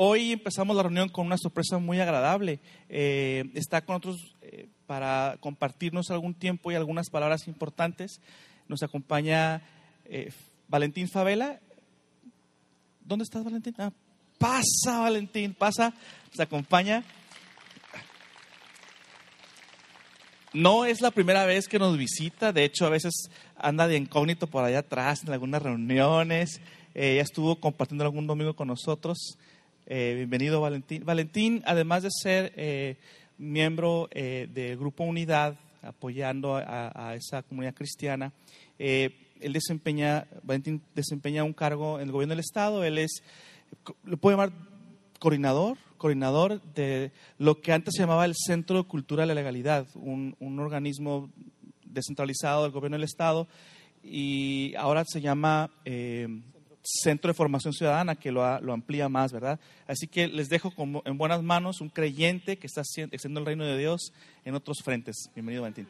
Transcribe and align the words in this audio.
hoy 0.00 0.30
empezamos 0.30 0.76
la 0.76 0.84
reunión 0.84 1.08
con 1.08 1.26
una 1.26 1.36
sorpresa 1.36 1.78
muy 1.78 1.98
agradable. 1.98 2.60
Eh, 2.88 3.50
está 3.54 3.84
con 3.84 3.96
nosotros 3.96 4.36
eh, 4.42 4.68
para 4.86 5.36
compartirnos 5.40 6.12
algún 6.12 6.34
tiempo 6.34 6.70
y 6.70 6.76
algunas 6.76 7.10
palabras 7.10 7.48
importantes. 7.48 8.20
Nos 8.68 8.84
acompaña 8.84 9.60
eh, 10.04 10.32
Valentín 10.68 11.08
Favela. 11.08 11.58
¿Dónde 13.00 13.24
estás, 13.24 13.42
Valentín? 13.42 13.74
Ah, 13.78 13.90
pasa, 14.38 15.00
Valentín, 15.00 15.52
pasa. 15.52 15.92
Nos 16.30 16.40
acompaña. 16.40 17.02
No 20.52 20.84
es 20.84 21.00
la 21.00 21.10
primera 21.10 21.44
vez 21.44 21.66
que 21.66 21.80
nos 21.80 21.98
visita, 21.98 22.52
de 22.52 22.64
hecho 22.64 22.86
a 22.86 22.90
veces 22.90 23.30
anda 23.56 23.88
de 23.88 23.96
incógnito 23.96 24.46
por 24.46 24.64
allá 24.64 24.78
atrás 24.78 25.24
en 25.24 25.32
algunas 25.32 25.60
reuniones. 25.60 26.60
Eh, 26.94 27.18
estuvo 27.18 27.56
compartiendo 27.56 28.04
algún 28.04 28.28
domingo 28.28 28.54
con 28.54 28.68
nosotros. 28.68 29.36
Eh, 29.90 30.12
bienvenido, 30.16 30.60
Valentín. 30.60 31.02
Valentín, 31.06 31.62
además 31.64 32.02
de 32.02 32.10
ser 32.10 32.52
eh, 32.56 32.98
miembro 33.38 34.06
del 34.12 34.76
Grupo 34.76 35.02
Unidad, 35.02 35.58
apoyando 35.80 36.56
a, 36.56 37.14
esa 37.14 37.42
comunidad 37.42 37.72
cristiana, 37.72 38.30
él 38.78 39.14
desempeña, 39.40 40.26
Valentín 40.42 40.82
desempeña 40.94 41.42
un 41.42 41.54
cargo 41.54 42.00
en 42.00 42.08
el 42.08 42.12
gobierno 42.12 42.32
del 42.32 42.40
Estado. 42.40 42.84
Él 42.84 42.98
es, 42.98 43.22
lo 44.04 44.18
puedo 44.18 44.36
llamar 44.36 44.52
coordinador, 45.20 45.78
coordinador 45.96 46.60
de 46.74 47.10
lo 47.38 47.62
que 47.62 47.72
antes 47.72 47.94
se 47.94 48.02
llamaba 48.02 48.26
el 48.26 48.34
Centro 48.36 48.82
de 48.82 48.88
Cultura 48.88 49.22
de 49.22 49.28
la 49.28 49.34
Legalidad, 49.36 49.86
un, 49.94 50.36
un 50.38 50.60
organismo 50.60 51.32
descentralizado 51.86 52.64
del 52.64 52.72
gobierno 52.72 52.98
del 52.98 53.04
Estado 53.04 53.48
y 54.02 54.74
ahora 54.74 55.04
se 55.06 55.22
llama 55.22 55.70
Centro 56.88 57.28
de 57.28 57.34
Formación 57.34 57.74
Ciudadana 57.74 58.16
que 58.16 58.32
lo, 58.32 58.42
amplía 58.44 59.08
más, 59.08 59.30
¿verdad? 59.30 59.60
Así 59.86 60.06
que 60.06 60.26
les 60.26 60.48
dejo 60.48 60.72
en 61.04 61.18
buenas 61.18 61.42
manos 61.42 61.82
un 61.82 61.90
creyente 61.90 62.56
que 62.56 62.66
está 62.66 62.80
haciendo 62.80 63.40
el 63.40 63.46
reino 63.46 63.64
de 63.64 63.76
Dios 63.76 64.12
en 64.44 64.54
otros 64.54 64.78
frentes. 64.82 65.28
Bienvenido, 65.34 65.62
Valentín. 65.62 65.86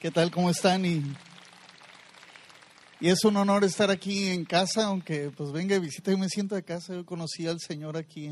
¿Qué 0.00 0.10
tal? 0.10 0.30
¿Cómo 0.30 0.50
están? 0.50 0.84
Y, 0.84 1.02
y, 3.00 3.08
es 3.08 3.24
un 3.24 3.36
honor 3.38 3.64
estar 3.64 3.90
aquí 3.90 4.26
en 4.26 4.44
casa, 4.44 4.84
aunque 4.84 5.30
pues 5.30 5.50
venga 5.50 5.74
y 5.76 5.80
visita, 5.80 6.10
yo 6.10 6.18
me 6.18 6.28
siento 6.28 6.54
de 6.54 6.62
casa. 6.62 6.94
Yo 6.94 7.06
conocí 7.06 7.46
al 7.46 7.58
Señor 7.58 7.96
aquí 7.96 8.26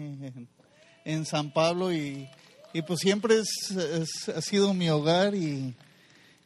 en, 1.04 1.24
San 1.24 1.50
Pablo 1.50 1.92
y, 1.92 2.28
pues 2.86 3.00
siempre 3.00 3.36
ha 3.40 4.40
sido 4.42 4.74
mi 4.74 4.90
hogar 4.90 5.34
y, 5.34 5.74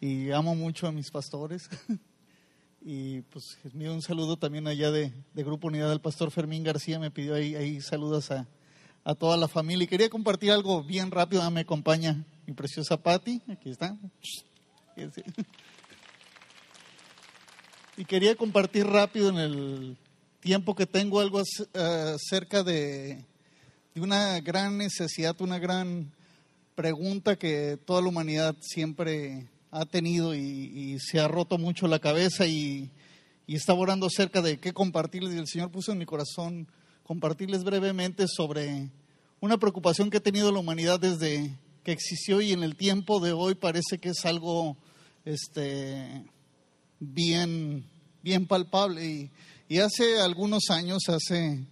y 0.00 0.31
amo 0.31 0.55
mucho 0.55 0.87
a 0.87 0.92
mis 0.92 1.11
pastores. 1.11 1.69
Y 2.83 3.20
pues 3.23 3.59
un 3.75 4.00
saludo 4.00 4.39
también 4.39 4.67
allá 4.67 4.91
de, 4.91 5.12
Grupo 5.34 5.69
Unidad 5.69 5.91
del 5.91 6.00
pastor 6.00 6.31
Fermín 6.31 6.64
García, 6.64 6.98
me 6.98 7.11
pidió 7.11 7.34
ahí, 7.34 7.81
saludos 7.83 8.31
a, 8.31 8.47
toda 9.17 9.37
la 9.37 9.48
familia. 9.48 9.84
Y 9.84 9.89
quería 9.89 10.09
compartir 10.09 10.50
algo 10.50 10.83
bien 10.83 11.11
rápido, 11.11 11.48
me 11.50 11.61
acompaña 11.61 12.25
mi 12.47 12.55
preciosa 12.55 12.97
Patti, 12.97 13.42
aquí 13.48 13.70
está. 13.70 13.98
Y 17.97 18.05
quería 18.06 18.34
compartir 18.34 18.87
rápido 18.87 19.28
en 19.28 19.37
el 19.37 19.97
tiempo 20.41 20.75
que 20.75 20.87
tengo 20.87 21.20
algo 21.20 21.42
acerca 21.75 22.62
de, 22.62 23.27
de 23.94 24.00
una 24.00 24.41
gran 24.41 24.78
necesidad, 24.78 25.39
una 25.42 25.59
gran 25.59 26.11
pregunta 26.75 27.37
que 27.37 27.78
toda 27.84 28.00
la 28.00 28.09
humanidad 28.09 28.56
siempre 28.61 29.48
ha 29.70 29.86
tenido 29.86 30.34
y, 30.34 30.98
se 31.00 31.20
ha 31.20 31.28
roto 31.28 31.58
mucho 31.58 31.86
la 31.86 31.98
cabeza 31.98 32.46
y, 32.46 32.90
y 33.46 33.56
estaba 33.56 33.78
orando 33.78 34.06
acerca 34.06 34.42
de 34.42 34.58
qué 34.58 34.72
compartirles 34.72 35.34
y 35.34 35.38
el 35.38 35.46
Señor 35.46 35.70
puso 35.70 35.92
en 35.92 35.98
mi 35.98 36.06
corazón 36.06 36.68
compartirles 37.02 37.64
brevemente 37.64 38.26
sobre 38.28 38.91
una 39.41 39.58
preocupación 39.58 40.10
que 40.10 40.18
ha 40.18 40.22
tenido 40.22 40.52
la 40.52 40.58
humanidad 40.58 41.00
desde 41.00 41.56
que 41.82 41.92
existió 41.92 42.41
y 42.41 42.52
en 42.52 42.62
el 42.62 42.76
tiempo 42.76 43.20
de 43.20 43.32
hoy 43.32 43.54
parece 43.54 43.98
que 43.98 44.10
es 44.10 44.24
algo 44.26 44.76
este, 45.24 46.25
bien, 46.98 47.84
bien 48.22 48.47
palpable. 48.47 49.30
Y, 49.69 49.78
hace 49.78 50.20
algunos 50.20 50.69
años, 50.70 51.09
hace 51.09 51.64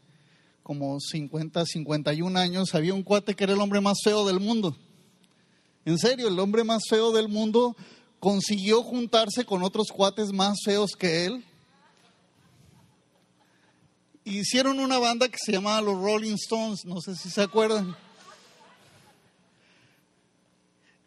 como 0.63 0.99
50, 1.01 1.67
51 1.67 2.39
años, 2.39 2.75
había 2.75 2.95
un 2.95 3.03
cuate 3.03 3.35
que 3.35 3.45
era 3.45 3.53
el 3.53 3.61
hombre 3.61 3.81
más 3.81 3.99
feo 4.03 4.27
del 4.27 4.41
mundo. 4.41 4.77
En 5.89 5.97
serio, 5.97 6.29
el 6.29 6.39
hombre 6.39 6.65
más 6.65 6.83
feo 6.87 7.13
del 7.13 7.29
mundo 7.29 7.75
consiguió 8.21 8.83
juntarse 8.83 9.47
con 9.47 9.63
otros 9.63 9.87
cuates 9.91 10.35
más 10.35 10.59
feos 10.63 10.91
que 10.91 11.25
él. 11.25 11.43
Hicieron 14.23 14.81
una 14.81 14.99
banda 14.99 15.31
que 15.31 15.39
se 15.43 15.53
llamaba 15.53 15.81
los 15.81 15.99
Rolling 15.99 16.35
Stones, 16.35 16.85
no 16.85 17.01
sé 17.01 17.17
si 17.17 17.31
se 17.31 17.41
acuerdan. 17.41 17.97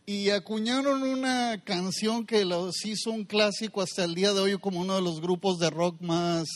Y 0.07 0.31
acuñaron 0.31 1.03
una 1.03 1.61
canción 1.63 2.25
que 2.25 2.43
los 2.43 2.83
hizo 2.83 3.11
un 3.11 3.25
clásico 3.25 3.83
hasta 3.83 4.03
el 4.03 4.15
día 4.15 4.33
de 4.33 4.39
hoy 4.39 4.57
como 4.57 4.79
uno 4.79 4.95
de 4.95 5.03
los 5.03 5.21
grupos 5.21 5.59
de 5.59 5.69
rock 5.69 6.01
más, 6.01 6.47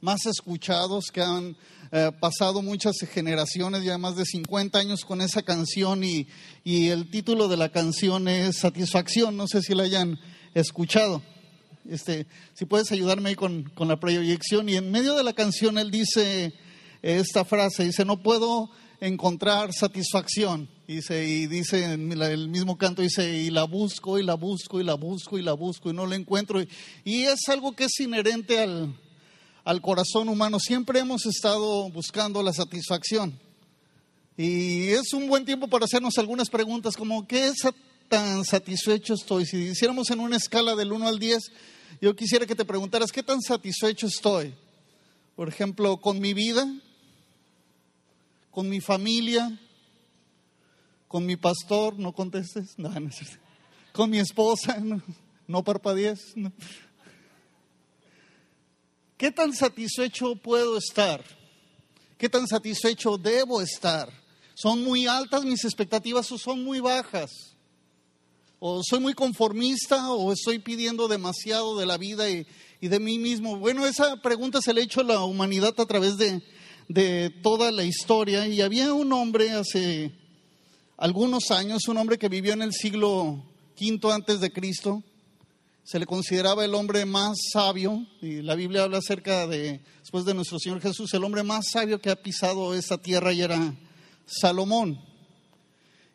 más 0.00 0.26
escuchados 0.26 1.04
que 1.12 1.22
han 1.22 1.56
eh, 1.92 2.12
pasado 2.20 2.62
muchas 2.62 2.96
generaciones, 3.12 3.82
ya 3.82 3.98
más 3.98 4.14
de 4.14 4.24
50 4.24 4.78
años 4.78 5.04
con 5.04 5.20
esa 5.20 5.42
canción 5.42 6.04
y, 6.04 6.28
y, 6.62 6.88
el 6.88 7.10
título 7.10 7.48
de 7.48 7.56
la 7.56 7.70
canción 7.70 8.28
es 8.28 8.58
Satisfacción, 8.58 9.36
no 9.36 9.48
sé 9.48 9.60
si 9.60 9.74
la 9.74 9.82
hayan 9.82 10.18
escuchado. 10.54 11.20
Este, 11.88 12.26
si 12.54 12.64
puedes 12.64 12.92
ayudarme 12.92 13.30
ahí 13.30 13.34
con, 13.34 13.64
con 13.74 13.88
la 13.88 13.98
proyección 13.98 14.68
y 14.68 14.76
en 14.76 14.92
medio 14.92 15.14
de 15.14 15.24
la 15.24 15.32
canción 15.32 15.78
él 15.78 15.90
dice 15.90 16.52
esta 17.02 17.44
frase, 17.44 17.84
dice, 17.84 18.04
no 18.04 18.22
puedo 18.22 18.70
encontrar 19.00 19.72
satisfacción. 19.72 20.68
Dice, 20.86 21.26
y 21.26 21.46
dice 21.46 21.94
el 21.94 22.48
mismo 22.48 22.76
canto, 22.76 23.02
dice, 23.02 23.32
y 23.38 23.50
la 23.50 23.64
busco, 23.64 24.18
y 24.18 24.22
la 24.22 24.34
busco, 24.34 24.80
y 24.80 24.84
la 24.84 24.94
busco, 24.94 25.38
y 25.38 25.42
la 25.42 25.54
busco, 25.54 25.90
y 25.90 25.92
no 25.92 26.06
la 26.06 26.16
encuentro. 26.16 26.60
Y 27.04 27.22
es 27.22 27.48
algo 27.48 27.72
que 27.72 27.84
es 27.84 28.00
inherente 28.00 28.60
al, 28.60 28.94
al 29.64 29.80
corazón 29.80 30.28
humano. 30.28 30.58
Siempre 30.58 31.00
hemos 31.00 31.26
estado 31.26 31.90
buscando 31.90 32.42
la 32.42 32.52
satisfacción. 32.52 33.38
Y 34.36 34.88
es 34.88 35.12
un 35.12 35.28
buen 35.28 35.44
tiempo 35.44 35.68
para 35.68 35.84
hacernos 35.84 36.16
algunas 36.18 36.48
preguntas 36.48 36.96
como, 36.96 37.26
¿qué 37.26 37.52
tan 38.08 38.44
satisfecho 38.44 39.14
estoy? 39.14 39.44
Si 39.46 39.56
hiciéramos 39.58 40.10
en 40.10 40.20
una 40.20 40.36
escala 40.36 40.74
del 40.74 40.92
1 40.92 41.06
al 41.06 41.18
10, 41.18 41.52
yo 42.00 42.16
quisiera 42.16 42.46
que 42.46 42.54
te 42.54 42.64
preguntaras, 42.64 43.12
¿qué 43.12 43.22
tan 43.22 43.40
satisfecho 43.42 44.06
estoy? 44.06 44.54
Por 45.36 45.48
ejemplo, 45.48 45.98
con 45.98 46.20
mi 46.20 46.32
vida, 46.32 46.66
con 48.50 48.68
mi 48.68 48.80
familia, 48.80 49.58
con 51.06 51.26
mi 51.26 51.36
pastor, 51.36 51.98
no 51.98 52.12
contestes, 52.12 52.78
no, 52.78 52.88
no 52.88 53.10
con 53.92 54.10
mi 54.10 54.18
esposa, 54.18 54.78
no, 54.82 55.02
no. 55.46 55.64
No. 56.36 56.52
¿Qué 59.20 59.30
tan 59.30 59.52
satisfecho 59.52 60.34
puedo 60.34 60.78
estar? 60.78 61.22
¿Qué 62.16 62.30
tan 62.30 62.48
satisfecho 62.48 63.18
debo 63.18 63.60
estar? 63.60 64.08
¿Son 64.54 64.82
muy 64.82 65.06
altas 65.06 65.44
mis 65.44 65.62
expectativas 65.62 66.32
o 66.32 66.38
son 66.38 66.64
muy 66.64 66.80
bajas? 66.80 67.30
¿O 68.58 68.80
soy 68.82 68.98
muy 68.98 69.12
conformista 69.12 70.10
o 70.10 70.32
estoy 70.32 70.58
pidiendo 70.58 71.06
demasiado 71.06 71.76
de 71.76 71.84
la 71.84 71.98
vida 71.98 72.30
y, 72.30 72.46
de 72.80 72.98
mí 72.98 73.18
mismo? 73.18 73.58
Bueno, 73.58 73.86
esa 73.86 74.16
pregunta 74.22 74.62
se 74.62 74.72
le 74.72 74.80
ha 74.80 74.84
hecho 74.84 75.02
a 75.02 75.04
la 75.04 75.22
humanidad 75.22 75.78
a 75.78 75.84
través 75.84 76.16
de, 76.16 76.42
de 76.88 77.28
toda 77.42 77.70
la 77.72 77.84
historia. 77.84 78.46
Y 78.46 78.62
había 78.62 78.94
un 78.94 79.12
hombre 79.12 79.50
hace 79.50 80.12
algunos 80.96 81.50
años, 81.50 81.88
un 81.88 81.98
hombre 81.98 82.16
que 82.16 82.30
vivió 82.30 82.54
en 82.54 82.62
el 82.62 82.72
siglo 82.72 83.44
V 83.78 84.12
antes 84.14 84.40
de 84.40 84.50
Cristo, 84.50 85.02
se 85.90 85.98
le 85.98 86.06
consideraba 86.06 86.64
el 86.64 86.72
hombre 86.76 87.04
más 87.04 87.36
sabio, 87.52 88.06
y 88.22 88.42
la 88.42 88.54
Biblia 88.54 88.84
habla 88.84 88.98
acerca 88.98 89.48
de, 89.48 89.80
después 89.98 90.24
de 90.24 90.34
nuestro 90.34 90.60
Señor 90.60 90.80
Jesús, 90.80 91.12
el 91.14 91.24
hombre 91.24 91.42
más 91.42 91.64
sabio 91.72 92.00
que 92.00 92.10
ha 92.10 92.22
pisado 92.22 92.76
esta 92.76 92.96
tierra 92.96 93.32
y 93.32 93.42
era 93.42 93.74
Salomón. 94.24 95.00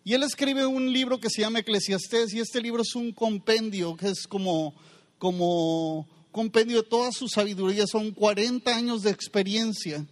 Y 0.05 0.13
él 0.13 0.23
escribe 0.23 0.65
un 0.65 0.93
libro 0.93 1.19
que 1.19 1.29
se 1.29 1.41
llama 1.41 1.59
Eclesiastés, 1.59 2.33
y 2.33 2.39
este 2.39 2.61
libro 2.61 2.83
es 2.83 2.95
un 2.95 3.11
compendio, 3.11 3.97
que 3.97 4.07
es 4.07 4.27
como, 4.27 4.73
como 5.17 6.07
compendio 6.31 6.77
de 6.81 6.87
toda 6.87 7.11
su 7.11 7.27
sabiduría, 7.27 7.85
son 7.85 8.11
40 8.11 8.73
años 8.73 9.01
de 9.01 9.11
experiencia, 9.11 10.05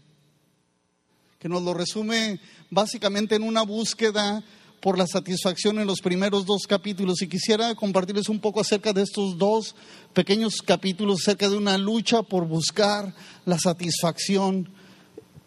que 1.40 1.48
nos 1.48 1.64
lo 1.64 1.74
resume 1.74 2.42
básicamente 2.70 3.36
en 3.36 3.44
una 3.44 3.62
búsqueda 3.62 4.44
por 4.84 4.98
la 4.98 5.08
satisfacción 5.08 5.80
en 5.80 5.88
los 5.88 6.02
primeros 6.02 6.46
dos 6.46 6.68
capítulos 6.68 7.22
y 7.22 7.30
quisiera 7.30 7.74
compartirles 7.74 8.28
un 8.28 8.42
poco 8.42 8.60
acerca 8.60 8.92
de 8.92 9.02
estos 9.02 9.38
dos 9.38 9.76
pequeños 10.12 10.56
capítulos, 10.58 11.22
acerca 11.22 11.48
de 11.48 11.56
una 11.56 11.78
lucha 11.78 12.22
por 12.22 12.46
buscar 12.46 13.16
la 13.46 13.58
satisfacción 13.58 14.68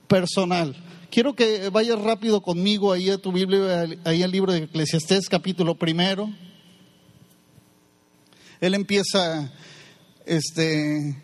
personal. 0.08 0.74
Quiero 1.10 1.34
que 1.34 1.68
vayas 1.68 2.00
rápido 2.00 2.40
conmigo 2.40 2.94
ahí 2.94 3.10
a 3.10 3.18
tu 3.18 3.30
Biblia, 3.30 3.86
ahí 4.04 4.22
al 4.22 4.30
libro 4.30 4.54
de 4.54 4.60
Eclesiastés, 4.60 5.28
capítulo 5.28 5.74
primero. 5.74 6.30
Él 8.62 8.72
empieza 8.72 9.52
este, 10.24 11.14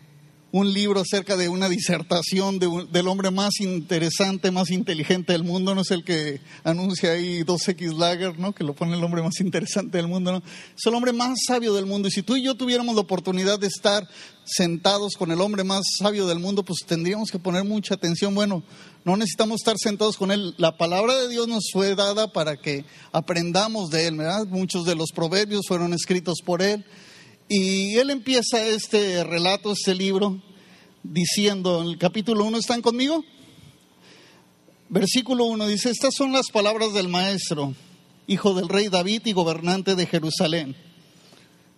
un 0.53 0.71
libro 0.71 1.01
acerca 1.01 1.35
de 1.35 1.49
una 1.49 1.67
disertación 1.67 2.59
del 2.59 3.07
hombre 3.07 3.31
más 3.31 3.59
interesante, 3.59 4.51
más 4.51 4.69
inteligente 4.69 5.33
del 5.33 5.43
mundo, 5.43 5.73
no 5.73 5.81
es 5.81 5.89
el 5.89 6.03
que 6.03 6.41
anuncia 6.63 7.13
ahí 7.13 7.41
2X 7.41 7.97
Lager, 7.97 8.37
¿no? 8.37 8.53
que 8.53 8.63
lo 8.63 8.75
pone 8.75 8.95
el 8.95 9.03
hombre 9.03 9.23
más 9.23 9.39
interesante 9.39 9.97
del 9.97 10.07
mundo, 10.07 10.31
¿no? 10.31 10.37
es 10.37 10.85
el 10.85 10.93
hombre 10.93 11.11
más 11.11 11.39
sabio 11.47 11.73
del 11.73 11.87
mundo. 11.87 12.07
Y 12.07 12.11
si 12.11 12.21
tú 12.21 12.35
y 12.35 12.43
yo 12.43 12.53
tuviéramos 12.53 12.93
la 12.93 13.01
oportunidad 13.01 13.57
de 13.57 13.65
estar 13.65 14.07
sentados 14.45 15.15
con 15.15 15.31
el 15.31 15.41
hombre 15.41 15.63
más 15.63 15.85
sabio 15.97 16.27
del 16.27 16.37
mundo, 16.37 16.61
pues 16.61 16.85
tendríamos 16.85 17.31
que 17.31 17.39
poner 17.39 17.63
mucha 17.63 17.95
atención. 17.95 18.35
Bueno, 18.35 18.61
no 19.05 19.17
necesitamos 19.17 19.61
estar 19.61 19.77
sentados 19.79 20.17
con 20.17 20.31
él. 20.31 20.53
La 20.59 20.77
palabra 20.77 21.15
de 21.15 21.29
Dios 21.29 21.47
nos 21.47 21.63
fue 21.73 21.95
dada 21.95 22.31
para 22.31 22.57
que 22.57 22.85
aprendamos 23.11 23.89
de 23.89 24.05
él, 24.05 24.17
¿verdad? 24.17 24.45
Muchos 24.45 24.85
de 24.85 24.93
los 24.93 25.09
proverbios 25.13 25.65
fueron 25.67 25.93
escritos 25.93 26.41
por 26.45 26.61
él. 26.61 26.85
Y 27.55 27.99
él 27.99 28.09
empieza 28.09 28.65
este 28.65 29.23
relato, 29.23 29.73
este 29.73 29.93
libro, 29.93 30.41
diciendo 31.03 31.83
en 31.83 31.89
el 31.89 31.97
capítulo 31.99 32.45
1, 32.45 32.57
¿están 32.57 32.81
conmigo? 32.81 33.23
Versículo 34.89 35.45
1 35.45 35.67
dice, 35.67 35.91
estas 35.91 36.15
son 36.15 36.31
las 36.31 36.49
palabras 36.49 36.93
del 36.93 37.09
maestro, 37.09 37.75
hijo 38.25 38.55
del 38.55 38.69
rey 38.69 38.87
David 38.87 39.21
y 39.25 39.33
gobernante 39.33 39.93
de 39.93 40.07
Jerusalén. 40.07 40.75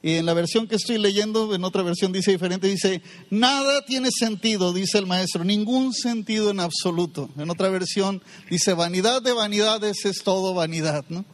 Y 0.01 0.13
en 0.13 0.25
la 0.25 0.33
versión 0.33 0.69
que 0.69 0.77
estoy 0.77 0.97
leyendo, 0.97 1.53
en 1.53 1.65
otra 1.65 1.83
versión 1.83 2.13
dice 2.13 2.31
diferente, 2.31 2.67
dice, 2.67 3.01
nada 3.29 3.83
tiene 3.83 4.11
sentido, 4.17 4.71
dice 4.71 4.97
el 4.97 5.07
maestro, 5.07 5.43
ningún 5.43 5.91
sentido 5.91 6.51
en 6.51 6.61
absoluto. 6.61 7.29
En 7.37 7.49
otra 7.49 7.67
versión 7.67 8.23
dice, 8.49 8.71
vanidad 8.75 9.21
de 9.21 9.33
vanidades 9.33 10.05
es 10.05 10.23
todo 10.23 10.53
vanidad, 10.53 11.03
¿no? 11.09 11.25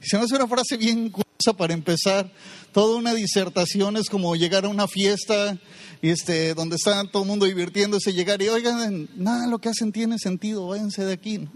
Se 0.00 0.16
me 0.16 0.24
hace 0.24 0.36
una 0.36 0.46
frase 0.46 0.76
bien 0.76 1.10
curiosa 1.10 1.52
para 1.56 1.74
empezar, 1.74 2.30
toda 2.72 2.96
una 2.96 3.14
disertación 3.14 3.96
es 3.96 4.08
como 4.08 4.36
llegar 4.36 4.64
a 4.64 4.68
una 4.68 4.86
fiesta 4.86 5.58
este, 6.02 6.54
donde 6.54 6.76
está 6.76 7.04
todo 7.10 7.24
el 7.24 7.28
mundo 7.28 7.46
divirtiéndose, 7.46 8.12
llegar 8.12 8.40
y 8.40 8.48
oigan, 8.48 9.08
nada 9.16 9.46
lo 9.48 9.58
que 9.58 9.68
hacen 9.68 9.90
tiene 9.90 10.18
sentido, 10.18 10.68
váyanse 10.68 11.04
de 11.04 11.12
aquí. 11.12 11.48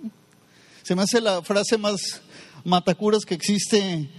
Se 0.82 0.96
me 0.96 1.02
hace 1.02 1.20
la 1.20 1.42
frase 1.42 1.78
más 1.78 2.20
matacuras 2.64 3.24
que 3.24 3.34
existe 3.34 4.10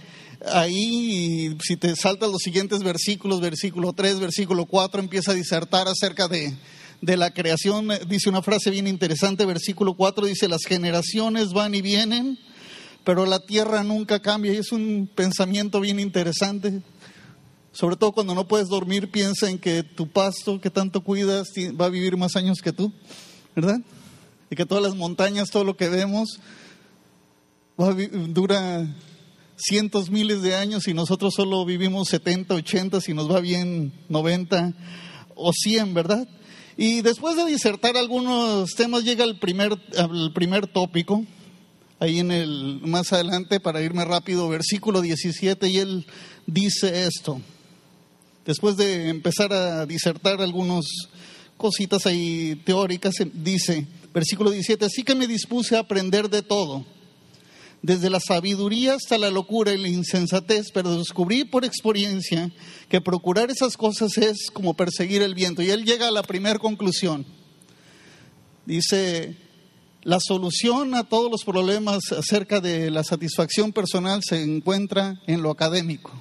ahí. 0.46 1.52
Y 1.52 1.58
si 1.62 1.76
te 1.76 1.94
saltas 1.94 2.30
los 2.30 2.42
siguientes 2.42 2.82
versículos, 2.82 3.40
versículo 3.40 3.92
3, 3.92 4.20
versículo 4.20 4.64
4, 4.64 5.00
empieza 5.00 5.32
a 5.32 5.34
disertar 5.34 5.88
acerca 5.88 6.28
de, 6.28 6.56
de 7.02 7.16
la 7.18 7.32
creación. 7.32 7.88
Dice 8.08 8.30
una 8.30 8.42
frase 8.42 8.70
bien 8.70 8.86
interesante, 8.86 9.44
versículo 9.44 9.94
4 9.94 10.26
dice, 10.26 10.48
las 10.48 10.64
generaciones 10.66 11.52
van 11.52 11.74
y 11.74 11.82
vienen 11.82 12.38
pero 13.04 13.26
la 13.26 13.40
tierra 13.40 13.84
nunca 13.84 14.20
cambia 14.20 14.52
y 14.52 14.56
es 14.56 14.72
un 14.72 15.08
pensamiento 15.14 15.80
bien 15.80 16.00
interesante. 16.00 16.82
Sobre 17.72 17.96
todo 17.96 18.12
cuando 18.12 18.34
no 18.34 18.48
puedes 18.48 18.68
dormir, 18.68 19.10
piensa 19.10 19.50
en 19.50 19.58
que 19.58 19.82
tu 19.82 20.08
pasto 20.08 20.60
que 20.60 20.70
tanto 20.70 21.02
cuidas 21.02 21.48
va 21.80 21.86
a 21.86 21.90
vivir 21.90 22.16
más 22.16 22.36
años 22.36 22.58
que 22.62 22.72
tú, 22.72 22.92
¿verdad? 23.54 23.80
Y 24.50 24.56
que 24.56 24.64
todas 24.64 24.82
las 24.82 24.94
montañas, 24.94 25.50
todo 25.50 25.64
lo 25.64 25.76
que 25.76 25.88
vemos, 25.88 26.40
dura 28.28 28.86
cientos, 29.56 30.10
miles 30.10 30.42
de 30.42 30.54
años 30.54 30.88
y 30.88 30.94
nosotros 30.94 31.34
solo 31.34 31.64
vivimos 31.64 32.08
70, 32.08 32.54
80, 32.54 33.00
si 33.00 33.12
nos 33.12 33.30
va 33.30 33.40
bien 33.40 33.92
90 34.08 34.72
o 35.34 35.52
100, 35.52 35.94
¿verdad? 35.94 36.28
Y 36.76 37.02
después 37.02 37.36
de 37.36 37.44
disertar 37.44 37.96
algunos 37.96 38.70
temas 38.76 39.04
llega 39.04 39.24
el 39.24 39.38
primer, 39.38 39.76
el 39.92 40.32
primer 40.32 40.66
tópico, 40.66 41.24
ahí 42.04 42.20
en 42.20 42.30
el, 42.30 42.80
más 42.82 43.12
adelante, 43.12 43.60
para 43.60 43.82
irme 43.82 44.04
rápido, 44.04 44.48
versículo 44.48 45.00
17, 45.00 45.68
y 45.68 45.78
él 45.78 46.06
dice 46.46 47.06
esto. 47.06 47.40
Después 48.44 48.76
de 48.76 49.08
empezar 49.08 49.52
a 49.52 49.86
disertar 49.86 50.40
algunas 50.40 50.84
cositas 51.56 52.06
ahí 52.06 52.60
teóricas, 52.64 53.14
dice, 53.32 53.86
versículo 54.12 54.50
17, 54.50 54.84
así 54.84 55.02
que 55.02 55.14
me 55.14 55.26
dispuse 55.26 55.76
a 55.76 55.80
aprender 55.80 56.28
de 56.28 56.42
todo, 56.42 56.84
desde 57.80 58.10
la 58.10 58.20
sabiduría 58.20 58.94
hasta 58.94 59.18
la 59.18 59.30
locura 59.30 59.72
y 59.72 59.78
la 59.78 59.88
insensatez, 59.88 60.66
pero 60.72 60.96
descubrí 60.96 61.44
por 61.44 61.64
experiencia 61.64 62.50
que 62.88 63.00
procurar 63.00 63.50
esas 63.50 63.76
cosas 63.76 64.16
es 64.18 64.50
como 64.52 64.74
perseguir 64.74 65.22
el 65.22 65.34
viento. 65.34 65.62
Y 65.62 65.70
él 65.70 65.84
llega 65.84 66.08
a 66.08 66.10
la 66.10 66.22
primera 66.22 66.58
conclusión. 66.58 67.26
Dice, 68.64 69.36
la 70.04 70.20
solución 70.20 70.94
a 70.94 71.04
todos 71.04 71.30
los 71.30 71.44
problemas 71.44 72.12
acerca 72.12 72.60
de 72.60 72.90
la 72.90 73.02
satisfacción 73.02 73.72
personal 73.72 74.20
se 74.22 74.42
encuentra 74.42 75.20
en 75.26 75.42
lo 75.42 75.50
académico, 75.50 76.12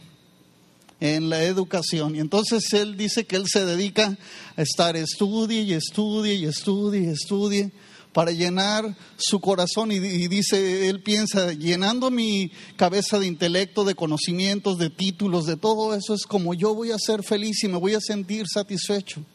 en 1.01 1.29
la 1.29 1.43
educación. 1.43 2.15
Y 2.15 2.19
entonces 2.19 2.71
él 2.71 2.95
dice 2.95 3.25
que 3.25 3.35
él 3.35 3.45
se 3.47 3.65
dedica 3.65 4.17
a 4.55 4.61
estar 4.61 4.95
estudie 4.95 5.63
y 5.63 5.73
estudie 5.73 6.35
y 6.35 6.45
estudie 6.45 7.01
y 7.01 7.07
estudie 7.07 7.71
para 8.13 8.31
llenar 8.31 8.95
su 9.17 9.41
corazón 9.41 9.91
y, 9.91 9.95
y, 9.95 10.27
dice, 10.27 10.87
él 10.87 11.01
piensa, 11.01 11.51
llenando 11.51 12.09
mi 12.11 12.51
cabeza 12.77 13.19
de 13.19 13.25
intelecto, 13.25 13.83
de 13.83 13.95
conocimientos, 13.95 14.77
de 14.77 14.91
títulos, 14.91 15.45
de 15.45 15.57
todo 15.57 15.95
eso, 15.95 16.13
es 16.13 16.25
como 16.25 16.53
yo 16.53 16.75
voy 16.75 16.91
a 16.91 16.99
ser 16.99 17.23
feliz 17.23 17.63
y 17.63 17.67
me 17.67 17.77
voy 17.77 17.95
a 17.95 17.99
sentir 17.99 18.45
satisfecho. 18.47 19.25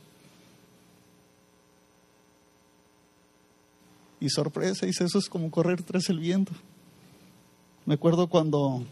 Y 4.20 4.31
sorpresa, 4.31 4.87
dice, 4.87 5.05
eso 5.05 5.19
es 5.19 5.29
como 5.29 5.50
correr 5.50 5.82
tras 5.82 6.09
el 6.09 6.19
viento. 6.19 6.53
Me 7.87 7.94
acuerdo 7.94 8.26
cuando 8.29 8.85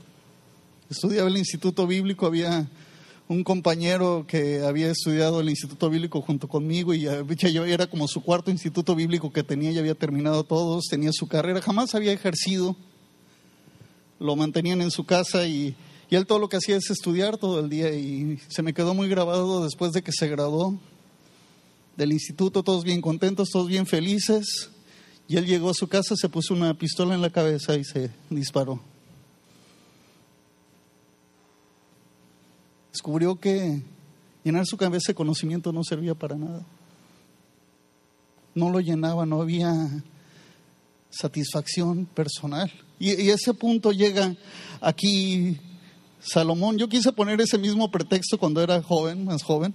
estudiaba 0.88 1.28
el 1.28 1.36
Instituto 1.36 1.86
Bíblico, 1.86 2.26
había 2.26 2.68
un 3.28 3.42
compañero 3.42 4.24
que 4.28 4.62
había 4.62 4.90
estudiado 4.90 5.40
el 5.40 5.50
Instituto 5.50 5.90
Bíblico 5.90 6.20
junto 6.22 6.46
conmigo 6.46 6.94
y 6.94 7.00
yo 7.00 7.64
era 7.64 7.88
como 7.88 8.06
su 8.06 8.22
cuarto 8.22 8.52
instituto 8.52 8.94
bíblico 8.94 9.32
que 9.32 9.42
tenía, 9.42 9.72
ya 9.72 9.80
había 9.80 9.96
terminado 9.96 10.44
todos, 10.44 10.84
tenía 10.88 11.10
su 11.12 11.26
carrera, 11.26 11.60
jamás 11.60 11.94
había 11.96 12.12
ejercido, 12.12 12.76
lo 14.20 14.36
mantenían 14.36 14.80
en 14.80 14.92
su 14.92 15.04
casa 15.04 15.46
y, 15.46 15.74
y 16.08 16.14
él 16.14 16.24
todo 16.26 16.38
lo 16.38 16.48
que 16.48 16.58
hacía 16.58 16.76
es 16.76 16.88
estudiar 16.88 17.36
todo 17.36 17.58
el 17.58 17.68
día 17.68 17.92
y 17.92 18.38
se 18.48 18.62
me 18.62 18.72
quedó 18.72 18.94
muy 18.94 19.08
grabado 19.08 19.64
después 19.64 19.92
de 19.92 20.02
que 20.02 20.12
se 20.12 20.28
graduó 20.28 20.78
del 21.96 22.12
instituto, 22.12 22.62
todos 22.62 22.84
bien 22.84 23.00
contentos, 23.00 23.50
todos 23.50 23.66
bien 23.66 23.86
felices. 23.86 24.70
Y 25.28 25.36
él 25.36 25.46
llegó 25.46 25.70
a 25.70 25.74
su 25.74 25.88
casa, 25.88 26.14
se 26.16 26.28
puso 26.28 26.54
una 26.54 26.74
pistola 26.74 27.14
en 27.14 27.22
la 27.22 27.30
cabeza 27.30 27.74
y 27.76 27.84
se 27.84 28.10
disparó. 28.30 28.80
Descubrió 32.92 33.34
que 33.36 33.82
llenar 34.44 34.66
su 34.66 34.76
cabeza 34.76 35.08
de 35.08 35.14
conocimiento 35.14 35.72
no 35.72 35.82
servía 35.82 36.14
para 36.14 36.36
nada. 36.36 36.64
No 38.54 38.70
lo 38.70 38.80
llenaba, 38.80 39.26
no 39.26 39.42
había 39.42 39.72
satisfacción 41.10 42.06
personal. 42.06 42.72
Y, 42.98 43.20
y 43.20 43.30
ese 43.30 43.52
punto 43.52 43.90
llega 43.90 44.34
aquí 44.80 45.58
Salomón. 46.20 46.78
Yo 46.78 46.88
quise 46.88 47.12
poner 47.12 47.40
ese 47.40 47.58
mismo 47.58 47.90
pretexto 47.90 48.38
cuando 48.38 48.62
era 48.62 48.80
joven, 48.82 49.24
más 49.24 49.42
joven 49.42 49.74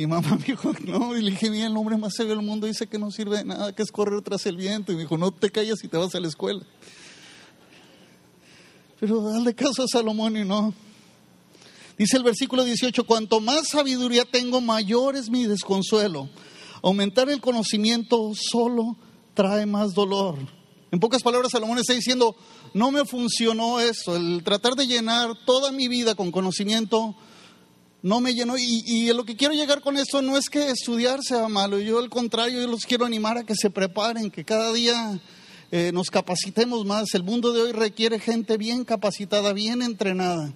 y 0.00 0.06
mamá 0.06 0.36
me 0.36 0.44
dijo, 0.44 0.72
no, 0.86 1.14
y 1.14 1.20
le 1.20 1.32
dije, 1.32 1.50
bien, 1.50 1.66
el 1.66 1.76
hombre 1.76 1.98
más 1.98 2.14
serio 2.14 2.34
del 2.34 2.44
mundo 2.44 2.66
dice 2.66 2.86
que 2.86 2.98
no 2.98 3.10
sirve 3.10 3.38
de 3.38 3.44
nada, 3.44 3.74
que 3.74 3.82
es 3.82 3.92
correr 3.92 4.22
tras 4.22 4.46
el 4.46 4.56
viento. 4.56 4.92
Y 4.92 4.94
me 4.94 5.02
dijo, 5.02 5.18
no 5.18 5.30
te 5.30 5.50
calles 5.50 5.84
y 5.84 5.88
te 5.88 5.98
vas 5.98 6.14
a 6.14 6.20
la 6.20 6.28
escuela. 6.28 6.62
Pero 8.98 9.20
dale 9.22 9.54
caso 9.54 9.82
a 9.82 9.86
Salomón 9.86 10.38
y 10.38 10.44
no. 10.44 10.72
Dice 11.98 12.16
el 12.16 12.22
versículo 12.22 12.64
18, 12.64 13.04
cuanto 13.04 13.40
más 13.40 13.68
sabiduría 13.68 14.24
tengo, 14.24 14.62
mayor 14.62 15.16
es 15.16 15.28
mi 15.28 15.44
desconsuelo. 15.44 16.30
Aumentar 16.82 17.28
el 17.28 17.42
conocimiento 17.42 18.32
solo 18.34 18.96
trae 19.34 19.66
más 19.66 19.92
dolor. 19.92 20.38
En 20.92 20.98
pocas 20.98 21.22
palabras, 21.22 21.52
Salomón 21.52 21.76
está 21.76 21.92
diciendo, 21.92 22.34
no 22.72 22.90
me 22.90 23.04
funcionó 23.04 23.80
eso, 23.80 24.16
el 24.16 24.42
tratar 24.44 24.76
de 24.76 24.86
llenar 24.86 25.34
toda 25.44 25.72
mi 25.72 25.88
vida 25.88 26.14
con 26.14 26.32
conocimiento 26.32 27.14
no 28.02 28.20
me 28.20 28.34
llenó. 28.34 28.54
Y, 28.58 29.12
lo 29.12 29.24
que 29.24 29.36
quiero 29.36 29.54
llegar 29.54 29.80
con 29.80 29.96
esto 29.96 30.22
no 30.22 30.36
es 30.36 30.48
que 30.48 30.70
estudiar 30.70 31.20
sea 31.22 31.48
malo, 31.48 31.78
yo 31.78 31.98
al 31.98 32.10
contrario, 32.10 32.60
yo 32.60 32.66
los 32.66 32.84
quiero 32.84 33.04
animar 33.04 33.38
a 33.38 33.44
que 33.44 33.54
se 33.54 33.70
preparen, 33.70 34.30
que 34.30 34.44
cada 34.44 34.72
día 34.72 35.20
eh, 35.70 35.90
nos 35.92 36.10
capacitemos 36.10 36.84
más. 36.84 37.14
El 37.14 37.24
mundo 37.24 37.52
de 37.52 37.62
hoy 37.62 37.72
requiere 37.72 38.18
gente 38.18 38.56
bien 38.56 38.84
capacitada, 38.84 39.52
bien 39.52 39.82
entrenada, 39.82 40.52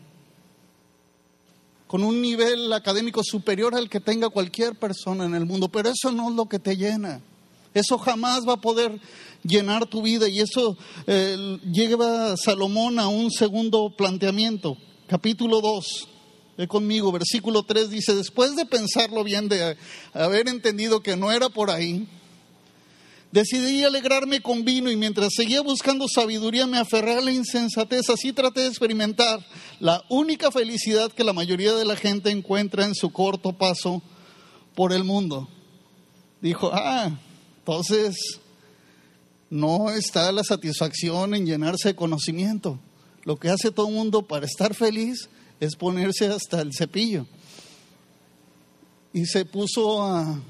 con 1.87 2.03
un 2.03 2.21
nivel 2.21 2.73
académico 2.73 3.23
superior 3.23 3.75
al 3.75 3.89
que 3.89 4.01
tenga 4.01 4.29
cualquier 4.31 4.79
persona 4.79 5.25
en 5.25 5.35
el 5.35 5.47
mundo, 5.47 5.69
pero 5.69 5.91
eso 5.91 6.11
no 6.11 6.31
es 6.31 6.35
lo 6.35 6.47
que 6.47 6.59
te 6.59 6.77
llena. 6.77 7.21
Eso 7.75 7.99
jamás 7.99 8.47
va 8.49 8.55
a 8.55 8.61
poder 8.61 9.01
llenar 9.43 9.87
tu 9.87 10.01
vida 10.01 10.29
y 10.29 10.39
eso 10.39 10.77
eh, 11.09 11.59
lleva 11.65 12.37
Salomón 12.37 13.01
a 13.01 13.09
un 13.09 13.33
segundo 13.33 13.93
planteamiento, 13.97 14.77
capítulo 15.09 15.61
2 15.61 16.14
Ve 16.14 16.14
conmigo, 16.69 17.11
versículo 17.13 17.65
3 17.65 17.91
dice, 17.91 18.15
después 18.15 18.57
de 18.57 18.67
pensarlo 18.67 19.25
bien, 19.25 19.49
de 19.49 19.77
haber 20.13 20.49
entendido 20.49 21.03
que 21.03 21.17
no 21.17 21.33
era 21.33 21.49
por 21.49 21.71
ahí, 21.71 22.07
decidí 23.33 23.83
alegrarme 23.83 24.41
con 24.41 24.65
vino 24.65 24.91
y 24.91 24.97
mientras 24.97 25.33
seguía 25.35 25.61
buscando 25.61 26.07
sabiduría 26.07 26.69
me 26.69 26.79
aferré 26.79 27.15
a 27.17 27.21
la 27.21 27.33
insensatez. 27.33 28.09
Así 28.09 28.33
traté 28.33 28.61
de 28.61 28.69
experimentar 28.69 29.45
la 29.81 30.05
única 30.09 30.53
felicidad 30.53 31.11
que 31.11 31.25
la 31.25 31.33
mayoría 31.33 31.75
de 31.75 31.85
la 31.85 31.97
gente 31.97 32.31
encuentra 32.31 32.85
en 32.85 32.95
su 32.95 33.11
corto 33.11 33.53
paso 33.53 34.01
por 34.77 34.93
el 34.93 35.03
mundo. 35.03 35.49
Dijo, 36.41 36.71
ah, 36.73 37.11
entonces 37.59 38.17
no 39.51 39.91
está 39.91 40.31
la 40.31 40.45
satisfacción 40.45 41.35
en 41.35 41.47
llenarse 41.47 41.89
de 41.89 41.97
conocimiento. 41.97 42.79
Lo 43.25 43.37
que 43.37 43.49
hace 43.49 43.73
todo 43.73 43.89
el 43.89 43.95
mundo 43.95 44.23
para 44.23 44.47
estar 44.47 44.75
feliz 44.75 45.29
es 45.61 45.77
ponerse 45.77 46.27
hasta 46.27 46.61
el 46.61 46.73
cepillo. 46.75 47.27
Y 49.13 49.27
se 49.27 49.45
puso 49.45 50.03
a, 50.03 50.41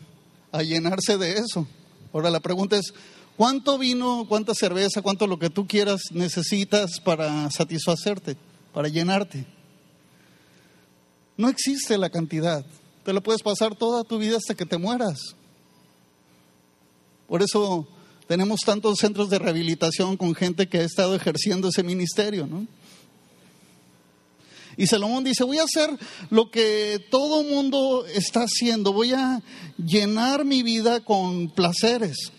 a 0.53 0.63
llenarse 0.63 1.19
de 1.19 1.35
eso. 1.35 1.67
Ahora 2.13 2.31
la 2.31 2.41
pregunta 2.41 2.77
es, 2.77 2.95
¿cuánto 3.37 3.79
vino, 3.79 4.27
cuánta 4.29 4.55
cerveza, 4.55 5.03
cuánto 5.03 5.27
lo 5.27 5.39
que 5.39 5.51
tú 5.51 5.67
quieras 5.67 6.01
necesitas 6.13 7.01
para 7.01 7.51
satisfacerte, 7.51 8.37
para 8.73 8.89
llenarte? 8.89 9.47
No 11.37 11.49
existe 11.49 11.99
la 11.99 12.11
cantidad. 12.11 12.65
Te 13.05 13.13
lo 13.13 13.23
puedes 13.23 13.43
pasar 13.43 13.75
toda 13.75 14.05
tu 14.05 14.19
vida 14.19 14.37
hasta 14.37 14.55
que 14.55 14.65
te 14.65 14.79
mueras. 14.79 15.19
Por 17.27 17.43
eso 17.43 17.87
tenemos 18.29 18.61
tantos 18.61 18.99
centros 18.99 19.29
de 19.29 19.39
rehabilitación 19.39 20.17
con 20.17 20.35
gente 20.35 20.69
que 20.69 20.79
ha 20.79 20.85
estado 20.85 21.15
ejerciendo 21.15 21.69
ese 21.69 21.83
ministerio, 21.83 22.47
¿no? 22.47 22.67
Y 24.77 24.87
Salomón 24.87 25.25
dice, 25.25 25.45
voy 25.45 25.59
a 25.59 25.65
hacer 25.65 25.91
lo 26.31 26.51
que 26.51 27.05
todo 27.11 27.45
mundo 27.45 28.05
está 28.07 28.41
haciendo, 28.43 28.93
voy 28.93 29.13
a 29.13 29.43
llenar 29.77 30.45
mi 30.45 30.63
vida 30.63 31.01
con 31.01 31.51
placeres. 31.51 32.33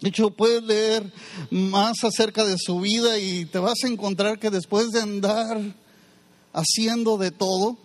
De 0.00 0.10
hecho, 0.10 0.30
puedes 0.30 0.62
leer 0.62 1.12
más 1.50 2.04
acerca 2.04 2.44
de 2.44 2.56
su 2.56 2.80
vida 2.80 3.18
y 3.18 3.46
te 3.46 3.58
vas 3.58 3.78
a 3.84 3.88
encontrar 3.88 4.38
que 4.38 4.50
después 4.50 4.90
de 4.90 5.00
andar 5.00 5.60
haciendo 6.52 7.18
de 7.18 7.32
todo, 7.32 7.76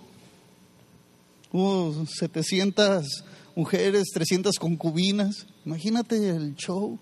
hubo 1.51 2.05
700 2.05 3.23
mujeres, 3.55 4.09
300 4.13 4.57
concubinas, 4.57 5.47
imagínate 5.65 6.29
el 6.29 6.55
show, 6.55 6.99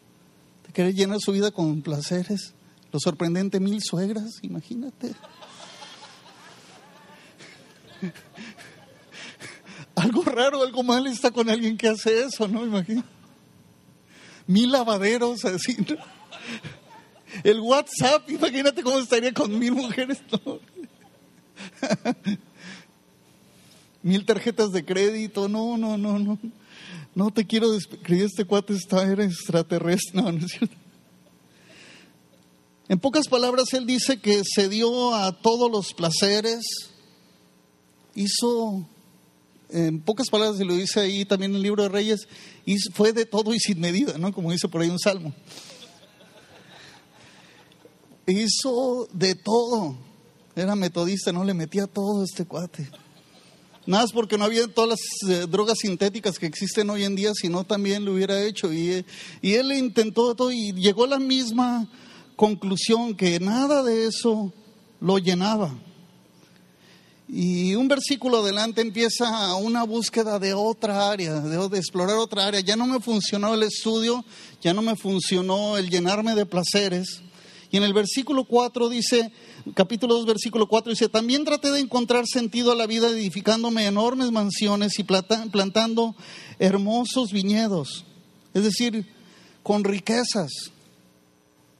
de 0.66 0.74
querer 0.74 0.94
llenar 0.94 1.20
su 1.20 1.34
vida 1.34 1.52
con 1.52 1.82
placeres, 1.82 2.54
lo 2.92 3.00
sorprendente, 3.00 3.60
mil 3.60 3.82
suegras, 3.82 4.40
imagínate. 4.42 5.14
Algo 9.96 10.24
raro, 10.24 10.62
algo 10.62 10.84
mal 10.84 11.08
está 11.08 11.32
con 11.32 11.50
alguien 11.50 11.78
que 11.78 11.88
hace 11.88 12.24
eso, 12.24 12.48
¿no? 12.48 12.66
Imagínate. 12.66 13.08
Mil 14.48 14.72
lavaderos 14.72 15.46
así. 15.46 15.78
El 17.44 17.60
WhatsApp, 17.60 18.30
imagínate 18.30 18.84
cómo 18.84 19.00
estaría 19.00 19.34
con 19.34 19.58
mil 19.58 19.72
mujeres. 19.72 20.22
mil 24.04 24.26
tarjetas 24.26 24.72
de 24.72 24.84
crédito, 24.84 25.48
no, 25.48 25.78
no, 25.78 25.98
no, 25.98 26.20
no. 26.20 26.40
No 27.14 27.32
te 27.32 27.46
quiero 27.46 27.72
describir, 27.72 28.26
este 28.26 28.46
cuate 28.46 28.74
está, 28.74 29.04
era 29.04 29.24
extraterrestre. 29.24 30.22
No, 30.22 30.32
no. 30.32 30.46
En 32.88 33.00
pocas 33.00 33.28
palabras, 33.28 33.74
él 33.74 33.86
dice 33.86 34.20
que 34.20 34.42
se 34.44 34.68
dio 34.68 35.14
a 35.16 35.32
todos 35.32 35.72
los 35.72 35.94
placeres, 35.94 36.66
hizo, 38.16 38.86
en 39.72 40.02
pocas 40.02 40.30
palabras, 40.30 40.58
se 40.58 40.66
lo 40.66 40.76
dice 40.76 41.00
ahí 41.00 41.26
también 41.26 41.52
en 41.52 41.58
el 41.58 41.64
libro 41.64 41.84
de 41.84 41.90
Reyes, 41.90 42.28
y 42.66 42.78
fue 42.94 43.14
de 43.14 43.26
todo 43.26 43.54
y 43.54 43.60
sin 43.60 43.80
medida, 43.80 44.18
¿no? 44.18 44.34
Como 44.34 44.52
dice 44.52 44.68
por 44.68 44.82
ahí 44.82 44.90
un 44.90 45.00
salmo. 45.00 45.34
Hizo 48.28 49.08
de 49.14 49.36
todo. 49.36 49.98
Era 50.56 50.76
metodista, 50.76 51.32
no 51.32 51.44
le 51.44 51.54
metía 51.54 51.88
todo 51.88 52.22
a 52.22 52.26
este 52.26 52.46
cuate. 52.46 52.90
Nada 53.86 54.04
más 54.04 54.12
porque 54.12 54.38
no 54.38 54.46
había 54.46 54.68
todas 54.68 54.90
las 54.92 55.32
eh, 55.32 55.48
drogas 55.50 55.80
sintéticas 55.80 56.38
que 56.38 56.46
existen 56.46 56.90
hoy 56.90 57.04
en 57.04 57.16
día, 57.16 57.32
sino 57.34 57.64
también 57.64 58.06
lo 58.06 58.14
hubiera 58.14 58.44
hecho. 58.44 58.72
Y, 58.72 59.06
y 59.42 59.54
él 59.54 59.72
intentó 59.72 60.36
todo 60.36 60.52
y 60.52 60.74
llegó 60.74 61.06
a 61.06 61.08
la 61.08 61.20
misma 61.20 61.90
conclusión 62.36 63.16
que 63.16 63.40
nada 63.40 63.82
de 63.82 64.06
eso 64.06 64.54
lo 65.00 65.18
llenaba. 65.18 65.74
Y 67.34 67.76
un 67.76 67.88
versículo 67.88 68.40
adelante 68.40 68.82
empieza 68.82 69.56
una 69.56 69.84
búsqueda 69.84 70.38
de 70.38 70.54
otra 70.54 71.10
área, 71.10 71.40
de, 71.40 71.70
de, 71.70 71.78
explorar 71.78 72.18
otra 72.18 72.46
área. 72.46 72.60
Ya 72.60 72.76
no 72.76 72.86
me 72.86 73.00
funcionó 73.00 73.54
el 73.54 73.64
estudio, 73.64 74.26
ya 74.62 74.74
no 74.74 74.82
me 74.82 74.98
funcionó 74.98 75.78
el 75.78 75.90
llenarme 75.90 76.36
de 76.36 76.46
placeres. 76.46 77.22
Y 77.72 77.78
en 77.78 77.84
el 77.84 77.94
versículo 77.94 78.44
4 78.44 78.90
dice, 78.90 79.32
capítulo 79.76 80.16
2, 80.16 80.26
versículo 80.26 80.68
4 80.68 80.90
dice, 80.90 81.08
también 81.08 81.46
traté 81.46 81.72
de 81.72 81.80
encontrar 81.80 82.26
sentido 82.28 82.74
a 82.74 82.76
la 82.76 82.86
vida 82.86 83.08
edificándome 83.08 83.86
enormes 83.86 84.30
mansiones 84.30 85.00
y 85.00 85.04
plantando 85.06 86.18
hermosos 86.60 87.32
viñedos, 87.32 88.04
es 88.54 88.66
decir, 88.66 89.08
con 89.64 89.86
riquezas. 89.86 90.52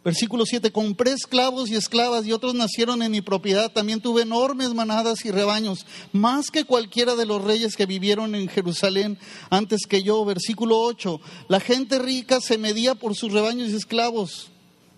Versículo 0.04 0.48
7, 0.48 0.72
compré 0.72 1.12
esclavos 1.12 1.70
y 1.70 1.76
esclavas 1.76 2.26
y 2.26 2.32
otros 2.32 2.56
nacieron 2.56 3.04
en 3.04 3.12
mi 3.12 3.22
propiedad. 3.22 3.72
También 3.72 4.02
tuve 4.02 4.24
enormes 4.24 4.74
manadas 4.74 5.24
y 5.26 5.32
rebaños, 5.32 5.86
más 6.12 6.50
que 6.50 6.66
cualquiera 6.66 7.16
de 7.16 7.28
los 7.28 7.44
reyes 7.44 7.76
que 7.76 7.86
vivieron 7.86 8.34
en 8.34 8.48
Jerusalén 8.48 9.20
antes 9.52 9.82
que 9.88 10.02
yo. 10.02 10.26
Versículo 10.26 10.80
8, 10.80 11.22
la 11.50 11.60
gente 11.60 12.00
rica 12.00 12.42
se 12.42 12.58
medía 12.58 12.96
por 12.96 13.16
sus 13.16 13.32
rebaños 13.32 13.70
y 13.70 13.76
esclavos, 13.76 14.50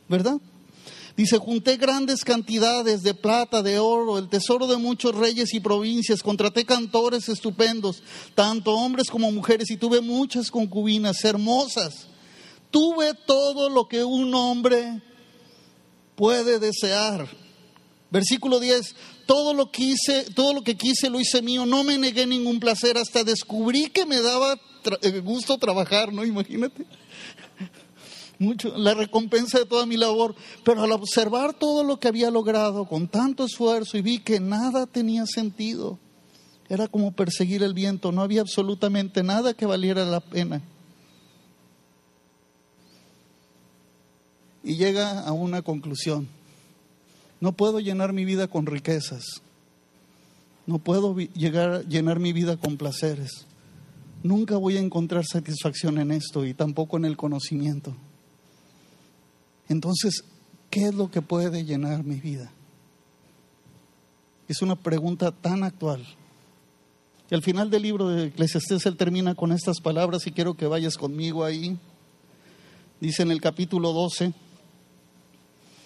¿verdad? 0.07 0.38
Dice, 1.17 1.38
junté 1.38 1.75
grandes 1.75 2.24
cantidades 2.24 3.03
de 3.03 3.13
plata, 3.13 3.62
de 3.62 3.79
oro, 3.79 4.17
el 4.17 4.29
tesoro 4.29 4.67
de 4.67 4.77
muchos 4.77 5.13
reyes 5.13 5.53
y 5.53 5.60
provincias, 5.60 6.24
contraté 6.24 6.65
cantores 6.65 7.27
estupendos, 7.27 8.01
tanto 8.36 8.72
hombres 8.72 9.10
como 9.10 9.31
mujeres, 9.31 9.69
y 9.69 9.75
tuve 9.75 10.00
muchas 10.00 10.50
concubinas 10.50 11.24
hermosas. 11.25 12.07
Tuve 12.74 13.13
todo 13.13 13.70
lo 13.70 13.88
que 13.88 14.03
un 14.03 14.34
hombre 14.34 15.00
puede 16.15 16.58
desear. 16.58 17.27
Versículo 18.10 18.60
10, 18.60 18.96
todo 19.27 19.53
lo, 19.53 19.70
quise, 19.70 20.24
todo 20.34 20.56
lo 20.56 20.63
que 20.63 20.75
quise 20.75 21.12
lo 21.12 21.20
hice 21.20 21.44
mío, 21.44 21.68
no 21.68 21.84
me 21.84 22.00
negué 22.00 22.25
ningún 22.25 22.60
placer, 22.60 22.98
hasta 22.98 23.24
descubrí 23.24 23.92
que 23.92 24.08
me 24.08 24.22
daba 24.22 24.60
eh, 25.03 25.20
gusto 25.20 25.60
trabajar, 25.60 26.12
¿no? 26.12 26.25
Imagínate 26.25 26.88
mucho, 28.39 28.75
la 28.75 28.96
recompensa 28.96 29.60
de 29.60 29.65
toda 29.65 29.86
mi 29.86 29.96
labor, 29.96 30.34
pero 30.63 30.82
al 30.82 30.92
observar 30.94 31.53
todo 31.53 31.84
lo 31.84 32.00
que 32.00 32.08
había 32.08 32.32
logrado 32.32 32.86
con 32.86 33.08
tanto 33.08 33.46
esfuerzo 33.46 34.00
y 34.00 34.01
vi 34.01 34.18
que 34.18 34.39
nada 34.39 34.88
tenía 34.88 35.27
sentido, 35.27 36.00
era 36.70 36.88
como 36.88 37.12
perseguir 37.12 37.62
el 37.62 37.75
viento, 37.75 38.12
no 38.12 38.24
había 38.24 38.42
absolutamente 38.42 39.22
nada 39.22 39.53
que 39.53 39.68
valiera 39.68 40.06
la 40.06 40.22
pena. 40.22 40.63
Y 44.63 44.75
llega 44.75 45.20
a 45.20 45.34
una 45.34 45.62
conclusión, 45.62 46.27
no 47.41 47.51
puedo 47.51 47.79
llenar 47.79 48.13
mi 48.13 48.24
vida 48.24 48.48
con 48.48 48.65
riquezas, 48.65 49.41
no 50.65 50.79
puedo 50.79 51.17
llegar 51.17 51.86
llenar 51.86 52.20
mi 52.20 52.32
vida 52.32 52.55
con 52.55 52.77
placeres. 52.77 53.46
Nunca 54.24 54.55
voy 54.55 54.77
a 54.77 54.79
encontrar 54.79 55.25
satisfacción 55.25 55.98
en 55.98 56.12
esto 56.12 56.46
y 56.46 56.53
tampoco 56.53 56.96
en 56.96 57.03
el 57.03 57.17
conocimiento. 57.17 57.93
Entonces, 59.67 60.24
¿qué 60.70 60.88
es 60.88 60.96
lo 60.96 61.12
que 61.12 61.22
puede 61.22 61.65
llenar 61.65 62.05
mi 62.05 62.15
vida? 62.15 62.50
Es 64.48 64.62
una 64.62 64.77
pregunta 64.77 65.32
tan 65.32 65.63
actual. 65.63 66.05
Y 67.29 67.36
al 67.36 67.41
final 67.41 67.70
del 67.70 67.82
libro 67.82 68.10
de 68.10 68.27
Eclesiastés 68.27 68.86
él 68.86 68.96
termina 68.96 69.36
con 69.36 69.51
estas 69.51 69.82
palabras 69.82 70.25
y 70.27 70.32
quiero 70.32 70.53
que 70.53 70.67
vayas 70.67 70.98
conmigo 70.98 71.43
ahí. 71.43 71.77
Dice 73.01 73.24
en 73.24 73.32
el 73.32 73.41
capítulo 73.41 73.91
12, 73.91 74.34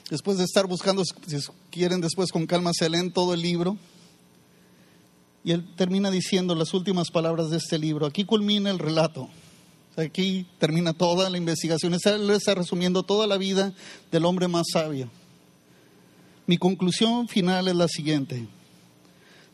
después 0.10 0.38
de 0.38 0.44
estar 0.44 0.68
buscando, 0.68 1.04
si 1.04 1.38
quieren 1.70 2.02
después 2.02 2.32
con 2.32 2.46
calma 2.46 2.72
se 2.74 2.90
leen 2.90 3.12
todo 3.12 3.34
el 3.34 3.42
libro, 3.42 3.78
y 5.44 5.52
él 5.52 5.66
termina 5.76 6.12
diciendo 6.12 6.56
las 6.56 6.74
últimas 6.74 7.10
palabras 7.10 7.50
de 7.50 7.58
este 7.58 7.80
libro. 7.80 8.06
Aquí 8.06 8.26
culmina 8.26 8.70
el 8.70 8.80
relato. 8.80 9.30
Aquí 9.96 10.46
termina 10.60 10.92
toda 10.92 11.30
la 11.30 11.38
investigación. 11.38 11.94
Él 11.94 12.30
está 12.32 12.54
resumiendo 12.54 13.04
toda 13.04 13.28
la 13.28 13.38
vida 13.38 13.74
del 14.12 14.26
hombre 14.26 14.50
más 14.50 14.66
sabio. 14.74 15.10
Mi 16.48 16.58
conclusión 16.58 17.30
final 17.30 17.70
es 17.70 17.76
la 17.76 17.88
siguiente. 17.88 18.46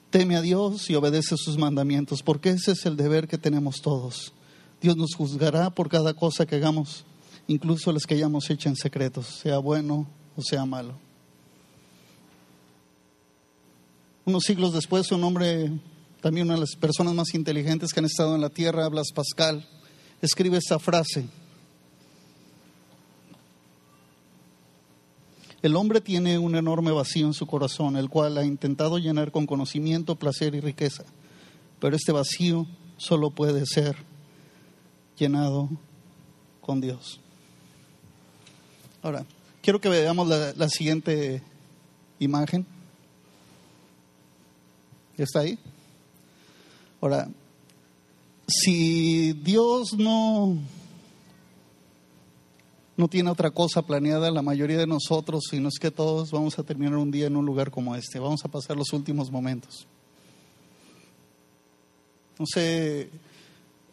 Teme 0.10 0.36
a 0.36 0.42
Dios 0.42 0.90
y 0.90 0.96
obedece 0.96 1.38
sus 1.38 1.58
mandamientos, 1.58 2.24
porque 2.24 2.50
ese 2.50 2.72
es 2.72 2.86
el 2.88 2.98
deber 2.98 3.28
que 3.28 3.38
tenemos 3.38 3.82
todos. 3.82 4.34
Dios 4.82 4.98
nos 4.98 5.14
juzgará 5.16 5.70
por 5.70 5.90
cada 5.90 6.14
cosa 6.14 6.46
que 6.46 6.56
hagamos, 6.56 7.06
incluso 7.48 7.92
las 7.92 8.06
que 8.06 8.16
hayamos 8.16 8.50
hecho 8.50 8.68
en 8.68 8.76
secretos, 8.76 9.28
sea 9.28 9.60
bueno 9.60 10.08
o 10.36 10.42
sea 10.42 10.66
malo. 10.66 10.94
Unos 14.25 14.44
siglos 14.44 14.74
después, 14.74 15.12
un 15.12 15.24
hombre, 15.24 15.72
también 16.22 16.48
una 16.48 16.56
de 16.56 16.62
las 16.62 16.75
personas 16.75 17.13
más 17.13 17.34
inteligentes 17.34 17.92
que 17.92 18.00
han 18.00 18.06
estado 18.06 18.36
en 18.36 18.42
la 18.42 18.50
tierra, 18.50 18.88
Blas 18.88 19.12
Pascal, 19.13 19.68
escribe 20.22 20.58
esta 20.58 20.80
frase. 20.80 21.28
El 25.62 25.75
hombre 25.75 26.02
tiene 26.02 26.38
un 26.38 26.56
enorme 26.56 26.92
vacío 26.92 27.25
en 27.25 27.34
su 27.34 27.48
corazón, 27.48 27.96
el 27.96 28.10
cual 28.10 28.38
ha 28.38 28.46
intentado 28.46 28.98
llenar 28.98 29.32
con 29.32 29.46
conocimiento, 29.46 30.16
placer 30.16 30.56
y 30.56 30.60
riqueza. 30.60 31.04
Pero 31.80 31.96
este 31.96 32.12
vacío 32.12 32.68
solo 32.98 33.30
puede 33.30 33.66
ser 33.66 33.96
llenado 35.18 35.70
con 36.62 36.82
Dios. 36.82 37.20
Ahora, 39.02 39.25
quiero 39.63 39.79
que 39.79 39.89
veamos 39.89 40.27
la, 40.27 40.70
siguiente 40.70 41.41
imagen. 42.20 42.65
¿Ya 45.17 45.24
está 45.24 45.39
ahí? 45.39 45.58
Ahora, 47.01 47.29
si 48.48 49.34
Dios 49.34 49.93
no, 49.98 50.58
no 52.98 53.08
tiene 53.08 53.29
otra 53.29 53.51
cosa 53.51 53.82
planeada, 53.82 54.32
la 54.32 54.41
mayoría 54.41 54.77
de 54.77 54.88
nosotros, 54.88 55.46
si 55.50 55.60
no 55.60 55.70
es 55.70 55.79
que 55.79 55.91
todos, 55.91 56.32
vamos 56.32 56.60
a 56.60 56.63
terminar 56.63 56.98
un 56.98 57.12
día 57.12 57.27
en 57.27 57.38
un 57.38 57.46
lugar 57.46 57.72
como 57.72 57.96
este, 57.96 58.20
vamos 58.20 58.43
a 58.43 58.50
pasar 58.50 58.75
los 58.75 58.91
últimos 58.91 59.32
momentos. 59.32 59.88
No 62.38 62.46
sé 62.48 63.10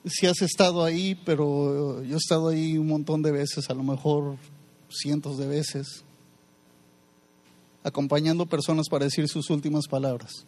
si 0.04 0.26
has 0.26 0.42
estado 0.42 0.82
ahí, 0.82 1.14
pero 1.24 2.02
yo 2.02 2.14
he 2.14 2.18
estado 2.18 2.48
ahí 2.48 2.76
un 2.76 2.88
montón 2.88 3.22
de 3.22 3.30
veces, 3.30 3.70
a 3.70 3.74
lo 3.74 3.82
mejor 3.82 4.36
cientos 4.90 5.38
de 5.38 5.46
veces, 5.46 6.04
acompañando 7.82 8.46
personas 8.46 8.88
para 8.88 9.04
decir 9.04 9.28
sus 9.28 9.50
últimas 9.50 9.86
palabras. 9.86 10.44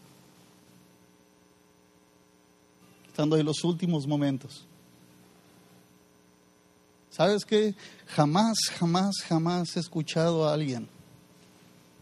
Estando 3.08 3.36
ahí 3.36 3.42
los 3.42 3.62
últimos 3.64 4.06
momentos. 4.06 4.66
¿Sabes 7.10 7.44
qué? 7.44 7.74
Jamás, 8.06 8.56
jamás, 8.78 9.16
jamás 9.28 9.76
he 9.76 9.80
escuchado 9.80 10.48
a 10.48 10.54
alguien 10.54 10.88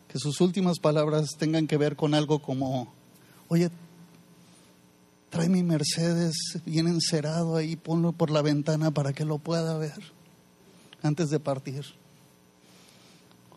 que 0.07 0.19
sus 0.19 0.41
últimas 0.41 0.79
palabras 0.79 1.31
tengan 1.39 1.67
que 1.67 1.77
ver 1.77 1.97
con 1.97 2.15
algo 2.15 2.41
como, 2.41 2.93
oye, 3.49 3.71
trae 5.31 5.49
mi 5.49 5.63
Mercedes 5.63 6.35
bien 6.67 6.89
encerado 6.89 7.57
ahí, 7.57 7.77
ponlo 7.77 8.13
por 8.13 8.31
la 8.31 8.43
ventana 8.43 8.91
para 8.91 9.13
que 9.13 9.25
lo 9.25 9.39
pueda 9.39 9.79
ver 9.79 10.01
antes 11.03 11.31
de 11.31 11.39
partir. 11.39 11.85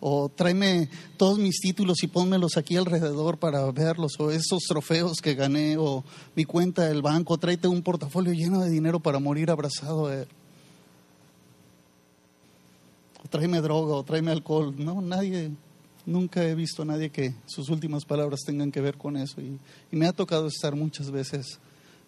O 0.06 0.28
tráeme 0.28 0.90
todos 1.16 1.40
mis 1.40 1.62
títulos 1.62 2.04
y 2.04 2.08
pónmelos 2.08 2.58
aquí 2.58 2.76
alrededor 2.76 3.38
para 3.38 3.72
verlos, 3.72 4.20
o 4.20 4.32
esos 4.32 4.64
trofeos 4.68 5.22
que 5.22 5.34
gané, 5.34 5.78
o 5.78 6.04
mi 6.36 6.44
cuenta 6.44 6.84
del 6.90 7.02
banco, 7.02 7.38
tráete 7.38 7.70
un 7.70 7.82
portafolio 7.82 8.34
lleno 8.34 8.60
de 8.60 8.70
dinero 8.70 9.00
para 9.00 9.20
morir 9.20 9.50
abrazado 9.50 10.08
a 10.08 10.16
él. 10.16 10.28
O 13.24 13.30
tráeme 13.30 13.62
droga, 13.62 13.96
o 13.96 14.04
tráeme 14.04 14.32
alcohol. 14.32 14.76
No, 14.78 15.00
nadie, 15.00 15.52
nunca 16.06 16.44
he 16.44 16.54
visto 16.54 16.82
a 16.82 16.86
nadie 16.86 17.10
que 17.10 17.34
sus 17.46 17.70
últimas 17.70 18.04
palabras 18.04 18.42
tengan 18.46 18.74
que 18.74 18.82
ver 18.82 18.98
con 18.98 19.16
eso. 19.16 19.40
Y, 19.40 19.58
y 19.90 19.96
me 19.96 20.06
ha 20.06 20.12
tocado 20.12 20.48
estar 20.48 20.76
muchas 20.76 21.12
veces 21.12 21.60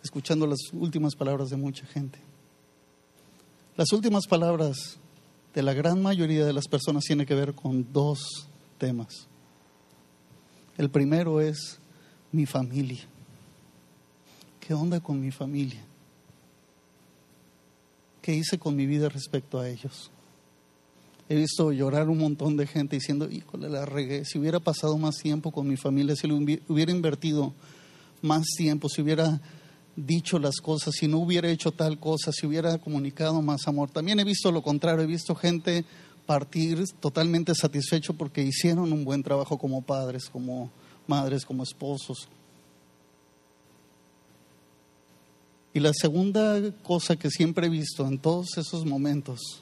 escuchando 0.04 0.46
las 0.46 0.60
últimas 0.74 1.16
palabras 1.16 1.50
de 1.50 1.56
mucha 1.56 1.86
gente. 1.86 2.20
Las 3.78 3.94
últimas 3.94 4.28
palabras 4.28 5.00
de 5.56 5.64
la 5.64 5.74
gran 5.74 6.02
mayoría 6.02 6.46
de 6.46 6.52
las 6.52 6.68
personas 6.68 7.06
tienen 7.06 7.26
que 7.26 7.34
ver 7.34 7.54
con 7.54 7.92
dos 7.94 8.48
temas. 8.78 9.28
El 10.78 10.90
primero 10.90 11.40
es 11.40 11.80
mi 12.34 12.46
familia. 12.46 13.04
¿Qué 14.60 14.74
onda 14.74 15.00
con 15.00 15.22
mi 15.22 15.32
familia? 15.32 15.82
¿Qué 18.22 18.34
hice 18.34 18.60
con 18.60 18.76
mi 18.76 18.86
vida 18.86 19.08
respecto 19.08 19.58
a 19.58 19.70
ellos? 19.70 20.12
He 21.30 21.36
visto 21.36 21.72
llorar 21.72 22.10
un 22.10 22.18
montón 22.18 22.58
de 22.58 22.68
gente 22.68 22.98
diciendo, 22.98 23.30
híjole, 23.32 23.70
la 23.70 23.86
regué. 23.86 24.26
Si 24.26 24.38
hubiera 24.38 24.60
pasado 24.60 24.98
más 24.98 25.16
tiempo 25.16 25.52
con 25.52 25.68
mi 25.68 25.78
familia, 25.78 26.18
si 26.18 26.28
hubiera 26.68 26.92
invertido 26.92 27.54
más 28.22 28.46
tiempo, 28.58 28.90
si 28.90 29.02
hubiera 29.02 29.40
dicho 29.96 30.40
las 30.40 30.58
cosas, 30.58 30.96
si 30.96 31.08
no 31.08 31.20
hubiera 31.20 31.50
hecho 31.50 31.72
tal 31.72 32.00
cosa, 32.00 32.32
si 32.32 32.46
hubiera 32.46 32.78
comunicado 32.78 33.42
más 33.42 33.68
amor. 33.68 33.90
También 33.90 34.20
he 34.20 34.24
visto 34.24 34.52
lo 34.52 34.62
contrario, 34.62 35.04
he 35.04 35.08
visto 35.08 35.36
gente 35.36 35.86
partir 36.26 36.84
totalmente 37.00 37.54
satisfecho 37.56 38.14
porque 38.14 38.42
hicieron 38.42 38.92
un 38.92 39.06
buen 39.06 39.24
trabajo 39.24 39.58
como 39.58 39.82
padres, 39.82 40.30
como 40.30 40.70
madres, 41.08 41.46
como 41.46 41.64
esposos. 41.64 42.28
Y 45.74 45.80
la 45.80 45.92
segunda 45.94 46.72
cosa 46.84 47.16
que 47.16 47.30
siempre 47.30 47.68
he 47.68 47.70
visto 47.70 48.08
en 48.08 48.18
todos 48.18 48.58
esos 48.58 48.86
momentos, 48.86 49.62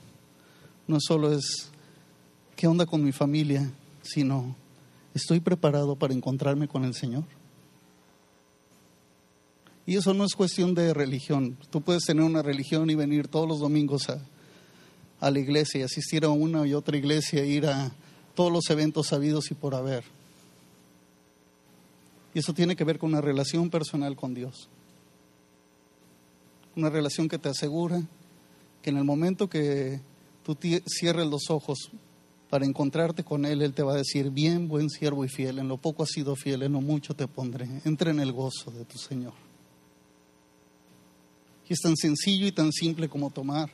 no 0.88 0.98
solo 1.00 1.34
es 1.34 1.70
qué 2.56 2.68
onda 2.68 2.86
con 2.86 3.04
mi 3.04 3.12
familia, 3.12 3.72
sino 4.04 4.56
estoy 5.14 5.40
preparado 5.40 5.96
para 5.96 6.14
encontrarme 6.14 6.68
con 6.68 6.86
el 6.86 6.94
Señor. 6.94 7.24
Y 9.86 9.98
eso 9.98 10.14
no 10.14 10.24
es 10.24 10.34
cuestión 10.34 10.74
de 10.74 10.94
religión. 10.94 11.58
Tú 11.70 11.82
puedes 11.82 12.04
tener 12.04 12.24
una 12.24 12.42
religión 12.42 12.90
y 12.90 12.96
venir 12.96 13.28
todos 13.28 13.48
los 13.48 13.60
domingos 13.60 14.10
a, 14.10 14.20
la 15.30 15.40
iglesia 15.40 15.80
y 15.80 15.84
asistir 15.84 16.26
a 16.26 16.30
una 16.30 16.68
y 16.68 16.74
otra 16.74 16.98
iglesia 16.98 17.44
e 17.44 17.48
ir 17.48 17.66
a 17.66 17.94
todos 18.36 18.52
los 18.52 18.70
eventos 18.70 19.08
sabidos 19.08 19.52
y 19.52 19.54
por 19.54 19.74
haber. 19.74 20.04
Y 22.34 22.40
eso 22.40 22.54
tiene 22.54 22.76
que 22.76 22.84
ver 22.84 23.00
con 23.00 23.12
una 23.12 23.22
relación 23.22 23.70
personal 23.70 24.16
con 24.18 24.34
Dios. 24.34 24.68
Una 26.76 26.90
relación 26.90 27.30
que 27.30 27.38
te 27.38 27.50
asegura 27.50 28.02
que 28.82 28.90
en 28.90 28.98
el 28.98 29.06
momento 29.06 29.50
que 29.50 30.02
tú 30.44 30.58
cierres 30.88 31.28
los 31.28 31.50
ojos 31.50 31.90
para 32.50 32.66
encontrarte 32.66 33.24
con 33.24 33.46
Él, 33.46 33.62
Él 33.62 33.74
te 33.74 33.82
va 33.82 33.94
a 33.94 33.98
decir, 33.98 34.30
bien, 34.30 34.68
buen 34.68 34.90
siervo 34.90 35.24
y 35.24 35.30
fiel, 35.30 35.60
en 35.60 35.70
lo 35.70 35.78
poco 35.78 36.04
has 36.04 36.10
sido 36.10 36.36
fiel, 36.36 36.64
en 36.64 36.74
lo 36.74 36.82
mucho 36.82 37.16
te 37.16 37.28
pondré. 37.28 37.68
Entra 37.86 38.12
en 38.12 38.20
el 38.20 38.32
gozo 38.32 38.72
de 38.72 38.84
tu 38.86 38.98
Señor. 38.98 39.34
Y 41.70 41.74
es 41.74 41.80
tan 41.80 41.96
sencillo 41.96 42.48
y 42.48 42.52
tan 42.52 42.72
simple 42.72 43.10
como 43.10 43.30
tomar 43.30 43.70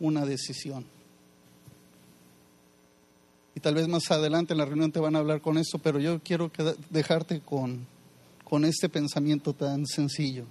una 0.00 0.24
decisión. 0.24 0.84
Y 3.54 3.60
tal 3.60 3.74
vez 3.74 3.86
más 3.88 4.10
adelante 4.10 4.52
en 4.52 4.58
la 4.58 4.64
reunión 4.64 4.90
te 4.90 5.00
van 5.00 5.14
a 5.14 5.20
hablar 5.20 5.40
con 5.40 5.58
eso, 5.58 5.78
pero 5.78 6.00
yo 6.00 6.20
quiero 6.20 6.50
dejarte 6.90 7.40
con, 7.40 7.86
con 8.42 8.64
este 8.64 8.88
pensamiento 8.88 9.52
tan 9.52 9.86
sencillo. 9.86 10.44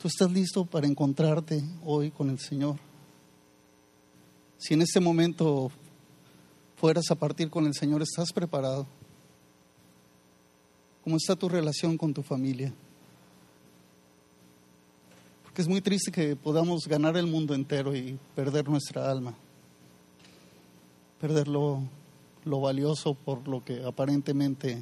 ¿Tú 0.00 0.08
estás 0.08 0.32
listo 0.32 0.64
para 0.64 0.86
encontrarte 0.86 1.62
hoy 1.84 2.10
con 2.10 2.30
el 2.30 2.38
Señor? 2.38 2.76
Si 4.56 4.72
en 4.74 4.82
este 4.82 4.98
momento 4.98 5.70
fueras 6.76 7.10
a 7.10 7.14
partir 7.14 7.50
con 7.50 7.66
el 7.66 7.74
Señor, 7.74 8.00
¿estás 8.00 8.32
preparado? 8.32 8.86
¿Cómo 11.04 11.16
está 11.16 11.36
tu 11.36 11.48
relación 11.48 11.98
con 11.98 12.14
tu 12.14 12.22
familia? 12.22 12.72
Porque 15.50 15.62
es 15.62 15.68
muy 15.68 15.80
triste 15.80 16.12
que 16.12 16.36
podamos 16.36 16.86
ganar 16.86 17.16
el 17.16 17.26
mundo 17.26 17.56
entero 17.56 17.92
y 17.96 18.16
perder 18.36 18.68
nuestra 18.68 19.10
alma, 19.10 19.34
perder 21.20 21.48
lo, 21.48 21.82
lo 22.44 22.60
valioso 22.60 23.14
por 23.14 23.48
lo 23.48 23.64
que 23.64 23.84
aparentemente 23.84 24.80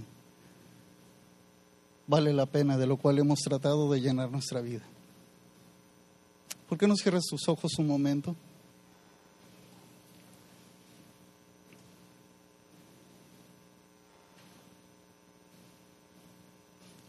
vale 2.07 2.35
la 2.35 2.45
pena, 2.45 2.77
de 2.77 2.87
lo 2.87 2.99
cual 2.99 3.19
hemos 3.19 3.39
tratado 3.39 3.91
de 3.91 4.03
llenar 4.03 4.31
nuestra 4.31 4.61
vida. 4.61 4.83
¿Por 6.69 6.77
qué 6.77 6.87
no 6.87 6.97
cierras 6.97 7.25
tus 7.25 7.49
ojos 7.49 7.73
un 7.79 7.87
momento? 7.87 8.37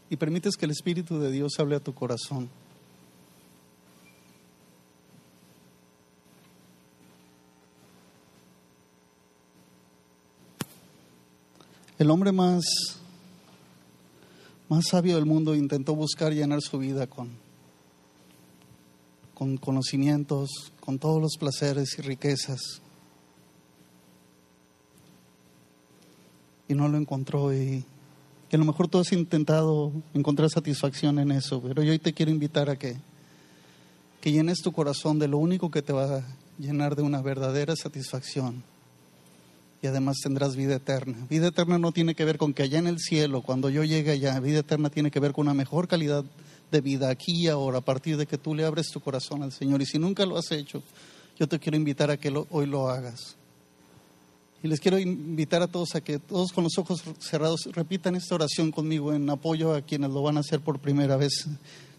Y 0.08 0.16
permites 0.16 0.56
que 0.56 0.64
el 0.64 0.70
Espíritu 0.70 1.18
de 1.18 1.30
Dios 1.30 1.52
hable 1.58 1.76
a 1.76 1.80
tu 1.80 1.92
corazón. 1.92 2.48
El 12.00 12.10
hombre 12.10 12.32
más, 12.32 12.64
más 14.70 14.86
sabio 14.88 15.16
del 15.16 15.26
mundo 15.26 15.54
intentó 15.54 15.94
buscar 15.94 16.32
llenar 16.32 16.62
su 16.62 16.78
vida 16.78 17.06
con, 17.06 17.28
con 19.34 19.58
conocimientos, 19.58 20.48
con 20.80 20.98
todos 20.98 21.20
los 21.20 21.36
placeres 21.38 21.98
y 21.98 22.00
riquezas. 22.00 22.80
Y 26.68 26.74
no 26.74 26.88
lo 26.88 26.96
encontró 26.96 27.52
y, 27.52 27.84
a 28.50 28.56
lo 28.56 28.64
mejor 28.64 28.88
tú 28.88 28.98
has 28.98 29.12
intentado 29.12 29.92
encontrar 30.14 30.48
satisfacción 30.48 31.18
en 31.18 31.32
eso, 31.32 31.60
pero 31.60 31.82
yo 31.82 31.92
hoy 31.92 31.98
te 31.98 32.14
quiero 32.14 32.32
invitar 32.32 32.70
a 32.70 32.76
que, 32.76 32.96
que 34.22 34.32
llenes 34.32 34.62
tu 34.62 34.72
corazón 34.72 35.18
de 35.18 35.28
lo 35.28 35.36
único 35.36 35.70
que 35.70 35.82
te 35.82 35.92
va 35.92 36.16
a 36.16 36.24
llenar 36.58 36.96
de 36.96 37.02
una 37.02 37.20
verdadera 37.20 37.76
satisfacción 37.76 38.64
y 39.82 39.86
además 39.86 40.18
tendrás 40.22 40.56
vida 40.56 40.76
eterna. 40.76 41.26
Vida 41.28 41.48
eterna 41.48 41.78
no 41.78 41.92
tiene 41.92 42.14
que 42.14 42.24
ver 42.24 42.36
con 42.36 42.52
que 42.52 42.62
allá 42.62 42.78
en 42.78 42.86
el 42.86 42.98
cielo, 42.98 43.42
cuando 43.42 43.70
yo 43.70 43.82
llegue 43.84 44.10
allá, 44.10 44.38
vida 44.40 44.60
eterna 44.60 44.90
tiene 44.90 45.10
que 45.10 45.20
ver 45.20 45.32
con 45.32 45.46
una 45.46 45.54
mejor 45.54 45.88
calidad 45.88 46.24
de 46.70 46.80
vida 46.80 47.08
aquí 47.08 47.32
y 47.32 47.48
ahora, 47.48 47.78
a 47.78 47.80
partir 47.80 48.16
de 48.16 48.26
que 48.26 48.38
tú 48.38 48.54
le 48.54 48.64
abres 48.64 48.90
tu 48.90 49.00
corazón 49.00 49.42
al 49.42 49.52
Señor. 49.52 49.80
Y 49.80 49.86
si 49.86 49.98
nunca 49.98 50.26
lo 50.26 50.36
has 50.36 50.52
hecho, 50.52 50.82
yo 51.38 51.48
te 51.48 51.58
quiero 51.58 51.76
invitar 51.76 52.10
a 52.10 52.18
que 52.18 52.32
hoy 52.50 52.66
lo 52.66 52.88
hagas. 52.88 53.36
Y 54.62 54.68
les 54.68 54.78
quiero 54.78 54.98
invitar 54.98 55.62
a 55.62 55.68
todos 55.68 55.94
a 55.94 56.02
que 56.02 56.18
todos 56.18 56.52
con 56.52 56.64
los 56.64 56.76
ojos 56.76 57.02
cerrados 57.18 57.62
repitan 57.72 58.14
esta 58.14 58.34
oración 58.34 58.70
conmigo 58.70 59.14
en 59.14 59.28
apoyo 59.30 59.74
a 59.74 59.80
quienes 59.80 60.10
lo 60.10 60.22
van 60.22 60.36
a 60.36 60.40
hacer 60.40 60.60
por 60.60 60.78
primera 60.78 61.16
vez. 61.16 61.46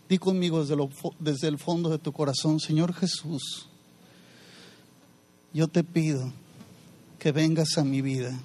Di 0.07 0.19
conmigo 0.19 0.63
desde, 0.63 0.77
desde 1.17 1.47
el 1.47 1.57
fondo 1.57 1.89
de 1.89 1.97
tu 1.97 2.11
corazón, 2.11 2.59
Señor 2.59 2.93
Jesús, 2.93 3.67
yo 5.53 5.67
te 5.67 5.83
pido 5.83 6.31
que 7.21 7.31
vengas 7.31 7.77
a 7.77 7.83
mi 7.83 8.01
vida. 8.01 8.35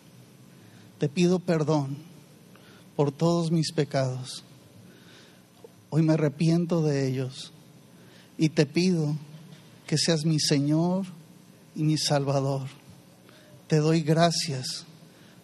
Te 0.99 1.09
pido 1.09 1.39
perdón 1.39 1.97
por 2.95 3.11
todos 3.11 3.51
mis 3.51 3.73
pecados. 3.73 4.45
Hoy 5.89 6.03
me 6.03 6.13
arrepiento 6.13 6.83
de 6.83 7.09
ellos 7.09 7.55
y 8.37 8.51
te 8.51 8.67
pido 8.67 9.17
que 9.87 9.97
seas 9.97 10.27
mi 10.27 10.39
Señor 10.39 11.07
y 11.75 11.85
mi 11.85 11.97
Salvador. 11.97 12.69
Te 13.67 13.79
doy 13.79 14.03
gracias 14.03 14.85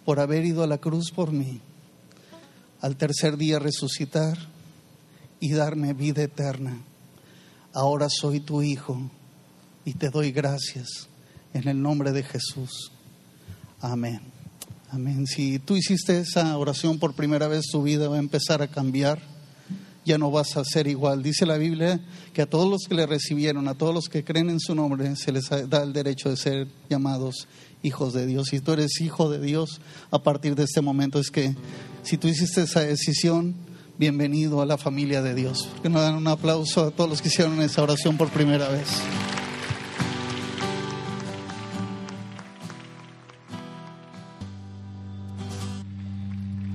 por 0.05 0.21
haber 0.21 0.45
ido 0.45 0.63
a 0.63 0.67
la 0.67 0.77
cruz 0.77 1.11
por 1.11 1.33
mí, 1.33 1.63
al 2.83 2.97
tercer 2.99 3.39
día 3.39 3.59
resucitar 3.59 4.37
y 5.41 5.53
darme 5.53 5.95
vida 5.95 6.23
eterna. 6.23 6.83
Ahora 7.73 8.09
soy 8.11 8.41
tu 8.41 8.61
Hijo 8.61 9.11
y 9.87 9.95
te 9.95 10.11
doy 10.11 10.33
gracias 10.33 11.09
en 11.55 11.67
el 11.67 11.81
nombre 11.81 12.13
de 12.13 12.25
Jesús. 12.25 12.93
Amén. 13.83 14.21
Amén. 14.93 15.27
Si 15.27 15.59
tú 15.59 15.77
hiciste 15.77 16.21
esa 16.21 16.57
oración 16.57 17.01
por 17.01 17.15
primera 17.15 17.49
vez, 17.49 17.67
tu 17.67 17.83
vida 17.83 18.09
va 18.09 18.17
a 18.17 18.21
empezar 18.21 18.63
a 18.63 18.69
cambiar. 18.69 19.21
Ya 20.05 20.19
no 20.19 20.31
vas 20.31 20.57
a 20.57 20.65
ser 20.65 20.87
igual. 20.87 21.23
Dice 21.25 21.47
la 21.47 21.57
Biblia 21.57 22.01
que 22.33 22.43
a 22.43 22.47
todos 22.47 22.71
los 22.71 22.83
que 22.89 22.95
le 22.95 23.07
recibieron, 23.07 23.67
a 23.67 23.75
todos 23.75 23.93
los 23.93 24.05
que 24.09 24.23
creen 24.23 24.51
en 24.51 24.61
su 24.61 24.77
nombre, 24.77 25.17
se 25.17 25.33
les 25.33 25.49
da 25.69 25.83
el 25.83 25.93
derecho 25.93 26.31
de 26.31 26.37
ser 26.37 26.69
llamados 26.89 27.49
hijos 27.83 28.13
de 28.13 28.25
Dios. 28.25 28.49
Si 28.51 28.61
tú 28.61 28.73
eres 28.73 29.01
hijo 29.01 29.29
de 29.29 29.41
Dios 29.41 29.81
a 30.13 30.23
partir 30.23 30.55
de 30.55 30.65
este 30.65 30.81
momento, 30.81 31.19
es 31.19 31.31
que 31.31 31.57
si 32.05 32.19
tú 32.19 32.29
hiciste 32.29 32.63
esa 32.63 32.81
decisión, 32.81 33.57
bienvenido 33.99 34.63
a 34.63 34.67
la 34.67 34.79
familia 34.79 35.23
de 35.23 35.35
Dios. 35.35 35.69
Que 35.83 35.89
nos 35.89 36.03
dan 36.03 36.15
un 36.15 36.29
aplauso 36.29 36.85
a 36.85 36.91
todos 36.93 37.11
los 37.11 37.21
que 37.21 37.29
hicieron 37.29 37.61
esa 37.63 37.83
oración 37.83 38.17
por 38.17 38.31
primera 38.31 38.69
vez. 38.69 38.89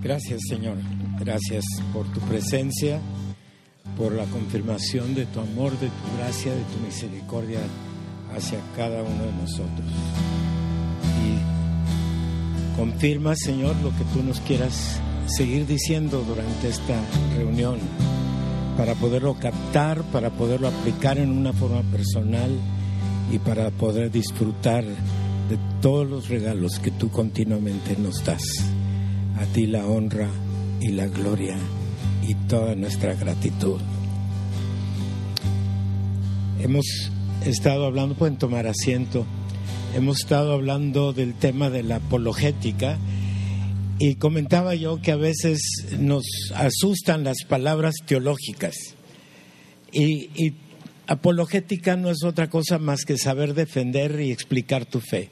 Gracias 0.08 0.40
Señor, 0.48 0.78
gracias 1.20 1.66
por 1.92 2.06
tu 2.14 2.22
presencia, 2.22 3.02
por 3.98 4.14
la 4.14 4.24
confirmación 4.24 5.14
de 5.14 5.26
tu 5.26 5.42
amor, 5.42 5.78
de 5.80 5.88
tu 5.88 6.18
gracia, 6.18 6.54
de 6.54 6.62
tu 6.62 6.78
misericordia 6.86 7.60
hacia 8.34 8.58
cada 8.78 9.04
uno 9.04 9.26
de 9.26 9.34
nosotros. 9.34 9.86
Y 11.26 12.78
confirma 12.78 13.36
Señor 13.36 13.76
lo 13.84 13.90
que 13.90 14.06
tú 14.14 14.24
nos 14.24 14.40
quieras 14.40 15.02
seguir 15.26 15.68
diciendo 15.68 16.24
durante 16.26 16.70
esta 16.70 17.02
reunión 17.36 17.78
para 18.78 18.96
poderlo 18.96 19.34
captar, 19.34 20.04
para 20.04 20.30
poderlo 20.30 20.70
aplicar 20.70 21.18
en 21.18 21.32
una 21.32 21.52
forma 21.52 21.82
personal 21.92 22.58
y 23.30 23.40
para 23.40 23.72
poder 23.72 24.10
disfrutar 24.10 24.86
de 24.86 25.60
todos 25.82 26.08
los 26.10 26.30
regalos 26.30 26.80
que 26.80 26.92
tú 26.92 27.12
continuamente 27.12 27.98
nos 27.98 28.24
das. 28.24 28.77
A 29.40 29.46
ti 29.54 29.68
la 29.68 29.86
honra 29.86 30.30
y 30.82 30.90
la 30.90 31.08
gloria 31.08 31.56
y 32.28 32.34
toda 32.48 32.76
nuestra 32.76 33.14
gratitud. 33.14 33.80
Hemos 36.60 37.12
estado 37.46 37.86
hablando, 37.86 38.16
pueden 38.16 38.38
tomar 38.38 38.66
asiento, 38.66 39.28
hemos 39.96 40.22
estado 40.22 40.54
hablando 40.54 41.14
del 41.14 41.36
tema 41.36 41.70
de 41.70 41.84
la 41.84 41.98
apologética 41.98 42.98
y 44.00 44.16
comentaba 44.16 44.74
yo 44.74 45.02
que 45.02 45.12
a 45.12 45.18
veces 45.18 45.62
nos 46.00 46.26
asustan 46.56 47.24
las 47.24 47.44
palabras 47.48 47.94
teológicas 48.08 48.76
y, 49.92 50.32
y 50.36 50.56
apologética 51.06 51.96
no 51.96 52.10
es 52.10 52.24
otra 52.24 52.50
cosa 52.50 52.80
más 52.80 53.06
que 53.06 53.18
saber 53.18 53.54
defender 53.54 54.20
y 54.20 54.32
explicar 54.32 54.86
tu 54.86 55.00
fe. 55.00 55.30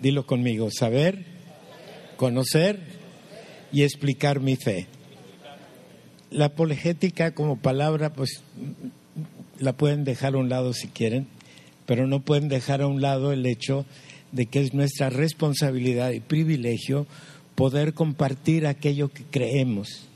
Dilo 0.00 0.26
conmigo, 0.26 0.70
saber, 0.72 1.24
conocer 2.16 2.95
y 3.72 3.82
explicar 3.82 4.40
mi 4.40 4.56
fe. 4.56 4.86
La 6.30 6.46
apologética 6.46 7.32
como 7.32 7.56
palabra, 7.56 8.12
pues 8.12 8.42
la 9.58 9.72
pueden 9.72 10.04
dejar 10.04 10.34
a 10.34 10.38
un 10.38 10.48
lado 10.48 10.72
si 10.72 10.88
quieren, 10.88 11.26
pero 11.86 12.06
no 12.06 12.20
pueden 12.20 12.48
dejar 12.48 12.82
a 12.82 12.86
un 12.86 13.00
lado 13.00 13.32
el 13.32 13.46
hecho 13.46 13.86
de 14.32 14.46
que 14.46 14.60
es 14.60 14.74
nuestra 14.74 15.08
responsabilidad 15.08 16.10
y 16.10 16.20
privilegio 16.20 17.06
poder 17.54 17.94
compartir 17.94 18.66
aquello 18.66 19.08
que 19.08 19.24
creemos. 19.24 20.08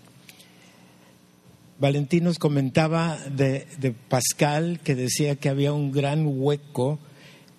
Valentín 1.78 2.24
nos 2.24 2.38
comentaba 2.38 3.16
de, 3.34 3.66
de, 3.78 3.92
Pascal 3.92 4.80
que 4.84 4.94
decía 4.94 5.36
que 5.36 5.48
había 5.48 5.72
un 5.72 5.92
gran 5.92 6.24
hueco 6.26 6.98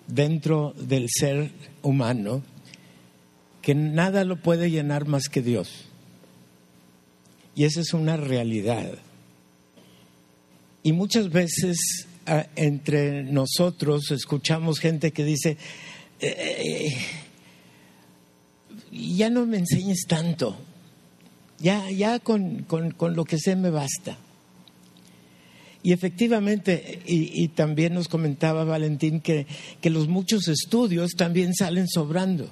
dentro 0.06 0.74
del 0.78 1.06
ser 1.08 1.50
humano 1.82 2.42
que 3.62 3.74
nada 3.74 4.24
lo 4.24 4.36
puede 4.42 4.70
llenar 4.70 5.06
más 5.06 5.28
que 5.28 5.40
Dios. 5.40 5.86
Y 7.54 7.64
esa 7.64 7.80
es 7.80 7.94
una 7.94 8.16
realidad. 8.16 8.92
Y 10.82 10.92
muchas 10.92 11.30
veces 11.30 12.06
entre 12.56 13.24
nosotros 13.24 14.10
escuchamos 14.10 14.78
gente 14.78 15.12
que 15.12 15.24
dice, 15.24 15.56
eh, 16.20 16.92
ya 18.90 19.30
no 19.30 19.46
me 19.46 19.58
enseñes 19.58 20.06
tanto, 20.06 20.56
ya, 21.58 21.90
ya 21.90 22.18
con, 22.18 22.64
con, 22.64 22.90
con 22.92 23.14
lo 23.16 23.24
que 23.24 23.38
sé 23.38 23.56
me 23.56 23.70
basta. 23.70 24.18
Y 25.84 25.92
efectivamente, 25.92 27.00
y, 27.06 27.42
y, 27.42 27.48
también 27.48 27.94
nos 27.94 28.06
comentaba 28.06 28.62
Valentín 28.62 29.20
que, 29.20 29.48
que 29.80 29.90
los 29.90 30.06
muchos 30.06 30.46
estudios 30.46 31.12
también 31.16 31.54
salen 31.54 31.88
sobrando. 31.88 32.48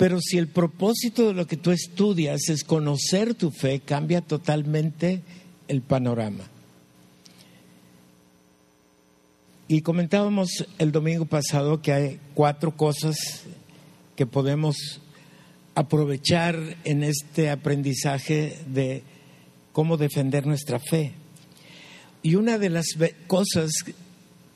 Pero 0.00 0.18
si 0.18 0.38
el 0.38 0.48
propósito 0.48 1.28
de 1.28 1.34
lo 1.34 1.46
que 1.46 1.58
tú 1.58 1.72
estudias 1.72 2.48
es 2.48 2.64
conocer 2.64 3.34
tu 3.34 3.50
fe, 3.50 3.80
cambia 3.80 4.22
totalmente 4.22 5.20
el 5.68 5.82
panorama. 5.82 6.44
Y 9.68 9.82
comentábamos 9.82 10.64
el 10.78 10.90
domingo 10.90 11.26
pasado 11.26 11.82
que 11.82 11.92
hay 11.92 12.18
cuatro 12.32 12.78
cosas 12.78 13.14
que 14.16 14.24
podemos 14.24 15.02
aprovechar 15.74 16.78
en 16.84 17.02
este 17.02 17.50
aprendizaje 17.50 18.56
de 18.68 19.02
cómo 19.74 19.98
defender 19.98 20.46
nuestra 20.46 20.78
fe. 20.78 21.12
Y 22.22 22.36
una 22.36 22.56
de 22.56 22.70
las 22.70 22.86
cosas 23.26 23.70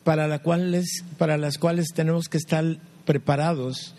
para, 0.04 0.42
para 1.18 1.36
las 1.36 1.58
cuales 1.58 1.88
tenemos 1.94 2.30
que 2.30 2.38
estar 2.38 2.78
preparados 3.04 3.94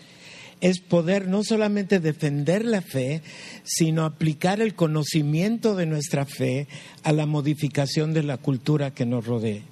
es 0.60 0.80
poder 0.80 1.28
no 1.28 1.44
solamente 1.44 2.00
defender 2.00 2.64
la 2.64 2.80
fe, 2.80 3.22
sino 3.64 4.04
aplicar 4.04 4.60
el 4.60 4.74
conocimiento 4.74 5.76
de 5.76 5.86
nuestra 5.86 6.24
fe 6.24 6.66
a 7.02 7.12
la 7.12 7.26
modificación 7.26 8.14
de 8.14 8.22
la 8.22 8.38
cultura 8.38 8.92
que 8.92 9.06
nos 9.06 9.26
rodea. 9.26 9.62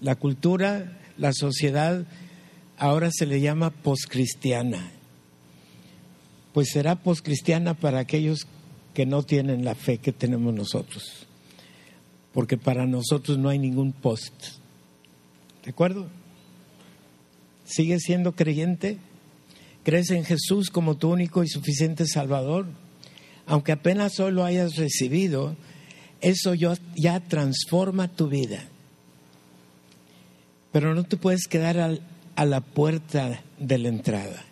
La 0.00 0.16
cultura, 0.16 0.98
la 1.16 1.32
sociedad, 1.32 2.04
ahora 2.76 3.10
se 3.12 3.26
le 3.26 3.40
llama 3.40 3.70
poscristiana. 3.70 4.90
Pues 6.52 6.70
será 6.72 6.96
poscristiana 6.96 7.74
para 7.74 8.00
aquellos 8.00 8.46
que 8.94 9.06
no 9.06 9.22
tienen 9.22 9.64
la 9.64 9.74
fe 9.74 9.98
que 9.98 10.12
tenemos 10.12 10.52
nosotros. 10.54 11.26
Porque 12.32 12.56
para 12.56 12.86
nosotros 12.86 13.38
no 13.38 13.48
hay 13.48 13.58
ningún 13.58 13.92
post. 13.92 14.34
¿De 15.64 15.70
acuerdo? 15.70 16.08
¿Sigue 17.64 18.00
siendo 18.00 18.32
creyente? 18.32 18.98
¿Crees 19.88 20.10
en 20.10 20.22
Jesús 20.26 20.68
como 20.68 20.98
tu 20.98 21.10
único 21.10 21.42
y 21.42 21.48
suficiente 21.48 22.04
Salvador? 22.06 22.66
Aunque 23.46 23.72
apenas 23.72 24.20
hoy 24.20 24.32
lo 24.32 24.44
hayas 24.44 24.76
recibido, 24.76 25.56
eso 26.20 26.52
ya 26.52 27.20
transforma 27.26 28.08
tu 28.08 28.28
vida. 28.28 28.68
Pero 30.72 30.94
no 30.94 31.04
te 31.04 31.16
puedes 31.16 31.46
quedar 31.48 31.78
a 32.36 32.44
la 32.44 32.60
puerta 32.60 33.42
de 33.58 33.78
la 33.78 33.88
entrada. 33.88 34.44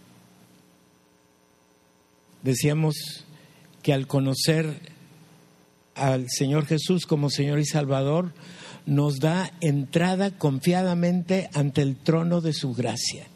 Decíamos 2.42 3.26
que 3.82 3.92
al 3.92 4.06
conocer 4.06 4.80
al 5.96 6.24
Señor 6.30 6.64
Jesús 6.64 7.04
como 7.04 7.28
Señor 7.28 7.58
y 7.58 7.66
Salvador, 7.66 8.32
nos 8.86 9.18
da 9.18 9.52
entrada 9.60 10.30
confiadamente 10.30 11.50
ante 11.52 11.82
el 11.82 11.94
trono 11.96 12.40
de 12.40 12.54
su 12.54 12.72
gracia. 12.72 13.26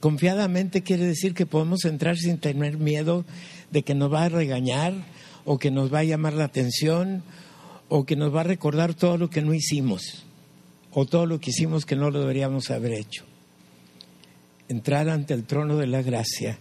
Confiadamente 0.00 0.82
quiere 0.82 1.04
decir 1.06 1.34
que 1.34 1.44
podemos 1.44 1.84
entrar 1.84 2.16
sin 2.16 2.38
tener 2.38 2.78
miedo 2.78 3.26
de 3.70 3.82
que 3.82 3.94
nos 3.94 4.10
va 4.12 4.24
a 4.24 4.28
regañar 4.30 4.94
o 5.44 5.58
que 5.58 5.70
nos 5.70 5.92
va 5.92 6.00
a 6.00 6.04
llamar 6.04 6.32
la 6.32 6.44
atención 6.44 7.22
o 7.90 8.06
que 8.06 8.16
nos 8.16 8.34
va 8.34 8.40
a 8.40 8.44
recordar 8.44 8.94
todo 8.94 9.18
lo 9.18 9.28
que 9.28 9.42
no 9.42 9.52
hicimos 9.52 10.24
o 10.92 11.04
todo 11.04 11.26
lo 11.26 11.38
que 11.38 11.50
hicimos 11.50 11.84
que 11.84 11.96
no 11.96 12.10
lo 12.10 12.20
deberíamos 12.20 12.70
haber 12.70 12.94
hecho. 12.94 13.24
Entrar 14.68 15.08
ante 15.08 15.34
el 15.34 15.44
trono 15.44 15.76
de 15.76 15.86
la 15.86 16.00
gracia 16.00 16.58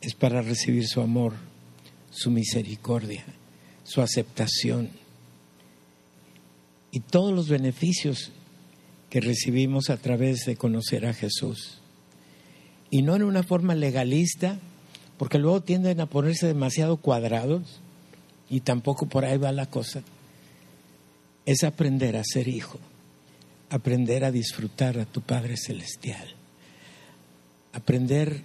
es 0.00 0.14
para 0.14 0.40
recibir 0.40 0.86
su 0.86 1.00
amor, 1.00 1.34
su 2.10 2.30
misericordia, 2.30 3.24
su 3.82 4.00
aceptación. 4.00 4.90
y 6.92 6.98
todos 6.98 7.32
los 7.32 7.48
beneficios 7.48 8.32
que 9.10 9.20
recibimos 9.20 9.90
a 9.90 9.96
través 9.96 10.44
de 10.44 10.56
conocer 10.56 11.06
a 11.06 11.14
Jesús. 11.14 11.79
Y 12.90 13.02
no 13.02 13.14
en 13.14 13.22
una 13.22 13.42
forma 13.42 13.74
legalista, 13.74 14.58
porque 15.20 15.38
luego 15.38 15.60
tienden 15.60 16.00
a 16.00 16.06
ponerse 16.06 16.46
demasiado 16.46 16.96
cuadrados 16.96 17.80
y 18.48 18.60
tampoco 18.60 19.06
por 19.06 19.26
ahí 19.26 19.36
va 19.36 19.52
la 19.52 19.66
cosa. 19.66 20.02
Es 21.44 21.62
aprender 21.62 22.16
a 22.16 22.24
ser 22.24 22.48
hijo, 22.48 22.78
aprender 23.68 24.24
a 24.24 24.32
disfrutar 24.32 24.98
a 24.98 25.04
tu 25.04 25.20
Padre 25.20 25.58
Celestial, 25.58 26.34
aprender 27.74 28.40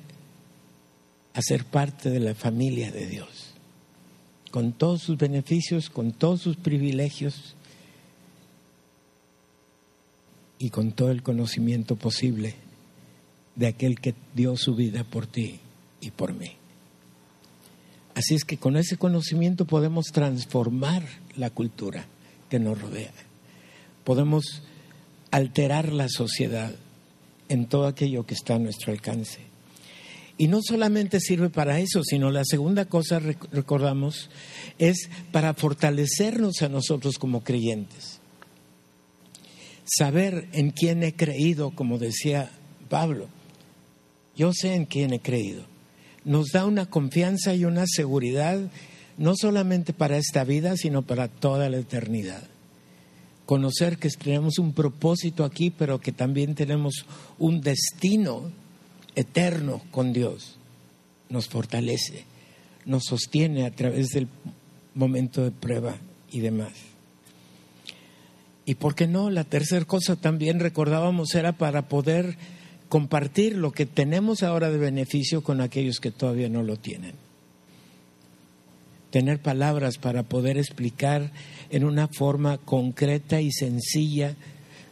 a 1.34 1.42
ser 1.42 1.64
parte 1.64 2.10
de 2.10 2.20
la 2.20 2.36
familia 2.36 2.92
de 2.92 3.08
Dios, 3.08 3.54
con 4.52 4.74
todos 4.74 5.02
sus 5.02 5.18
beneficios, 5.18 5.90
con 5.90 6.12
todos 6.12 6.42
sus 6.42 6.58
privilegios 6.58 7.56
y 10.60 10.72
con 10.72 10.92
todo 10.92 11.12
el 11.12 11.24
conocimiento 11.24 11.96
posible 11.96 12.65
de 13.56 13.68
aquel 13.68 14.00
que 14.00 14.14
dio 14.34 14.58
su 14.58 14.76
vida 14.76 15.04
por 15.04 15.28
ti 15.28 15.60
y 16.02 16.12
por 16.12 16.34
mí. 16.34 16.52
Así 18.14 18.36
es 18.36 18.46
que 18.46 18.58
con 18.58 18.78
ese 18.78 18.98
conocimiento 18.98 19.66
podemos 19.66 20.06
transformar 20.08 21.04
la 21.36 21.50
cultura 21.50 22.06
que 22.50 22.60
nos 22.60 22.82
rodea. 22.82 23.12
Podemos 24.04 24.64
alterar 25.32 25.92
la 25.92 26.08
sociedad 26.08 26.74
en 27.50 27.66
todo 27.66 27.88
aquello 27.88 28.26
que 28.26 28.34
está 28.34 28.56
a 28.56 28.60
nuestro 28.60 28.94
alcance. 28.94 29.40
Y 30.38 30.48
no 30.48 30.60
solamente 30.62 31.20
sirve 31.20 31.50
para 31.50 31.80
eso, 31.80 32.04
sino 32.04 32.30
la 32.30 32.44
segunda 32.46 32.86
cosa, 32.86 33.20
recordamos, 33.20 34.30
es 34.80 35.10
para 35.32 35.54
fortalecernos 35.54 36.62
a 36.62 36.70
nosotros 36.70 37.18
como 37.18 37.44
creyentes. 37.44 38.20
Saber 39.86 40.50
en 40.52 40.72
quién 40.72 41.04
he 41.04 41.16
creído, 41.16 41.72
como 41.72 41.98
decía 41.98 42.52
Pablo. 42.90 43.28
Yo 44.36 44.52
sé 44.54 44.76
en 44.76 44.86
quién 44.86 45.14
he 45.14 45.20
creído. 45.20 45.64
Nos 46.24 46.48
da 46.52 46.66
una 46.66 46.88
confianza 46.88 47.54
y 47.54 47.66
una 47.66 47.86
seguridad, 47.88 48.60
no 49.18 49.34
solamente 49.36 49.94
para 49.94 50.18
esta 50.18 50.44
vida, 50.44 50.76
sino 50.76 51.04
para 51.04 51.28
toda 51.28 51.70
la 51.70 51.78
eternidad. 51.78 52.44
Conocer 53.46 53.98
que 53.98 54.10
tenemos 54.10 54.58
un 54.58 54.74
propósito 54.74 55.44
aquí, 55.44 55.70
pero 55.70 56.02
que 56.02 56.12
también 56.12 56.56
tenemos 56.56 57.06
un 57.38 57.62
destino 57.62 58.52
eterno 59.16 59.82
con 59.92 60.14
Dios, 60.14 60.58
nos 61.30 61.48
fortalece, 61.48 62.26
nos 62.86 63.04
sostiene 63.04 63.66
a 63.66 63.72
través 63.72 64.10
del 64.10 64.28
momento 64.94 65.44
de 65.44 65.52
prueba 65.52 65.98
y 66.32 66.40
demás. 66.40 66.74
Y 68.66 68.76
por 68.76 68.96
qué 68.96 69.08
no, 69.08 69.30
la 69.30 69.44
tercera 69.44 69.86
cosa 69.86 70.16
también 70.16 70.60
recordábamos 70.60 71.36
era 71.36 71.54
para 71.54 71.88
poder 71.88 72.36
compartir 72.90 73.58
lo 73.58 73.72
que 73.72 73.86
tenemos 73.86 74.44
ahora 74.44 74.70
de 74.70 74.78
beneficio 74.78 75.44
con 75.44 75.62
aquellos 75.62 76.00
que 76.00 76.12
todavía 76.12 76.50
no 76.50 76.64
lo 76.64 76.78
tienen. 76.78 77.14
Tener 79.12 79.40
palabras 79.40 79.98
para 79.98 80.24
poder 80.24 80.58
explicar 80.58 81.32
en 81.70 81.86
una 81.86 82.08
forma 82.08 82.58
concreta 82.58 83.42
y 83.42 83.52
sencilla 83.52 84.36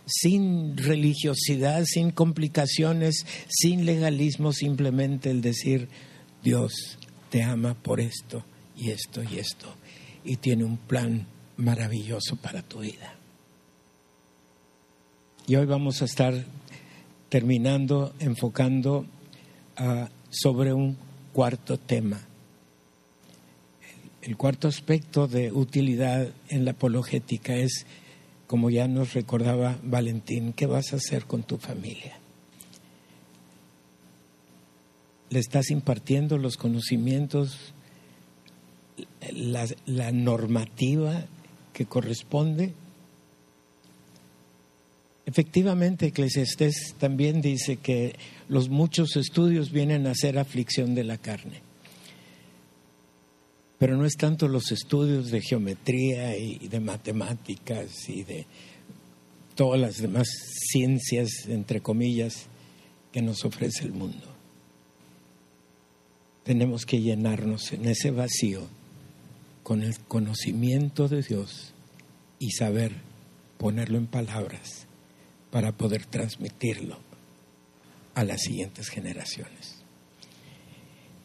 sin 0.05 0.77
religiosidad, 0.77 1.83
sin 1.85 2.11
complicaciones, 2.11 3.25
sin 3.47 3.85
legalismo, 3.85 4.51
simplemente 4.51 5.29
el 5.29 5.41
decir, 5.41 5.87
Dios 6.43 6.97
te 7.29 7.43
ama 7.43 7.73
por 7.73 7.99
esto 7.99 8.43
y 8.75 8.91
esto 8.91 9.23
y 9.23 9.39
esto, 9.39 9.73
y 10.23 10.37
tiene 10.37 10.65
un 10.65 10.77
plan 10.77 11.25
maravilloso 11.57 12.35
para 12.35 12.61
tu 12.61 12.79
vida. 12.79 13.15
Y 15.47 15.55
hoy 15.55 15.65
vamos 15.65 16.01
a 16.01 16.05
estar 16.05 16.33
terminando, 17.33 18.13
enfocando 18.19 19.07
ah, 19.77 20.07
sobre 20.29 20.71
un 20.71 20.95
cuarto 21.33 21.79
tema. 21.79 22.21
El 24.21 24.37
cuarto 24.37 24.67
aspecto 24.67 25.27
de 25.27 25.51
utilidad 25.51 26.27
en 26.49 26.63
la 26.63 26.71
apologética 26.71 27.55
es 27.55 27.87
como 28.45 28.69
ya 28.69 28.87
nos 28.87 29.15
recordaba 29.15 29.79
Valentín, 29.81 30.53
¿qué 30.53 30.67
vas 30.67 30.93
a 30.93 30.97
hacer 30.97 31.25
con 31.25 31.41
tu 31.41 31.57
familia? 31.57 32.19
¿Le 35.31 35.39
estás 35.39 35.71
impartiendo 35.71 36.37
los 36.37 36.55
conocimientos, 36.55 37.73
la, 39.31 39.65
la 39.87 40.11
normativa 40.11 41.25
que 41.73 41.87
corresponde? 41.87 42.75
Efectivamente, 45.25 46.07
Eclesiastés 46.07 46.95
también 46.99 47.41
dice 47.41 47.77
que 47.77 48.15
los 48.49 48.69
muchos 48.69 49.15
estudios 49.15 49.71
vienen 49.71 50.05
a 50.07 50.15
ser 50.15 50.37
aflicción 50.37 50.95
de 50.95 51.03
la 51.03 51.17
carne 51.17 51.61
pero 53.83 53.97
no 53.97 54.05
es 54.05 54.15
tanto 54.15 54.47
los 54.47 54.71
estudios 54.71 55.29
de 55.29 55.41
geometría 55.41 56.37
y 56.37 56.69
de 56.69 56.79
matemáticas 56.79 58.07
y 58.07 58.23
de 58.23 58.45
todas 59.55 59.77
las 59.77 59.97
demás 59.97 60.25
ciencias, 60.71 61.49
entre 61.49 61.81
comillas, 61.81 62.45
que 63.11 63.21
nos 63.21 63.43
ofrece 63.43 63.83
el 63.83 63.91
mundo. 63.91 64.25
Tenemos 66.45 66.85
que 66.85 67.01
llenarnos 67.01 67.73
en 67.73 67.85
ese 67.89 68.11
vacío 68.11 68.61
con 69.63 69.83
el 69.83 69.99
conocimiento 69.99 71.09
de 71.09 71.21
Dios 71.21 71.73
y 72.39 72.51
saber 72.51 72.93
ponerlo 73.57 73.97
en 73.97 74.07
palabras 74.07 74.87
para 75.53 75.71
poder 75.71 76.07
transmitirlo 76.07 76.97
a 78.15 78.23
las 78.23 78.41
siguientes 78.41 78.89
generaciones. 78.89 79.75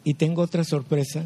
Y 0.05 0.15
tengo 0.15 0.43
otra 0.43 0.65
sorpresa 0.65 1.25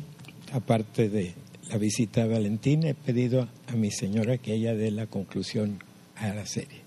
aparte 0.52 1.08
de 1.08 1.34
la 1.68 1.78
visita 1.78 2.22
a 2.22 2.26
Valentín, 2.26 2.84
he 2.84 2.94
pedido 2.94 3.48
a 3.66 3.72
mi 3.72 3.90
señora 3.90 4.38
que 4.38 4.54
ella 4.54 4.74
dé 4.74 4.92
la 4.92 5.08
conclusión 5.08 5.82
a 6.14 6.28
la 6.28 6.46
serie. 6.46 6.80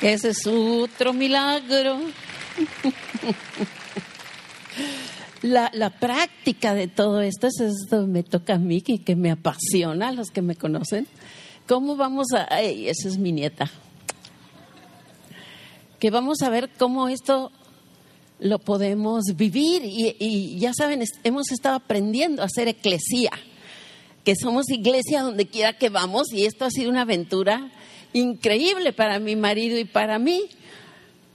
Ese 0.00 0.30
es 0.30 0.46
otro 0.46 1.12
milagro. 1.12 2.00
La, 5.42 5.70
la, 5.72 5.90
práctica 5.90 6.74
de 6.74 6.88
todo 6.88 7.20
esto, 7.20 7.46
es 7.46 7.60
esto 7.60 8.06
me 8.06 8.22
toca 8.22 8.54
a 8.54 8.58
mí, 8.58 8.80
que, 8.80 9.04
que 9.04 9.14
me 9.14 9.30
apasiona, 9.30 10.08
a 10.08 10.12
los 10.12 10.30
que 10.30 10.42
me 10.42 10.56
conocen. 10.56 11.06
¿Cómo 11.68 11.96
vamos 11.96 12.28
a...? 12.34 12.48
Ay, 12.48 12.88
esa 12.88 13.08
es 13.08 13.18
mi 13.18 13.30
nieta. 13.30 13.70
Que 16.00 16.10
vamos 16.10 16.40
a 16.40 16.48
ver 16.48 16.70
cómo 16.78 17.08
esto 17.08 17.52
lo 18.40 18.58
podemos 18.58 19.24
vivir. 19.36 19.82
Y, 19.84 20.58
ya 20.58 20.72
saben, 20.72 21.04
hemos 21.24 21.52
estado 21.52 21.76
aprendiendo 21.76 22.42
a 22.42 22.48
ser 22.48 22.68
eclesía, 22.68 23.32
que 24.24 24.34
somos 24.34 24.70
iglesia 24.70 25.22
donde 25.22 25.46
quiera 25.46 25.74
que 25.74 25.90
vamos 25.90 26.32
y 26.32 26.46
esto 26.46 26.64
ha 26.64 26.70
sido 26.70 26.90
una 26.90 27.02
aventura 27.02 27.70
increíble 28.14 28.94
para 28.94 29.18
mi 29.18 29.36
marido 29.36 29.78
y 29.78 29.84
para 29.84 30.18
mí. 30.18 30.48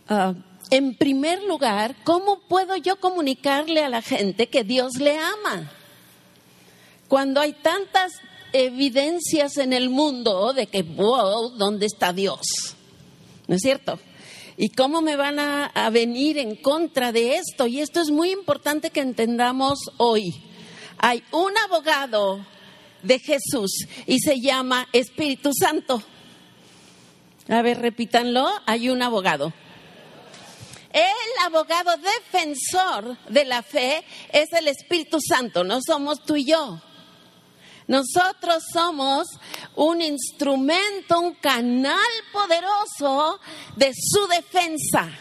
Ah, 0.09 0.33
en 0.71 0.95
primer 0.95 1.43
lugar, 1.43 1.95
¿cómo 2.03 2.39
puedo 2.47 2.75
yo 2.77 2.95
comunicarle 2.95 3.83
a 3.83 3.89
la 3.89 4.01
gente 4.01 4.47
que 4.47 4.63
Dios 4.63 4.93
le 4.97 5.15
ama? 5.15 5.71
Cuando 7.07 7.39
hay 7.39 7.53
tantas 7.53 8.13
evidencias 8.53 9.57
en 9.57 9.73
el 9.73 9.89
mundo 9.89 10.53
de 10.53 10.67
que, 10.67 10.83
wow, 10.83 11.49
¿dónde 11.57 11.87
está 11.87 12.13
Dios? 12.13 12.75
¿No 13.47 13.55
es 13.55 13.61
cierto? 13.61 13.99
¿Y 14.55 14.69
cómo 14.69 15.01
me 15.01 15.15
van 15.15 15.39
a, 15.39 15.89
venir 15.91 16.37
en 16.37 16.55
contra 16.55 17.11
de 17.11 17.37
esto? 17.37 17.67
Y 17.67 17.81
esto 17.81 18.01
es 18.01 18.11
muy 18.11 18.31
importante 18.31 18.91
que 18.91 19.01
entendamos 19.01 19.79
hoy. 19.97 20.33
Hay 20.99 21.23
un 21.31 21.51
abogado 21.57 22.45
de 23.01 23.19
Jesús 23.19 23.87
y 24.05 24.19
se 24.19 24.39
llama 24.39 24.87
Espíritu 24.93 25.51
Santo. 25.53 26.01
A 27.49 27.61
ver, 27.61 27.79
repítanlo, 27.81 28.47
hay 28.65 28.89
un 28.89 29.01
abogado. 29.01 29.51
El 30.93 31.45
abogado 31.45 31.91
defensor 31.97 33.17
de 33.27 33.45
la 33.45 33.63
fe 33.63 34.03
es 34.31 34.53
el 34.53 34.67
Espíritu 34.67 35.17
Santo, 35.19 35.63
no 35.63 35.79
somos 35.81 36.23
tú 36.23 36.35
y 36.35 36.45
yo. 36.45 36.79
Nosotros 37.87 38.63
somos 38.71 39.27
un 39.75 40.01
instrumento, 40.01 41.19
un 41.19 41.35
canal 41.35 41.97
poderoso 42.31 43.39
de 43.75 43.91
su 43.93 44.27
defensa. 44.27 45.11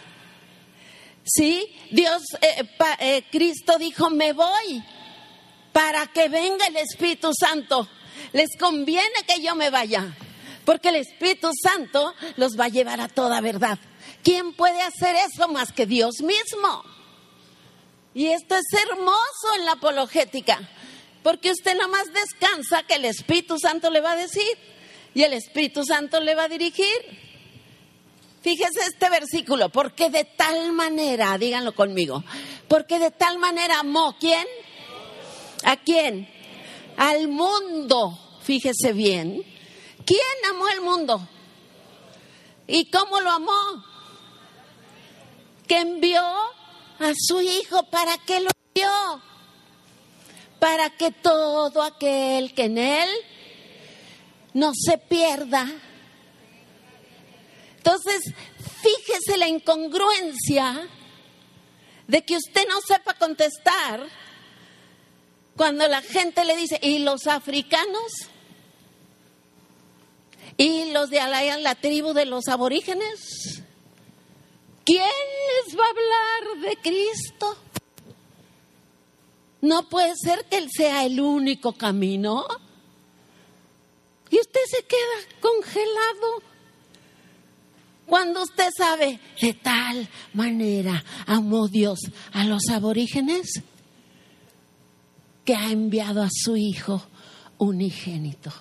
¿Sí? 1.25 1.67
Dios, 1.91 2.23
eh, 2.41 2.69
eh, 2.99 3.25
Cristo 3.31 3.79
dijo, 3.79 4.11
me 4.11 4.33
voy 4.33 4.83
para 5.73 6.07
que 6.09 6.29
venga 6.29 6.67
el 6.67 6.77
Espíritu 6.77 7.33
Santo. 7.35 7.89
Les 8.33 8.57
conviene 8.59 9.25
que 9.27 9.41
yo 9.41 9.55
me 9.55 9.71
vaya, 9.71 10.17
porque 10.65 10.91
el 10.91 10.97
Espíritu 10.97 11.51
Santo 11.61 12.15
los 12.37 12.59
va 12.59 12.67
a 12.67 12.69
llevar 12.69 13.01
a 13.01 13.09
toda 13.09 13.41
verdad. 13.41 13.79
¿Quién 14.23 14.55
puede 14.55 14.83
hacer 14.83 15.17
eso 15.17 15.49
más 15.49 15.73
que 15.73 15.87
Dios 15.87 16.23
mismo? 16.23 16.85
Y 18.15 18.27
esto 18.27 18.57
es 18.57 18.67
hermoso 18.85 19.55
en 19.57 19.65
la 19.65 19.73
apologética 19.73 20.61
Porque 21.23 21.51
usted 21.51 21.77
nomás 21.77 22.13
descansa 22.13 22.83
que 22.83 22.95
el 22.95 23.05
Espíritu 23.05 23.59
Santo 23.59 23.91
le 23.91 24.01
va 24.01 24.13
a 24.13 24.17
decir 24.17 24.59
y 25.15 25.23
el 25.23 25.33
Espíritu 25.35 25.85
Santo 25.85 26.21
le 26.21 26.35
va 26.35 26.45
a 26.45 26.49
dirigir. 26.49 27.23
Fíjese 28.43 28.81
este 28.81 29.09
versículo, 29.09 29.69
porque 29.69 30.11
de 30.11 30.25
tal 30.25 30.73
manera, 30.73 31.39
díganlo 31.39 31.75
conmigo, 31.77 32.25
porque 32.67 32.99
de 32.99 33.13
tal 33.13 33.39
manera 33.39 33.79
amó, 33.79 34.17
¿quién? 34.19 34.45
¿A 35.63 35.77
quién? 35.77 36.29
Al 36.97 37.29
mundo, 37.29 38.19
fíjese 38.43 38.93
bien. 38.93 39.45
¿Quién 40.05 40.21
amó 40.51 40.69
el 40.69 40.81
mundo? 40.81 41.29
¿Y 42.67 42.91
cómo 42.91 43.21
lo 43.21 43.31
amó? 43.31 43.85
Que 45.69 45.79
envió 45.79 46.21
a 46.23 47.13
su 47.17 47.41
hijo 47.41 47.85
para 47.85 48.19
que 48.19 48.41
lo 48.41 48.51
dio, 48.75 49.23
para 50.63 50.91
que 50.91 51.11
todo 51.11 51.83
aquel 51.83 52.55
que 52.55 52.67
en 52.67 52.79
él 52.79 53.09
no 54.55 54.71
se 54.77 54.97
pierda. 54.97 55.67
Entonces, 57.79 58.33
fíjese 58.81 59.39
la 59.39 59.49
incongruencia 59.49 60.89
de 62.07 62.23
que 62.25 62.37
usted 62.37 62.69
no 62.69 62.81
sepa 62.81 63.15
contestar 63.15 64.07
cuando 65.57 65.89
la 65.89 66.01
gente 66.01 66.45
le 66.45 66.57
dice, 66.57 66.79
¿y 66.81 67.01
los 67.01 67.27
africanos? 67.27 68.29
¿Y 70.57 70.93
los 70.93 71.11
de 71.11 71.19
Alayan, 71.19 71.65
la 71.65 71.75
tribu 71.75 72.13
de 72.13 72.27
los 72.27 72.47
aborígenes? 72.47 73.65
¿Quién 74.85 75.03
les 75.67 75.77
va 75.77 75.85
a 75.85 75.89
hablar 75.89 76.71
de 76.71 76.77
Cristo? 76.77 77.57
No 79.63 79.89
puede 79.89 80.13
ser 80.17 80.45
que 80.51 80.59
Él 80.59 80.69
sea 80.71 81.05
el 81.05 81.21
único 81.21 81.73
camino. 81.73 82.45
Y 84.29 84.39
usted 84.39 84.61
se 84.69 84.85
queda 84.85 85.41
congelado. 85.41 86.43
Cuando 88.07 88.43
usted 88.43 88.69
sabe, 88.77 89.21
de 89.41 89.55
tal 89.55 90.09
manera 90.35 91.03
amó 91.27 91.69
Dios 91.69 92.01
a 92.33 92.45
los 92.45 92.69
aborígenes 92.69 93.63
que 95.45 95.55
ha 95.55 95.71
enviado 95.71 96.23
a 96.23 96.29
su 96.31 96.57
Hijo 96.57 97.03
unigénito. 97.59 98.53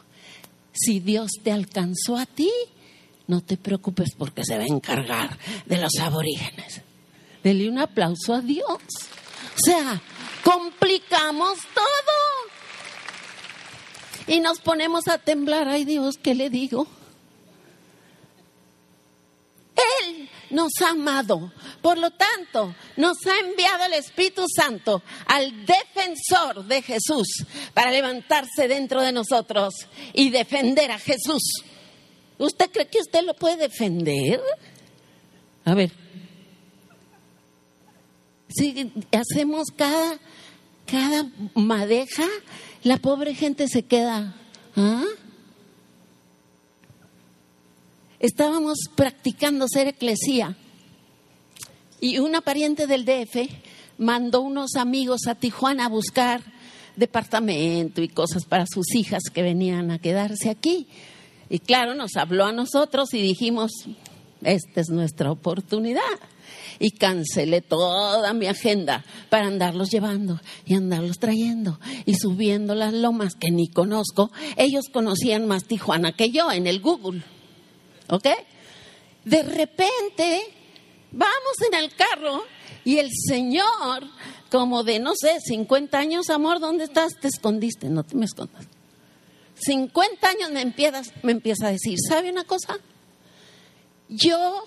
Si 0.71 0.99
Dios 0.99 1.31
te 1.43 1.51
alcanzó 1.51 2.17
a 2.17 2.25
ti, 2.25 2.51
no 3.27 3.41
te 3.41 3.57
preocupes 3.57 4.09
porque 4.15 4.43
se 4.45 4.57
va 4.57 4.63
a 4.63 4.67
encargar 4.67 5.37
de 5.65 5.77
los 5.77 5.97
aborígenes. 5.99 6.81
Dele 7.43 7.69
un 7.69 7.79
aplauso 7.79 8.35
a 8.35 8.41
Dios. 8.41 8.67
O 8.67 9.65
sea, 9.65 10.01
complicamos 10.43 11.59
todo. 11.73 12.21
Y 14.27 14.39
nos 14.39 14.59
ponemos 14.59 15.07
a 15.07 15.17
temblar. 15.17 15.67
Ay 15.67 15.85
Dios, 15.85 16.17
¿qué 16.21 16.35
le 16.35 16.49
digo? 16.49 16.87
Él 19.75 20.29
nos 20.51 20.71
ha 20.81 20.89
amado. 20.91 21.51
Por 21.81 21.97
lo 21.97 22.11
tanto, 22.11 22.75
nos 22.97 23.17
ha 23.25 23.39
enviado 23.39 23.85
el 23.85 23.93
Espíritu 23.93 24.45
Santo 24.53 25.01
al 25.25 25.65
defensor 25.65 26.65
de 26.65 26.81
Jesús 26.81 27.45
para 27.73 27.91
levantarse 27.91 28.67
dentro 28.67 29.01
de 29.01 29.11
nosotros 29.11 29.73
y 30.13 30.29
defender 30.29 30.91
a 30.91 30.99
Jesús. 30.99 31.63
¿Usted 32.37 32.71
cree 32.71 32.87
que 32.87 32.99
usted 32.99 33.23
lo 33.23 33.33
puede 33.33 33.57
defender? 33.57 34.41
A 35.65 35.73
ver. 35.73 35.91
Si 38.53 38.91
hacemos 39.11 39.67
cada, 39.75 40.19
cada 40.85 41.29
madeja, 41.55 42.27
la 42.83 42.97
pobre 42.97 43.35
gente 43.35 43.67
se 43.67 43.83
queda. 43.83 44.35
¿ah? 44.75 45.05
estábamos 48.21 48.77
practicando 48.95 49.65
ser 49.67 49.87
eclesía 49.87 50.55
y 51.99 52.19
una 52.19 52.41
pariente 52.41 52.85
del 52.85 53.03
DF 53.03 53.49
mandó 53.97 54.41
unos 54.41 54.75
amigos 54.75 55.21
a 55.27 55.35
Tijuana 55.35 55.85
a 55.85 55.89
buscar 55.89 56.41
departamento 56.95 58.01
y 58.01 58.07
cosas 58.07 58.45
para 58.45 58.65
sus 58.67 58.93
hijas 58.93 59.23
que 59.33 59.41
venían 59.41 59.91
a 59.91 59.99
quedarse 59.99 60.49
aquí. 60.49 60.87
Y 61.49 61.59
claro, 61.59 61.95
nos 61.95 62.15
habló 62.15 62.45
a 62.45 62.51
nosotros 62.51 63.13
y 63.13 63.21
dijimos, 63.21 63.71
esta 64.43 64.81
es 64.81 64.89
nuestra 64.89 65.31
oportunidad. 65.31 66.01
Y 66.79 66.91
cancelé 66.91 67.61
toda 67.61 68.33
mi 68.33 68.47
agenda 68.47 69.03
para 69.29 69.47
andarlos 69.47 69.89
llevando 69.89 70.39
y 70.65 70.75
andarlos 70.75 71.19
trayendo 71.19 71.79
y 72.05 72.15
subiendo 72.15 72.75
las 72.75 72.93
lomas 72.93 73.35
que 73.35 73.51
ni 73.51 73.67
conozco. 73.67 74.31
Ellos 74.57 74.85
conocían 74.91 75.47
más 75.47 75.65
Tijuana 75.65 76.13
que 76.13 76.31
yo 76.31 76.51
en 76.51 76.67
el 76.67 76.79
Google. 76.79 77.23
¿Ok? 78.09 78.27
De 79.25 79.43
repente, 79.43 80.41
vamos 81.11 81.61
en 81.71 81.79
el 81.79 81.93
carro 81.95 82.43
y 82.83 82.97
el 82.97 83.09
Señor, 83.27 84.03
como 84.49 84.83
de, 84.83 84.99
no 84.99 85.13
sé, 85.15 85.39
50 85.39 85.97
años, 85.97 86.29
amor, 86.29 86.59
¿dónde 86.59 86.85
estás? 86.85 87.13
Te 87.19 87.27
escondiste, 87.27 87.89
no 87.89 88.03
te 88.03 88.15
me 88.15 88.25
escondas. 88.25 88.65
50 89.55 90.27
años 90.27 90.51
me 90.51 90.61
empieza, 90.61 91.01
me 91.21 91.33
empieza 91.33 91.67
a 91.67 91.71
decir, 91.71 91.97
¿sabe 92.07 92.31
una 92.31 92.43
cosa? 92.43 92.79
Yo 94.09 94.63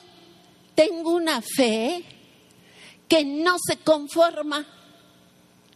tengo 0.75 1.15
una 1.15 1.41
fe 1.41 2.05
que 3.09 3.25
no 3.25 3.57
se 3.65 3.79
conforma. 3.79 4.67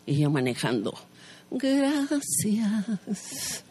Y 0.06 0.20
yo 0.20 0.30
manejando, 0.30 0.94
gracias. 1.50 3.64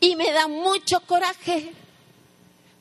Y 0.00 0.16
me 0.16 0.32
da 0.32 0.48
mucho 0.48 1.00
coraje 1.06 1.72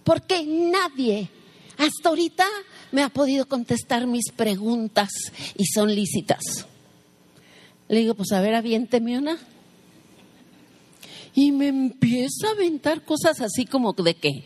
porque 0.04 0.44
nadie 0.44 1.30
hasta 1.78 2.10
ahorita 2.10 2.46
me 2.92 3.02
ha 3.02 3.10
podido 3.10 3.48
contestar 3.48 4.08
mis 4.08 4.32
preguntas 4.36 5.10
y 5.58 5.66
son 5.66 5.94
lícitas. 5.94 6.68
Le 7.88 8.00
digo, 8.00 8.14
pues 8.14 8.32
a 8.32 8.42
ver, 8.42 8.56
aviénteme 8.56 9.18
una. 9.18 9.38
Y 11.34 11.52
me 11.52 11.68
empieza 11.68 12.48
a 12.48 12.52
aventar 12.52 13.04
cosas 13.04 13.40
así 13.42 13.66
como 13.66 13.94
de 13.94 14.16
que, 14.16 14.44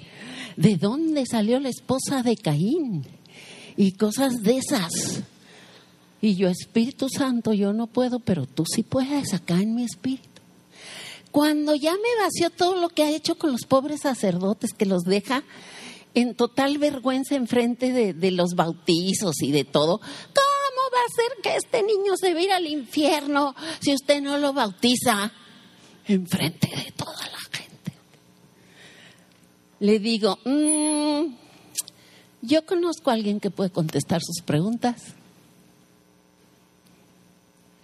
¿de 0.55 0.77
dónde 0.77 1.25
salió 1.25 1.59
la 1.59 1.69
esposa 1.69 2.23
de 2.23 2.37
Caín? 2.37 3.05
Y 3.77 3.93
cosas 3.93 4.41
de 4.41 4.57
esas. 4.57 4.91
Y 6.21 6.35
yo, 6.35 6.47
Espíritu 6.49 7.07
Santo, 7.09 7.53
yo 7.53 7.73
no 7.73 7.87
puedo, 7.87 8.19
pero 8.19 8.45
tú 8.45 8.63
sí 8.65 8.83
puedes 8.83 9.33
acá 9.33 9.55
en 9.55 9.75
mi 9.75 9.83
espíritu. 9.83 10.41
Cuando 11.31 11.75
ya 11.75 11.91
me 11.91 12.23
vació 12.23 12.49
todo 12.49 12.79
lo 12.79 12.87
que 12.89 13.03
ha 13.03 13.11
hecho 13.11 13.37
con 13.37 13.51
los 13.51 13.65
pobres 13.67 14.01
sacerdotes, 14.01 14.71
que 14.73 14.85
los 14.85 15.03
deja 15.03 15.43
en 16.13 16.33
total 16.33 16.77
vergüenza 16.77 17.35
en 17.35 17.45
frente 17.45 17.91
de, 17.91 18.31
los 18.31 18.55
bautizos 18.55 19.41
y 19.41 19.51
de 19.51 19.65
todo, 19.65 19.99
¿cómo 19.99 20.81
va 20.93 20.99
a 21.05 21.13
ser 21.13 21.41
que 21.43 21.57
este 21.57 21.83
niño 21.83 22.15
se 22.15 22.33
vaya 22.33 22.55
al 22.55 22.67
infierno 22.67 23.53
si 23.81 23.93
usted 23.93 24.21
no 24.21 24.37
lo 24.37 24.53
bautiza 24.53 25.31
en 26.07 26.25
frente 26.25 26.69
de 26.69 26.91
toda 26.93 27.27
la? 27.27 27.34
Le 29.85 29.99
digo, 29.99 30.39
mm, 30.45 31.31
yo 32.41 32.65
conozco 32.65 33.11
a 33.11 33.13
alguien 33.13 33.39
que 33.39 33.51
puede 33.51 33.69
contestar 33.69 34.19
sus 34.23 34.41
preguntas. 34.43 35.13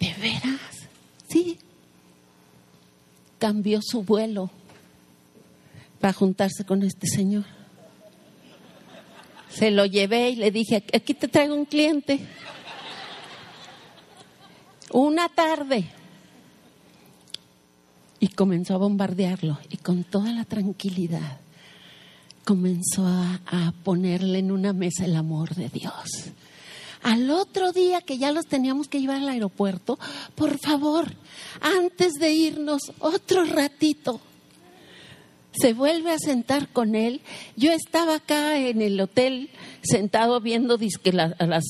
¿De 0.00 0.12
veras? 0.14 0.88
Sí 1.28 1.60
cambió 3.38 3.78
su 3.82 4.02
vuelo 4.02 4.50
para 6.00 6.12
juntarse 6.12 6.64
con 6.64 6.82
este 6.82 7.06
señor. 7.06 7.44
Se 9.48 9.70
lo 9.70 9.86
llevé 9.86 10.30
y 10.30 10.36
le 10.36 10.50
dije, 10.50 10.82
aquí 10.92 11.14
te 11.14 11.28
traigo 11.28 11.54
un 11.54 11.66
cliente. 11.66 12.18
Una 14.92 15.28
tarde. 15.28 15.84
Y 18.18 18.26
comenzó 18.26 18.74
a 18.74 18.78
bombardearlo 18.78 19.60
y 19.70 19.76
con 19.76 20.02
toda 20.02 20.32
la 20.32 20.44
tranquilidad 20.44 21.41
comenzó 22.44 23.06
a, 23.06 23.72
ponerle 23.84 24.38
en 24.38 24.52
una 24.52 24.72
mesa 24.72 25.04
el 25.04 25.16
amor 25.16 25.54
de 25.54 25.68
Dios 25.68 26.32
al 27.02 27.30
otro 27.30 27.72
día 27.72 28.00
que 28.00 28.18
ya 28.18 28.30
los 28.30 28.46
teníamos 28.46 28.86
que 28.86 29.00
llevar 29.00 29.16
al 29.16 29.28
aeropuerto, 29.28 29.98
por 30.36 30.56
favor, 30.60 31.12
antes 31.60 32.12
de 32.12 32.32
irnos, 32.32 32.92
otro 33.00 33.44
ratito. 33.44 34.20
Se 35.50 35.72
vuelve 35.72 36.12
a 36.12 36.18
sentar 36.18 36.68
con 36.68 36.94
él. 36.94 37.20
Yo 37.56 37.72
estaba 37.72 38.14
acá 38.14 38.56
en 38.56 38.80
el 38.80 39.00
hotel 39.00 39.50
sentado 39.82 40.40
viendo 40.40 40.78
disque 40.78 41.10
a 41.10 41.46
las 41.46 41.64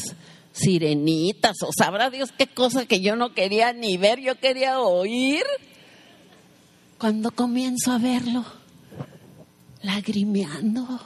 sirenitas 0.53 1.57
o 1.63 1.71
sabrá 1.77 2.11
Dios 2.11 2.31
qué 2.37 2.47
cosa 2.47 2.87
que 2.87 3.01
yo 3.01 3.17
no 3.17 3.33
quería 3.33 3.73
ni 3.73 3.97
ver, 3.97 4.21
yo 4.21 4.39
quería 4.39 4.81
oír. 4.81 5.45
Cuando 6.99 7.33
comienzo 7.33 7.91
a 7.91 7.99
verlo, 7.99 8.45
lagrimeando 9.83 11.01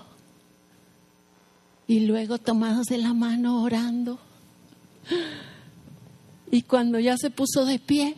y 1.86 2.00
luego 2.00 2.38
tomados 2.38 2.86
de 2.86 2.98
la 2.98 3.14
mano 3.14 3.62
orando. 3.62 4.18
Y 6.50 6.62
cuando 6.62 6.98
ya 6.98 7.16
se 7.16 7.30
puso 7.30 7.64
de 7.64 7.78
pie, 7.78 8.16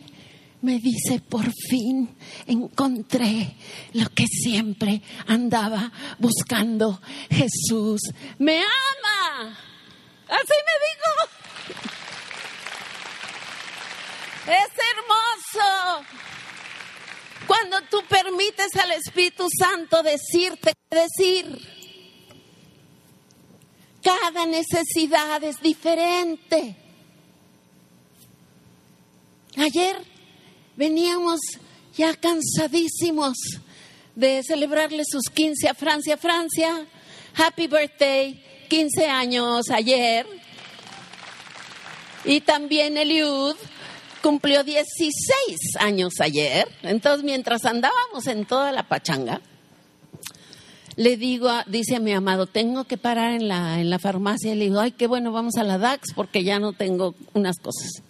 me 0.61 0.79
dice, 0.79 1.19
por 1.19 1.51
fin 1.69 2.09
encontré 2.45 3.55
lo 3.93 4.09
que 4.09 4.25
siempre 4.27 5.01
andaba 5.27 5.91
buscando. 6.17 7.01
Jesús 7.29 8.01
me 8.37 8.57
ama. 8.57 9.57
Así 10.27 10.53
me 10.67 10.75
dijo. 10.87 11.89
Es 14.49 14.71
hermoso. 14.95 16.28
Cuando 17.49 17.81
tú 17.89 18.03
permites 18.07 18.75
al 18.75 18.91
Espíritu 18.91 19.47
Santo 19.49 20.03
decirte 20.03 20.71
decir. 20.91 21.59
Cada 24.03 24.45
necesidad 24.45 25.43
es 25.43 25.59
diferente. 25.59 26.75
Ayer 29.57 29.97
veníamos 30.75 31.39
ya 31.97 32.13
cansadísimos 32.13 33.35
de 34.13 34.43
celebrarle 34.43 35.01
sus 35.03 35.23
15 35.33 35.69
a 35.69 35.73
Francia. 35.73 36.17
Francia, 36.17 36.85
happy 37.35 37.65
birthday, 37.65 38.67
15 38.69 39.07
años 39.07 39.71
ayer. 39.71 40.27
Y 42.25 42.41
también 42.41 42.95
Eliud 42.95 43.55
cumplió 44.21 44.63
16 44.63 45.77
años 45.79 46.13
ayer. 46.19 46.67
Entonces, 46.83 47.23
mientras 47.23 47.65
andábamos 47.65 48.27
en 48.27 48.45
toda 48.45 48.71
la 48.71 48.87
pachanga, 48.87 49.41
le 50.95 51.15
digo, 51.17 51.49
dice 51.67 51.95
a 51.95 51.99
mi 51.99 52.11
amado, 52.11 52.45
tengo 52.45 52.83
que 52.83 52.97
parar 52.97 53.33
en 53.33 53.47
la, 53.47 53.79
en 53.79 53.89
la 53.89 53.99
farmacia. 53.99 54.53
Le 54.55 54.65
digo, 54.65 54.79
ay, 54.79 54.91
qué 54.91 55.07
bueno, 55.07 55.31
vamos 55.31 55.55
a 55.55 55.63
la 55.63 55.77
DAX 55.77 56.13
porque 56.13 56.43
ya 56.43 56.59
no 56.59 56.73
tengo 56.73 57.15
unas 57.33 57.57
cosas. 57.59 58.03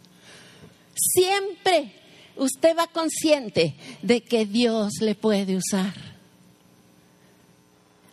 Siempre 0.96 1.94
usted 2.36 2.76
va 2.76 2.88
consciente 2.88 3.76
de 4.02 4.22
que 4.22 4.46
Dios 4.46 4.94
le 5.02 5.16
puede 5.16 5.56
usar. 5.56 5.94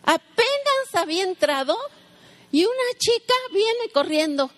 Apenas 0.03 0.93
había 0.93 1.23
entrado 1.23 1.75
y 2.51 2.63
una 2.63 2.99
chica 2.99 3.33
viene 3.51 3.91
corriendo, 3.93 4.51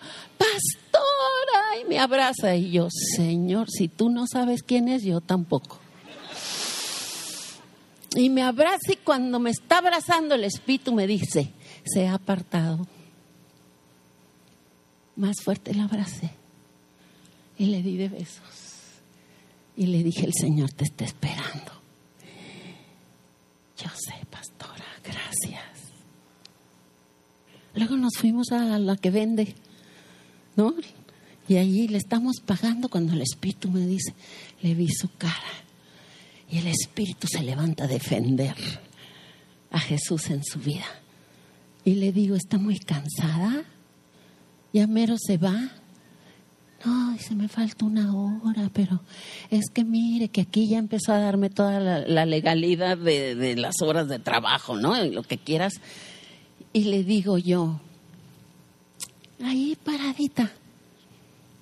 pastora, 0.99 1.81
y 1.81 1.85
me 1.89 1.99
abraza. 1.99 2.55
Y 2.55 2.71
yo, 2.71 2.87
Señor, 3.15 3.69
si 3.69 3.87
tú 3.87 4.09
no 4.09 4.25
sabes 4.27 4.63
quién 4.63 4.87
es, 4.87 5.03
yo 5.03 5.21
tampoco. 5.21 5.79
Y 8.15 8.29
me 8.29 8.41
abraza 8.41 8.91
y 8.91 8.95
cuando 8.97 9.39
me 9.39 9.51
está 9.51 9.77
abrazando 9.79 10.35
el 10.35 10.43
espíritu 10.43 10.93
me 10.93 11.05
dice, 11.05 11.53
se 11.85 12.07
ha 12.07 12.15
apartado. 12.15 12.87
Más 15.15 15.41
fuerte 15.43 15.73
la 15.73 15.83
abracé 15.83 16.31
y 17.57 17.65
le 17.67 17.83
di 17.83 17.97
de 17.97 18.09
besos. 18.09 18.41
Y 19.75 19.87
le 19.87 20.03
dije, 20.03 20.25
el 20.25 20.33
Señor 20.33 20.71
te 20.71 20.85
está 20.85 21.05
esperando. 21.05 21.71
Yo 23.77 23.89
sé, 23.95 24.25
pastora, 24.29 24.85
gracias. 25.03 25.63
Luego 27.75 27.95
nos 27.95 28.17
fuimos 28.17 28.51
a 28.51 28.79
la 28.79 28.97
que 28.97 29.11
vende, 29.11 29.55
Y 31.47 31.57
allí 31.57 31.87
le 31.87 31.97
estamos 31.97 32.41
pagando 32.45 32.89
cuando 32.89 33.13
el 33.13 33.21
Espíritu 33.21 33.69
me 33.69 33.85
dice, 33.85 34.13
le 34.61 34.75
vi 34.75 34.87
su 34.89 35.09
cara. 35.17 35.33
Y 36.51 36.59
el 36.59 36.67
Espíritu 36.67 37.27
se 37.27 37.41
levanta 37.43 37.85
a 37.85 37.87
defender 37.87 38.55
a 39.71 39.79
Jesús 39.79 40.29
en 40.29 40.43
su 40.43 40.59
vida. 40.59 40.85
Y 41.83 41.95
le 41.95 42.11
digo, 42.11 42.35
¿está 42.35 42.57
muy 42.57 42.77
cansada? 42.77 43.63
¿Ya 44.73 44.85
mero 44.85 45.15
se 45.17 45.37
va? 45.37 45.71
No, 46.85 47.17
se 47.17 47.35
me 47.35 47.47
falta 47.47 47.85
una 47.85 48.15
hora, 48.15 48.69
pero 48.71 49.01
es 49.49 49.69
que 49.73 49.83
mire 49.83 50.29
que 50.29 50.41
aquí 50.41 50.67
ya 50.67 50.77
empezó 50.77 51.13
a 51.13 51.19
darme 51.19 51.49
toda 51.49 51.79
la, 51.79 52.25
legalidad 52.25 52.97
de, 52.97 53.35
de, 53.35 53.55
las 53.55 53.81
horas 53.81 54.07
de 54.07 54.19
trabajo, 54.19 54.77
¿no? 54.77 55.03
Lo 55.03 55.23
que 55.23 55.37
quieras. 55.37 55.81
Y 56.71 56.85
le 56.85 57.03
digo 57.03 57.37
yo, 57.37 57.81
ahí 59.43 59.77
paradita, 59.83 60.51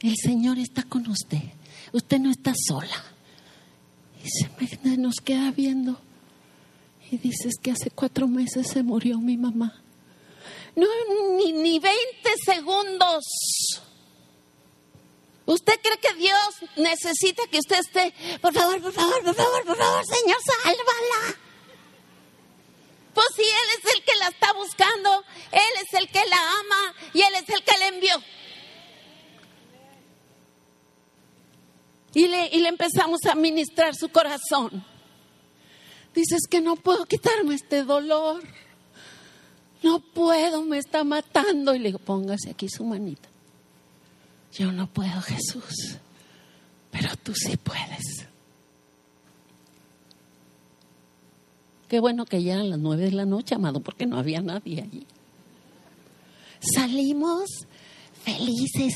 el 0.02 0.16
Señor 0.16 0.60
está 0.60 0.84
con 0.84 1.08
usted. 1.08 1.42
Usted 1.92 2.20
no 2.20 2.32
está 2.32 2.54
sola. 2.56 3.04
Y 4.24 4.30
se 4.30 4.98
nos 4.98 5.16
queda 5.16 5.52
viendo. 5.52 6.00
Y 7.10 7.18
dices 7.18 7.54
que 7.62 7.72
hace 7.72 7.90
cuatro 7.90 8.28
meses 8.28 8.68
se 8.68 8.84
murió 8.84 9.20
mi 9.20 9.38
mamá. 9.38 9.82
No, 10.76 10.86
ni, 11.38 11.54
ni 11.54 11.80
20 11.80 11.96
segundos. 12.46 13.24
¿Usted 15.46 15.80
cree 15.82 15.98
que 15.98 16.14
Dios 16.20 16.70
necesita 16.76 17.42
que 17.50 17.60
usted 17.60 17.80
esté, 17.80 18.14
por 18.42 18.54
favor, 18.54 18.82
por 18.82 18.92
favor, 18.92 19.24
por 19.24 19.34
favor, 19.34 19.66
por 19.66 19.78
favor, 19.78 20.04
Señor, 20.06 20.38
sálvala? 20.46 21.47
Pues 23.18 23.30
si 23.36 23.42
Él 23.42 23.70
es 23.80 23.96
el 23.96 24.04
que 24.04 24.16
la 24.20 24.28
está 24.28 24.54
buscando, 24.54 25.24
Él 25.52 25.84
es 25.84 26.00
el 26.00 26.08
que 26.08 26.20
la 26.30 26.38
ama 26.38 26.94
y 27.16 27.22
Él 27.22 27.34
es 27.34 27.50
el 27.50 27.64
que 27.64 27.78
la 27.80 27.88
envió. 27.88 28.16
Y 32.14 32.28
le, 32.28 32.48
y 32.50 32.60
le 32.60 32.70
empezamos 32.70 33.22
a 33.26 33.34
ministrar 33.34 33.96
su 33.96 34.10
corazón. 34.10 34.86
Dices 36.14 36.42
que 36.48 36.62
no 36.62 36.76
puedo 36.76 37.08
quitarme 37.08 37.56
este 37.56 37.84
dolor. 37.84 38.44
No 39.82 40.00
puedo, 40.00 40.62
me 40.62 40.78
está 40.78 41.04
matando. 41.04 41.74
Y 41.74 41.80
le 41.80 41.86
digo, 41.86 41.98
póngase 41.98 42.52
aquí 42.52 42.70
su 42.70 42.84
manita. 42.84 43.28
Yo 44.54 44.72
no 44.72 44.86
puedo, 44.86 45.20
Jesús, 45.24 45.98
pero 46.92 47.16
tú 47.18 47.34
sí 47.34 47.58
puedes. 47.58 48.28
Qué 51.88 52.00
bueno 52.00 52.26
que 52.26 52.44
ya 52.44 52.56
eran 52.56 52.70
las 52.70 52.80
nueve 52.80 53.06
de 53.06 53.12
la 53.12 53.26
noche, 53.26 53.56
amado, 53.56 53.80
porque 53.80 54.06
no 54.06 54.18
había 54.18 54.42
nadie 54.42 54.82
allí. 54.82 55.06
Salimos 56.60 57.50
felices 58.24 58.94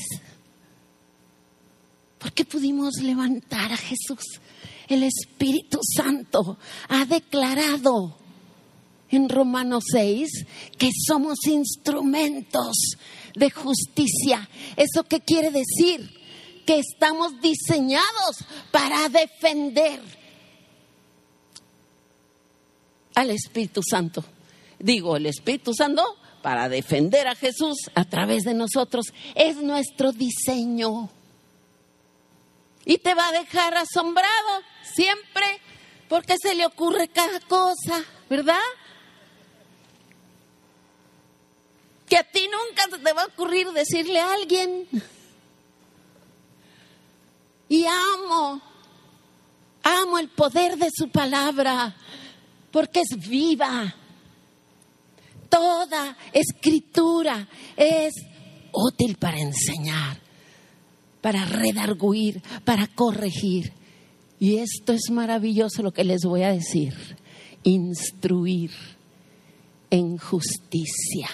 porque 2.18 2.44
pudimos 2.44 2.96
levantar 3.02 3.72
a 3.72 3.76
Jesús. 3.76 4.40
El 4.88 5.02
Espíritu 5.02 5.80
Santo 5.96 6.58
ha 6.88 7.04
declarado 7.04 8.16
en 9.10 9.28
Romanos 9.28 9.84
6 9.90 10.28
que 10.78 10.90
somos 11.06 11.38
instrumentos 11.46 12.76
de 13.34 13.50
justicia. 13.50 14.48
¿Eso 14.76 15.04
qué 15.04 15.20
quiere 15.20 15.50
decir? 15.50 16.10
Que 16.64 16.78
estamos 16.78 17.32
diseñados 17.40 18.44
para 18.70 19.08
defender 19.08 20.00
al 23.14 23.30
Espíritu 23.30 23.82
Santo. 23.82 24.24
Digo, 24.78 25.16
el 25.16 25.26
Espíritu 25.26 25.74
Santo 25.74 26.16
para 26.42 26.68
defender 26.68 27.28
a 27.28 27.34
Jesús 27.34 27.90
a 27.94 28.04
través 28.04 28.44
de 28.44 28.54
nosotros. 28.54 29.06
Es 29.34 29.56
nuestro 29.56 30.12
diseño. 30.12 31.08
Y 32.84 32.98
te 32.98 33.14
va 33.14 33.28
a 33.28 33.32
dejar 33.32 33.76
asombrado 33.76 34.62
siempre 34.82 35.44
porque 36.08 36.34
se 36.42 36.54
le 36.54 36.66
ocurre 36.66 37.08
cada 37.08 37.40
cosa, 37.40 38.04
¿verdad? 38.28 38.58
que 42.12 42.18
a 42.18 42.24
ti 42.24 42.46
nunca 42.46 42.98
te 43.02 43.12
va 43.14 43.22
a 43.22 43.24
ocurrir 43.24 43.70
decirle 43.70 44.20
a 44.20 44.34
alguien. 44.34 44.86
Y 47.70 47.86
amo, 47.86 48.60
amo 49.82 50.18
el 50.18 50.28
poder 50.28 50.76
de 50.76 50.90
su 50.94 51.08
palabra, 51.08 51.96
porque 52.72 53.00
es 53.00 53.28
viva. 53.28 53.94
Toda 55.48 56.16
escritura 56.32 57.46
es 57.76 58.14
útil 58.72 59.16
para 59.16 59.38
enseñar, 59.38 60.18
para 61.20 61.44
redarguir, 61.44 62.42
para 62.64 62.86
corregir. 62.88 63.72
Y 64.40 64.56
esto 64.56 64.92
es 64.92 65.10
maravilloso 65.10 65.82
lo 65.82 65.92
que 65.92 66.04
les 66.04 66.22
voy 66.22 66.42
a 66.42 66.52
decir. 66.52 66.94
Instruir 67.62 68.72
en 69.90 70.16
justicia. 70.16 71.28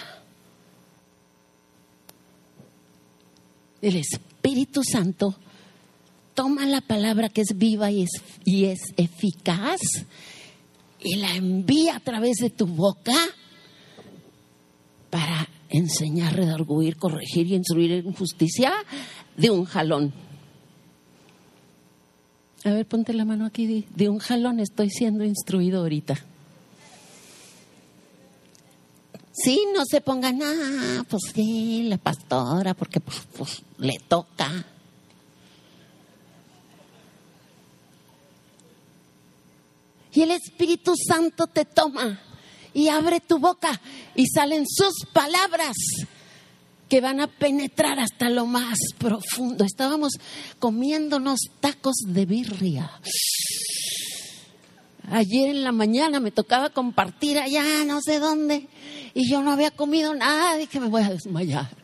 el 3.81 3.95
Espíritu 3.95 4.83
Santo 4.83 5.35
toma 6.33 6.65
la 6.65 6.81
palabra 6.81 7.29
que 7.29 7.41
es 7.41 7.57
viva 7.57 7.91
y 7.91 8.03
es, 8.03 8.09
y 8.45 8.65
es 8.65 8.79
eficaz 8.97 9.79
y 11.01 11.17
la 11.17 11.35
envía 11.35 11.97
a 11.97 11.99
través 11.99 12.37
de 12.37 12.49
tu 12.49 12.67
boca 12.67 13.15
para 15.09 15.47
enseñar, 15.69 16.35
redarguir, 16.35 16.97
corregir 16.97 17.47
y 17.47 17.55
instruir 17.55 17.91
en 17.91 18.13
justicia 18.13 18.73
de 19.37 19.49
un 19.49 19.65
jalón. 19.65 20.13
A 22.65 22.71
ver, 22.71 22.85
ponte 22.85 23.13
la 23.13 23.25
mano 23.25 23.45
aquí. 23.45 23.85
De 23.95 24.09
un 24.09 24.19
jalón 24.19 24.59
estoy 24.59 24.89
siendo 24.89 25.23
instruido 25.23 25.79
ahorita. 25.81 26.19
Sí, 29.31 29.65
no 29.73 29.83
se 29.89 30.01
pongan, 30.01 30.41
ah, 30.43 31.05
pues 31.09 31.31
sí, 31.33 31.83
la 31.83 31.97
pastora, 31.97 32.73
porque 32.73 32.99
pues, 32.99 33.21
pues 33.37 33.61
le 33.77 33.97
toca. 34.05 34.65
Y 40.13 40.21
el 40.21 40.31
Espíritu 40.31 40.93
Santo 40.95 41.47
te 41.47 41.65
toma 41.65 42.19
y 42.73 42.87
abre 42.89 43.19
tu 43.19 43.39
boca 43.39 43.79
y 44.15 44.25
salen 44.27 44.65
sus 44.67 45.05
palabras 45.13 45.75
que 46.87 47.01
van 47.01 47.21
a 47.21 47.27
penetrar 47.27 47.99
hasta 47.99 48.29
lo 48.29 48.45
más 48.45 48.77
profundo. 48.97 49.63
Estábamos 49.63 50.13
comiéndonos 50.57 51.39
tacos 51.59 51.95
de 52.07 52.25
birria. 52.25 52.91
Ayer 55.11 55.49
en 55.49 55.63
la 55.63 55.71
mañana 55.71 56.19
me 56.19 56.31
tocaba 56.31 56.69
compartir 56.69 57.39
allá, 57.39 57.83
no 57.85 58.01
sé 58.01 58.19
dónde, 58.19 58.67
y 59.13 59.29
yo 59.29 59.41
no 59.41 59.51
había 59.51 59.71
comido 59.71 60.13
nada, 60.13 60.55
dije 60.57 60.79
me 60.79 60.87
voy 60.87 61.03
a 61.03 61.09
desmayar. 61.09 61.78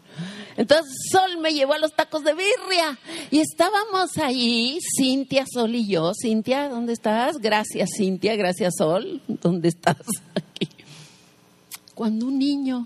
Entonces 0.58 0.92
Sol 1.12 1.38
me 1.42 1.54
llevó 1.54 1.74
a 1.74 1.80
los 1.80 1.94
tacos 1.94 2.24
de 2.24 2.34
birria 2.34 2.98
y 3.32 3.40
estábamos 3.40 4.18
ahí, 4.18 4.80
Cintia, 4.98 5.46
Sol 5.52 5.76
y 5.76 5.88
yo. 5.88 6.12
Cintia, 6.20 6.70
¿dónde 6.70 6.94
estás? 6.94 7.38
Gracias, 7.40 7.90
Cintia, 7.98 8.36
gracias, 8.36 8.74
Sol. 8.78 9.22
¿Dónde 9.28 9.68
estás? 9.70 9.98
Aquí. 10.36 10.70
Cuando 11.94 12.28
un 12.28 12.40
niño, 12.40 12.80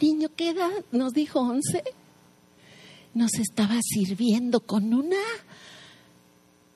un 0.00 0.08
niño, 0.08 0.28
¿qué 0.36 0.50
edad? 0.50 0.70
Nos 0.92 1.12
dijo 1.12 1.40
11, 1.40 1.82
nos 3.14 3.34
estaba 3.34 3.78
sirviendo 3.82 4.60
con 4.60 4.94
una, 4.94 5.16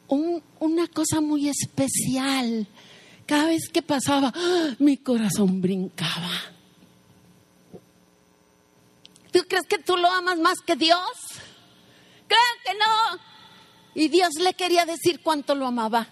un- 0.09 0.43
una 0.61 0.87
cosa 0.89 1.21
muy 1.21 1.49
especial. 1.49 2.67
Cada 3.27 3.47
vez 3.47 3.69
que 3.73 3.83
pasaba, 3.83 4.33
¡ah! 4.35 4.75
mi 4.79 4.97
corazón 4.97 5.61
brincaba. 5.63 6.31
¿Tú 9.33 9.41
crees 9.49 9.67
que 9.67 9.79
tú 9.79 9.97
lo 9.97 10.09
amas 10.11 10.39
más 10.39 10.59
que 10.67 10.77
Dios? 10.77 11.01
Claro 12.29 12.53
que 12.65 12.75
no. 12.75 13.21
Y 13.95 14.09
Dios 14.09 14.31
le 14.41 14.55
quería 14.55 14.85
decir 14.87 15.21
cuánto 15.23 15.55
lo 15.55 15.67
amaba. 15.67 16.07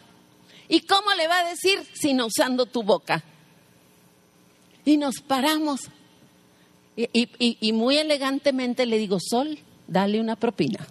¿Y 0.68 0.80
cómo 0.82 1.12
le 1.14 1.26
va 1.28 1.40
a 1.40 1.48
decir 1.48 1.86
sino 1.94 2.26
usando 2.26 2.66
tu 2.66 2.82
boca? 2.82 3.22
Y 4.84 4.96
nos 4.96 5.16
paramos. 5.20 5.82
Y, 6.96 7.08
y- 7.60 7.72
muy 7.72 7.96
elegantemente 7.98 8.84
le 8.86 8.98
digo, 8.98 9.18
Sol, 9.20 9.58
dale 9.86 10.20
una 10.20 10.36
propina. 10.36 10.86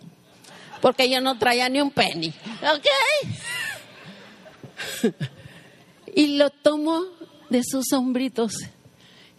Porque 0.82 1.10
yo 1.10 1.22
no 1.22 1.38
traía 1.38 1.70
ni 1.70 1.82
un 1.82 1.92
penny. 1.92 2.34
¿Ok? 2.74 2.88
y 6.16 6.38
lo 6.38 6.50
tomo 6.50 7.04
de 7.50 7.64
sus 7.64 7.92
hombritos 7.94 8.54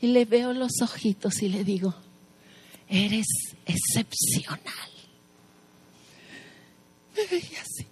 y 0.01 0.09
le 0.09 0.24
veo 0.24 0.53
los 0.53 0.72
ojitos 0.82 1.43
y 1.43 1.49
le 1.49 1.64
digo, 1.64 1.95
eres 2.91 3.26
excepcional. 3.64 4.91
Me 7.16 7.26
veía 7.26 7.62
así. 7.62 7.86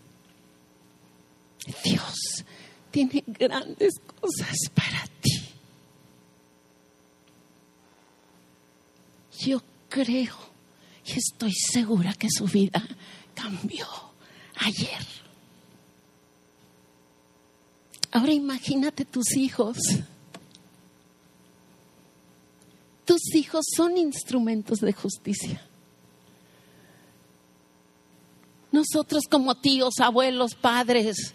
Dios 1.85 2.45
tiene 2.91 3.23
grandes 3.27 3.95
cosas 4.21 4.57
para 4.75 5.07
ti. 5.21 5.41
Yo 9.41 9.63
creo 9.89 10.37
y 11.07 11.13
estoy 11.13 11.53
segura 11.53 12.13
que 12.15 12.29
su 12.31 12.45
vida 12.47 12.83
cambió 13.35 13.87
ayer. 14.57 15.07
Ahora 18.11 18.33
imagínate 18.33 19.05
tus 19.05 19.37
hijos. 19.37 19.77
Tus 23.09 23.35
hijos 23.35 23.65
son 23.75 23.97
instrumentos 23.97 24.81
de 24.81 24.93
justicia. 24.93 25.63
Nosotros 28.71 29.23
como 29.31 29.55
tíos, 29.55 29.95
abuelos, 29.99 30.55
padres, 30.55 31.33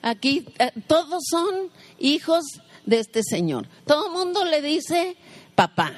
aquí 0.00 0.46
eh, 0.58 0.72
todos 0.86 1.22
son 1.28 1.70
hijos 1.98 2.42
de 2.86 3.00
este 3.00 3.22
Señor. 3.22 3.68
Todo 3.84 4.06
el 4.06 4.12
mundo 4.12 4.46
le 4.46 4.62
dice 4.62 5.18
papá. 5.54 5.92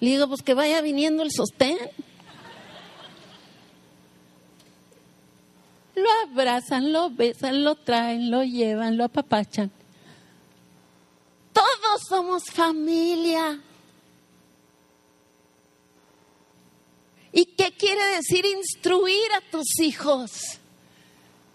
Le 0.00 0.10
digo, 0.10 0.26
pues 0.26 0.42
que 0.42 0.54
vaya 0.54 0.80
viniendo 0.82 1.22
el 1.22 1.30
sostén. 1.30 1.78
Lo 5.94 6.10
abrazan, 6.24 6.92
lo 6.92 7.10
besan, 7.10 7.62
lo 7.62 7.76
traen, 7.76 8.28
lo 8.28 8.42
llevan, 8.42 8.96
lo 8.96 9.04
apapachan. 9.04 9.70
Todos 11.52 12.02
somos 12.08 12.42
familia. 12.50 13.62
¿Y 17.32 17.46
qué 17.46 17.72
quiere 17.72 18.04
decir 18.16 18.44
instruir 18.44 19.32
a 19.32 19.50
tus 19.50 19.80
hijos? 19.80 20.30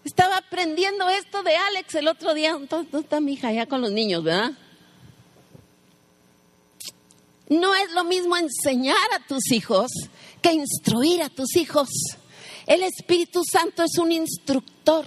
Estaba 0.04 0.38
aprendiendo 0.38 1.08
esto 1.08 1.42
de 1.42 1.54
Alex 1.54 1.94
el 1.94 2.08
otro 2.08 2.34
día. 2.34 2.58
¿Dónde 2.68 2.98
está 2.98 3.20
mi 3.20 3.34
hija? 3.34 3.52
Ya 3.52 3.66
con 3.66 3.80
los 3.80 3.92
niños, 3.92 4.24
¿verdad? 4.24 4.52
No 7.48 7.74
es 7.74 7.92
lo 7.92 8.04
mismo 8.04 8.36
enseñar 8.36 8.96
a 9.16 9.26
tus 9.26 9.52
hijos 9.52 9.90
que 10.42 10.52
instruir 10.52 11.22
a 11.22 11.28
tus 11.28 11.56
hijos. 11.56 11.88
El 12.66 12.82
Espíritu 12.82 13.42
Santo 13.50 13.82
es 13.82 13.96
un 13.98 14.12
instructor 14.12 15.06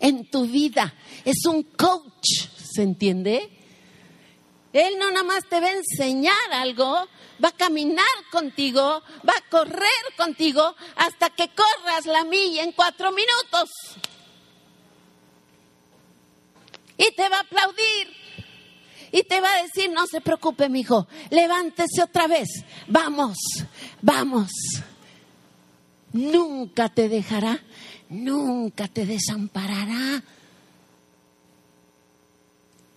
en 0.00 0.28
tu 0.28 0.46
vida, 0.46 0.94
es 1.24 1.46
un 1.46 1.62
coach, 1.62 2.48
¿se 2.74 2.82
entiende? 2.82 3.57
Él 4.72 4.98
no 4.98 5.10
nada 5.10 5.24
más 5.24 5.44
te 5.48 5.60
va 5.60 5.68
a 5.68 5.72
enseñar 5.72 6.52
algo, 6.52 7.08
va 7.42 7.48
a 7.48 7.56
caminar 7.56 8.04
contigo, 8.30 9.02
va 9.26 9.32
a 9.36 9.50
correr 9.50 9.88
contigo 10.16 10.74
hasta 10.96 11.30
que 11.30 11.48
corras 11.48 12.06
la 12.06 12.24
milla 12.24 12.62
en 12.62 12.72
cuatro 12.72 13.10
minutos. 13.12 13.70
Y 16.98 17.10
te 17.12 17.28
va 17.28 17.38
a 17.38 17.40
aplaudir. 17.40 18.16
Y 19.10 19.22
te 19.22 19.40
va 19.40 19.50
a 19.50 19.62
decir, 19.62 19.90
no 19.90 20.06
se 20.06 20.20
preocupe, 20.20 20.68
mi 20.68 20.80
hijo, 20.80 21.06
levántese 21.30 22.02
otra 22.02 22.26
vez. 22.26 22.48
Vamos, 22.88 23.38
vamos. 24.02 24.50
Nunca 26.12 26.88
te 26.90 27.08
dejará, 27.08 27.58
nunca 28.10 28.86
te 28.88 29.06
desamparará. 29.06 30.22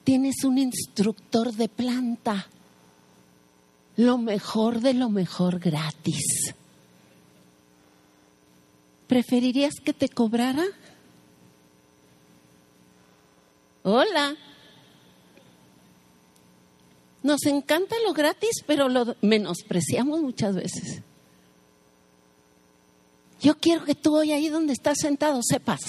Tienes 0.04 0.44
un 0.44 0.58
instructor 0.58 1.54
de 1.54 1.70
planta. 1.70 2.48
Lo 3.98 4.18
mejor 4.18 4.82
de 4.82 4.94
lo 4.94 5.10
mejor 5.10 5.60
gratis. 5.60 6.54
¿Preferirías 9.08 9.76
que 9.84 9.94
te 9.94 10.10
cobrara? 10.10 10.66
Hola. 13.84 14.36
Nos 17.24 17.46
encanta 17.46 17.96
lo 18.06 18.14
gratis, 18.14 18.64
pero 18.66 18.90
lo 18.90 19.16
menospreciamos 19.22 20.22
muchas 20.22 20.56
veces. 20.56 21.02
Yo 23.42 23.58
quiero 23.58 23.86
que 23.86 23.96
tú 23.96 24.16
hoy 24.16 24.32
ahí 24.32 24.50
donde 24.50 24.74
estás 24.74 25.00
sentado 25.00 25.42
sepas 25.44 25.82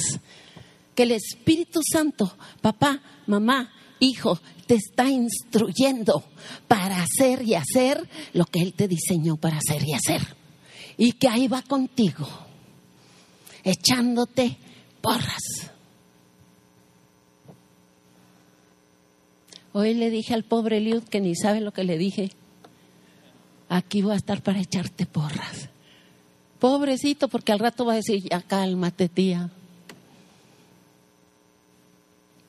que 0.94 1.04
el 1.04 1.12
Espíritu 1.12 1.80
Santo, 1.90 2.34
papá, 2.60 3.00
mamá, 3.26 3.70
hijo, 4.02 4.38
te 4.66 4.74
está 4.74 5.08
instruyendo 5.08 6.24
para 6.68 7.02
hacer 7.02 7.42
y 7.42 7.54
hacer 7.54 8.08
lo 8.32 8.44
que 8.44 8.60
Él 8.60 8.74
te 8.74 8.88
diseñó 8.88 9.36
para 9.36 9.58
hacer 9.58 9.82
y 9.86 9.94
hacer. 9.94 10.36
Y 10.96 11.12
que 11.12 11.28
ahí 11.28 11.48
va 11.48 11.62
contigo, 11.62 12.26
echándote 13.64 14.56
porras. 15.00 15.70
Hoy 19.72 19.94
le 19.94 20.10
dije 20.10 20.34
al 20.34 20.44
pobre 20.44 20.78
Eliud 20.78 21.04
que 21.04 21.20
ni 21.20 21.34
sabe 21.34 21.60
lo 21.60 21.72
que 21.72 21.84
le 21.84 21.96
dije. 21.96 22.32
Aquí 23.70 24.02
voy 24.02 24.12
a 24.12 24.16
estar 24.16 24.42
para 24.42 24.60
echarte 24.60 25.06
porras. 25.06 25.70
Pobrecito, 26.58 27.28
porque 27.28 27.52
al 27.52 27.58
rato 27.58 27.86
va 27.86 27.94
a 27.94 27.96
decir, 27.96 28.22
ya 28.28 28.42
cálmate, 28.42 29.08
tía. 29.08 29.50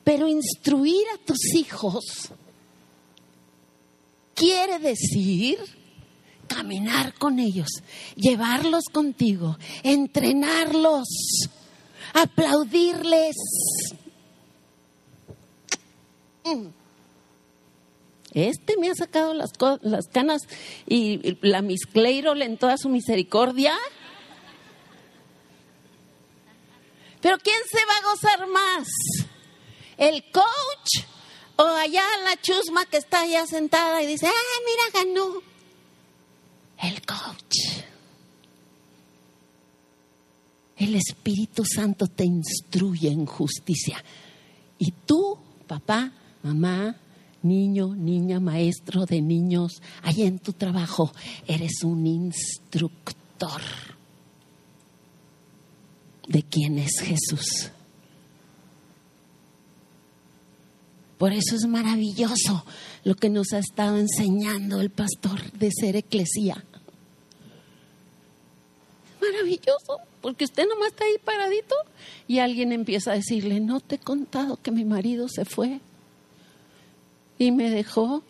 Pero 0.04 0.28
instruir 0.28 1.04
a 1.14 1.18
tus 1.24 1.54
hijos 1.54 2.30
quiere 4.34 4.78
decir 4.78 5.58
caminar 6.46 7.14
con 7.14 7.38
ellos, 7.38 7.68
llevarlos 8.14 8.84
contigo, 8.92 9.56
entrenarlos, 9.82 11.08
aplaudirles. 12.12 13.34
Este 18.32 18.76
me 18.76 18.90
ha 18.90 18.94
sacado 18.94 19.32
las, 19.32 19.52
canas 20.12 20.42
y 20.86 21.38
la 21.40 21.62
Miss 21.62 21.86
Cleirol 21.86 22.42
en 22.42 22.58
toda 22.58 22.76
su 22.76 22.88
misericordia. 22.88 23.74
Pero 27.20 27.38
¿quién 27.38 27.60
se 27.70 27.78
va 27.78 27.94
a 27.94 28.12
gozar 28.12 28.46
más? 28.48 28.88
¿El 29.96 30.24
coach 30.30 31.06
o 31.56 31.62
allá 31.62 32.02
la 32.24 32.40
chusma 32.40 32.86
que 32.86 32.96
está 32.96 33.22
allá 33.22 33.46
sentada 33.46 34.02
y 34.02 34.06
dice, 34.06 34.26
ah, 34.26 34.60
mira, 34.66 35.04
ganó? 35.04 35.42
El 36.82 37.00
coach. 37.06 37.84
El 40.76 40.96
Espíritu 40.96 41.64
Santo 41.64 42.08
te 42.08 42.24
instruye 42.24 43.08
en 43.08 43.26
justicia. 43.26 44.02
Y 44.78 44.90
tú, 45.06 45.38
papá, 45.66 46.12
mamá, 46.42 46.96
niño, 47.42 47.94
niña, 47.94 48.40
maestro 48.40 49.06
de 49.06 49.22
niños, 49.22 49.80
ahí 50.02 50.22
en 50.22 50.40
tu 50.40 50.52
trabajo, 50.52 51.12
eres 51.46 51.84
un 51.84 52.06
instructor 52.06 53.62
de 56.26 56.42
quién 56.42 56.78
es 56.78 57.00
Jesús. 57.00 57.70
Por 61.24 61.32
eso 61.32 61.56
es 61.56 61.66
maravilloso 61.66 62.66
lo 63.02 63.14
que 63.14 63.30
nos 63.30 63.54
ha 63.54 63.58
estado 63.58 63.96
enseñando 63.96 64.82
el 64.82 64.90
pastor 64.90 65.40
de 65.52 65.70
ser 65.72 65.96
eclesía. 65.96 66.62
Maravilloso, 69.22 70.00
porque 70.20 70.44
usted 70.44 70.68
nomás 70.68 70.88
está 70.88 71.06
ahí 71.06 71.14
paradito 71.24 71.76
y 72.28 72.40
alguien 72.40 72.72
empieza 72.72 73.12
a 73.12 73.14
decirle, 73.14 73.58
no 73.60 73.80
te 73.80 73.94
he 73.94 73.98
contado 73.98 74.60
que 74.60 74.70
mi 74.70 74.84
marido 74.84 75.26
se 75.30 75.46
fue 75.46 75.80
y 77.38 77.52
me 77.52 77.70
dejó. 77.70 78.22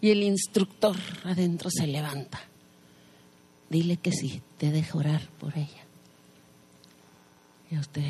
Y 0.00 0.10
el 0.10 0.24
instructor 0.24 0.96
adentro 1.22 1.70
se 1.70 1.86
levanta. 1.86 2.40
Dile 3.70 3.96
que 3.96 4.10
sí, 4.10 4.42
te 4.56 4.72
dejo 4.72 4.98
orar 4.98 5.28
por 5.38 5.56
ella. 5.56 5.84
Y 7.70 7.78
usted, 7.78 8.02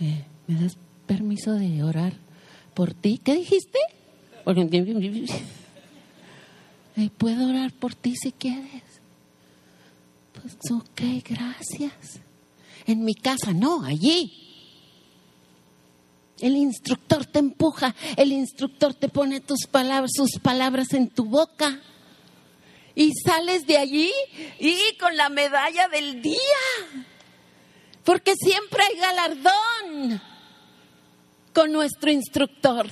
eh, 0.00 0.24
¿me 0.46 0.58
das 0.58 0.78
permiso 1.06 1.52
de 1.52 1.84
orar 1.84 2.31
por 2.74 2.94
ti? 2.94 3.20
¿Qué 3.22 3.34
dijiste? 3.34 3.78
Puedo 7.18 7.48
orar 7.48 7.72
por 7.72 7.94
ti 7.94 8.16
si 8.16 8.32
quieres. 8.32 8.82
Pues 10.32 10.56
ok, 10.70 11.00
gracias. 11.28 12.20
En 12.86 13.04
mi 13.04 13.14
casa, 13.14 13.52
no, 13.52 13.84
allí. 13.84 14.38
El 16.40 16.56
instructor 16.56 17.24
te 17.24 17.38
empuja, 17.38 17.94
el 18.16 18.32
instructor 18.32 18.94
te 18.94 19.08
pone 19.08 19.40
tus 19.40 19.66
palabras, 19.70 20.10
sus 20.14 20.40
palabras 20.40 20.92
en 20.92 21.08
tu 21.08 21.24
boca. 21.24 21.80
Y 22.94 23.12
sales 23.24 23.66
de 23.66 23.78
allí 23.78 24.10
y 24.58 24.76
con 24.98 25.16
la 25.16 25.28
medalla 25.28 25.88
del 25.88 26.20
día. 26.20 26.36
Porque 28.04 28.34
siempre 28.34 28.82
hay 28.82 28.96
galardón 28.98 30.31
con 31.52 31.72
nuestro 31.72 32.10
instructor. 32.10 32.86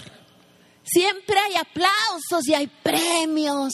Siempre 0.85 1.37
hay 1.39 1.57
aplausos 1.57 2.49
y 2.49 2.55
hay 2.55 2.67
premios. 2.67 3.73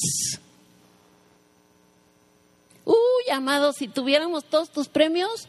Uy, 2.85 3.31
amado, 3.33 3.73
si 3.73 3.89
tuviéramos 3.89 4.45
todos 4.45 4.71
tus 4.71 4.89
premios, 4.89 5.49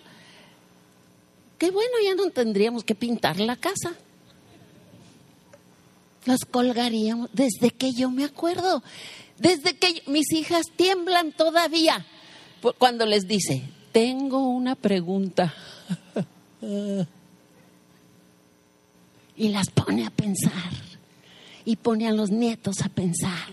qué 1.58 1.72
bueno, 1.72 1.92
ya 2.04 2.16
no 2.16 2.30
tendríamos 2.32 2.84
que 2.84 2.96
pintar 2.96 3.40
la 3.40 3.56
casa. 3.56 3.94
Los 6.26 6.42
colgaríamos 6.50 7.30
desde 7.34 7.72
que 7.72 7.94
yo 7.94 8.10
me 8.10 8.26
acuerdo, 8.26 8.84
desde 9.38 9.78
que 9.78 10.04
mis 10.08 10.32
hijas 10.34 10.66
tiemblan 10.76 11.32
todavía 11.32 12.06
cuando 12.78 13.06
les 13.06 13.28
dice, 13.28 13.64
tengo 13.92 14.50
una 14.50 14.76
pregunta. 14.76 15.54
y 19.38 19.50
las 19.50 19.70
pone 19.70 20.06
a 20.06 20.10
pensar 20.10 20.72
y 21.64 21.76
pone 21.76 22.08
a 22.08 22.12
los 22.12 22.32
nietos 22.32 22.82
a 22.82 22.90
pensar. 22.90 23.48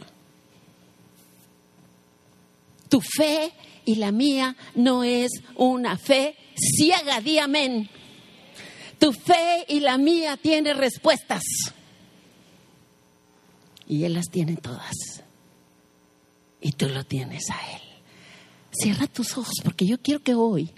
Tu 2.88 3.00
fe 3.00 3.52
y 3.84 3.96
la 3.96 4.12
mía 4.12 4.56
no 4.74 5.04
es 5.04 5.30
una 5.56 5.98
fe 5.98 6.36
ciega, 6.56 7.20
di 7.20 7.38
amén. 7.38 7.90
Tu 8.98 9.12
fe 9.12 9.66
y 9.68 9.80
la 9.80 9.98
mía 9.98 10.36
tiene 10.36 10.72
respuestas. 10.72 11.42
Y 13.86 14.04
Él 14.04 14.14
las 14.14 14.30
tiene 14.30 14.56
todas. 14.56 15.22
Y 16.60 16.72
tú 16.72 16.88
lo 16.88 17.04
tienes 17.04 17.50
a 17.50 17.74
Él. 17.74 17.82
Cierra 18.70 19.06
tus 19.06 19.36
ojos 19.36 19.54
porque 19.62 19.86
yo 19.86 20.00
quiero 20.00 20.22
que 20.22 20.34
hoy, 20.34 20.70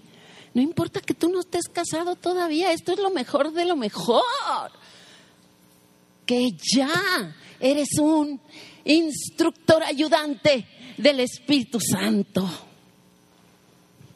no 0.54 0.60
importa 0.60 1.00
que 1.00 1.14
tú 1.14 1.28
no 1.28 1.40
estés 1.40 1.68
casado 1.68 2.16
todavía, 2.16 2.72
esto 2.72 2.92
es 2.92 2.98
lo 2.98 3.10
mejor 3.10 3.52
de 3.52 3.66
lo 3.66 3.76
mejor. 3.76 4.22
Que 6.26 6.50
ya 6.74 7.34
eres 7.60 7.98
un 7.98 8.40
instructor 8.84 9.82
ayudante 9.82 10.66
del 10.96 11.20
Espíritu 11.20 11.78
Santo. 11.80 12.48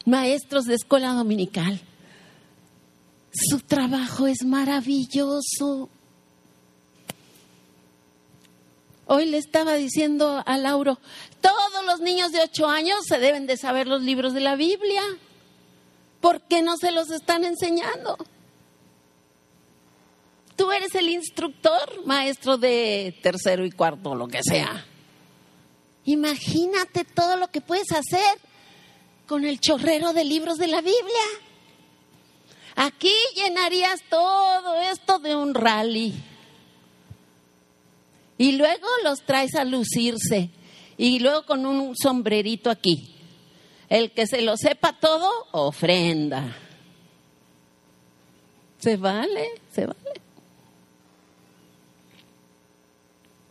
Maestros 0.06 0.64
de 0.64 0.74
escuela 0.74 1.12
dominical. 1.12 1.80
Su 3.32 3.60
trabajo 3.60 4.26
es 4.26 4.44
maravilloso. 4.44 5.88
Hoy 9.06 9.26
le 9.26 9.38
estaba 9.38 9.74
diciendo 9.74 10.42
a 10.46 10.56
Lauro, 10.56 10.98
todos 11.40 11.84
los 11.84 12.00
niños 12.00 12.32
de 12.32 12.40
ocho 12.40 12.68
años 12.68 13.00
se 13.06 13.18
deben 13.18 13.46
de 13.46 13.56
saber 13.56 13.88
los 13.88 14.02
libros 14.02 14.34
de 14.34 14.40
la 14.40 14.56
Biblia. 14.56 15.02
¿Por 16.20 16.42
qué 16.42 16.62
no 16.62 16.76
se 16.76 16.92
los 16.92 17.10
están 17.10 17.44
enseñando? 17.44 18.16
Tú 20.60 20.70
eres 20.70 20.94
el 20.94 21.08
instructor, 21.08 22.04
maestro 22.04 22.58
de 22.58 23.18
tercero 23.22 23.64
y 23.64 23.70
cuarto, 23.70 24.14
lo 24.14 24.28
que 24.28 24.42
sea. 24.42 24.84
Imagínate 26.04 27.06
todo 27.06 27.38
lo 27.38 27.48
que 27.48 27.62
puedes 27.62 27.90
hacer 27.92 28.38
con 29.26 29.46
el 29.46 29.58
chorrero 29.58 30.12
de 30.12 30.22
libros 30.26 30.58
de 30.58 30.66
la 30.66 30.82
Biblia. 30.82 31.24
Aquí 32.76 33.14
llenarías 33.34 34.00
todo 34.10 34.78
esto 34.82 35.18
de 35.18 35.34
un 35.34 35.54
rally. 35.54 36.12
Y 38.36 38.52
luego 38.52 38.86
los 39.02 39.22
traes 39.22 39.54
a 39.54 39.64
lucirse. 39.64 40.50
Y 40.98 41.20
luego 41.20 41.46
con 41.46 41.64
un 41.64 41.96
sombrerito 41.96 42.68
aquí. 42.68 43.14
El 43.88 44.10
que 44.10 44.26
se 44.26 44.42
lo 44.42 44.58
sepa 44.58 44.92
todo, 45.00 45.30
ofrenda. 45.52 46.54
Se 48.78 48.98
vale, 48.98 49.52
se 49.72 49.86
vale. 49.86 50.20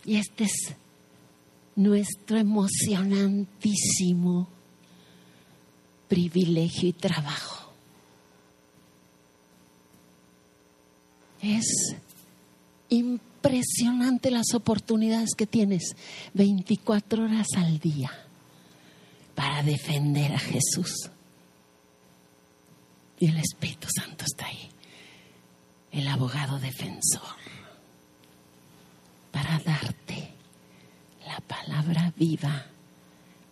Y 0.10 0.18
este 0.18 0.45
es 0.45 0.74
nuestro 1.76 2.39
emocionantísimo 2.39 4.47
privilegio 6.07 6.89
y 6.89 6.93
trabajo. 6.93 7.72
Es 11.43 11.93
impresionante 12.89 14.32
las 14.32 14.55
oportunidades 14.55 15.36
que 15.38 15.45
tienes 15.45 15.95
24 16.34 17.26
horas 17.26 17.45
al 17.55 17.78
día 17.78 18.10
para 19.36 19.62
defender 19.62 20.34
a 20.34 20.39
Jesús. 20.39 21.12
Y 23.20 23.28
el 23.28 23.38
Espíritu 23.38 23.88
Santo 23.95 24.26
está 24.26 24.47
ahí, 24.47 24.70
el 25.91 26.07
abogado 26.07 26.57
defensor, 26.57 27.38
para 29.32 29.60
darte 29.60 30.34
la 31.26 31.40
palabra 31.42 32.14
viva 32.18 32.66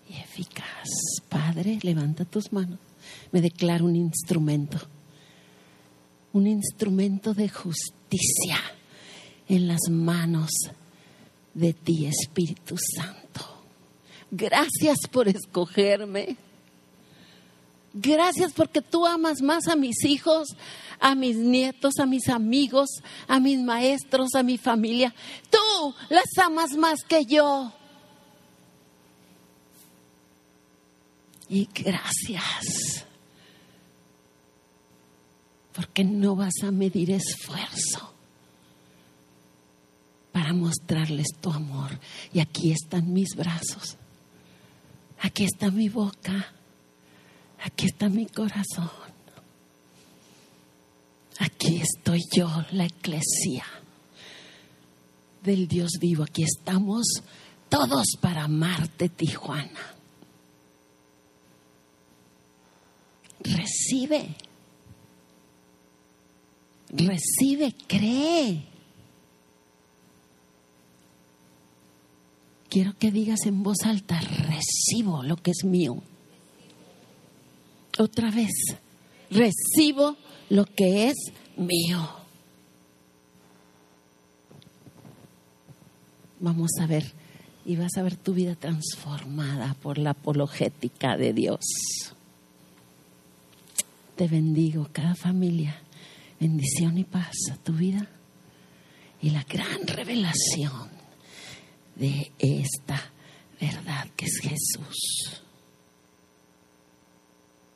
y 0.09 0.15
eficaz. 0.15 0.87
Padre, 1.29 1.79
levanta 1.81 2.25
tus 2.25 2.51
manos. 2.51 2.79
Me 3.31 3.41
declaro 3.41 3.85
un 3.85 3.95
instrumento, 3.95 4.77
un 6.33 6.47
instrumento 6.47 7.33
de 7.33 7.49
justicia 7.49 8.59
en 9.47 9.67
las 9.67 9.81
manos 9.89 10.49
de 11.53 11.73
ti, 11.73 12.05
Espíritu 12.05 12.75
Santo. 12.95 13.41
Gracias 14.31 14.97
por 15.11 15.27
escogerme. 15.27 16.37
Gracias 17.99 18.53
porque 18.53 18.83
tú 18.83 19.07
amas 19.07 19.41
más 19.41 19.67
a 19.67 19.75
mis 19.75 20.05
hijos, 20.05 20.49
a 20.99 21.15
mis 21.15 21.35
nietos, 21.35 21.95
a 21.99 22.05
mis 22.05 22.29
amigos, 22.29 22.89
a 23.27 23.39
mis 23.39 23.59
maestros, 23.59 24.35
a 24.35 24.43
mi 24.43 24.59
familia. 24.59 25.15
Tú 25.49 25.95
las 26.09 26.25
amas 26.43 26.77
más 26.77 27.03
que 27.03 27.25
yo. 27.25 27.73
Y 31.49 31.67
gracias, 31.73 33.05
porque 35.73 36.03
no 36.03 36.35
vas 36.35 36.53
a 36.61 36.69
medir 36.69 37.09
esfuerzo 37.09 38.13
para 40.31 40.53
mostrarles 40.53 41.27
tu 41.41 41.49
amor. 41.49 41.99
Y 42.31 42.41
aquí 42.41 42.71
están 42.71 43.11
mis 43.11 43.29
brazos, 43.35 43.97
aquí 45.19 45.45
está 45.45 45.71
mi 45.71 45.89
boca, 45.89 46.53
aquí 47.67 47.85
está 47.85 48.07
mi 48.07 48.25
corazón, 48.25 48.89
aquí 51.39 51.81
estoy 51.81 52.23
yo, 52.33 52.49
la 52.71 52.85
iglesia 52.85 53.65
del 55.43 55.67
Dios 55.67 55.91
vivo, 55.99 56.23
aquí 56.23 56.43
estamos 56.43 57.05
todos 57.69 58.05
para 58.21 58.45
amarte, 58.45 59.09
Tijuana. 59.09 59.95
Recibe. 63.41 64.35
recibe, 66.89 67.75
cree. 67.85 68.63
Quiero 72.69 72.97
que 72.97 73.11
digas 73.11 73.45
en 73.45 73.61
voz 73.61 73.83
alta, 73.83 74.19
recibo 74.19 75.21
lo 75.23 75.35
que 75.35 75.51
es 75.51 75.63
mío. 75.65 76.01
Otra 77.97 78.29
vez, 78.31 78.53
recibo 79.29 80.17
lo 80.49 80.65
que 80.65 81.09
es 81.09 81.15
mío. 81.55 82.07
Vamos 86.39 86.71
a 86.79 86.85
ver, 86.85 87.11
y 87.65 87.75
vas 87.75 87.97
a 87.97 88.03
ver 88.03 88.15
tu 88.15 88.33
vida 88.33 88.55
transformada 88.55 89.75
por 89.81 89.97
la 89.97 90.11
apologética 90.11 91.17
de 91.17 91.33
Dios. 91.33 91.59
Te 94.15 94.27
bendigo, 94.27 94.87
cada 94.91 95.15
familia, 95.15 95.81
bendición 96.39 96.97
y 96.97 97.03
paz 97.03 97.35
a 97.51 97.55
tu 97.57 97.73
vida 97.73 98.07
y 99.21 99.31
la 99.31 99.43
gran 99.43 99.87
revelación 99.87 100.89
de 101.95 102.31
esta 102.37 103.11
verdad 103.59 104.07
que 104.15 104.25
es 104.25 104.39
Jesús. 104.39 105.46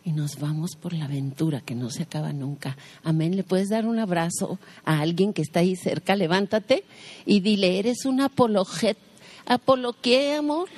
Y 0.04 0.14
nos 0.14 0.40
vamos 0.40 0.76
por 0.76 0.94
la 0.94 1.06
aventura 1.06 1.62
que 1.62 1.76
no 1.76 1.92
se 1.92 2.04
acaba 2.04 2.34
nunca. 2.34 2.76
Amén. 3.04 3.36
¿Le 3.36 3.44
puedes 3.44 3.70
dar 3.70 3.86
un 3.86 4.00
abrazo 4.00 4.58
a 4.84 5.00
alguien 5.00 5.32
que 5.32 5.44
está 5.44 5.60
ahí 5.60 5.76
cerca? 5.76 6.16
Levántate 6.16 6.84
y 7.26 7.42
dile, 7.42 7.78
eres 7.78 8.06
un 8.06 8.20
apologet. 8.20 8.98
¿Apolo 9.46 9.94
qué, 10.02 10.34
amor? 10.34 10.70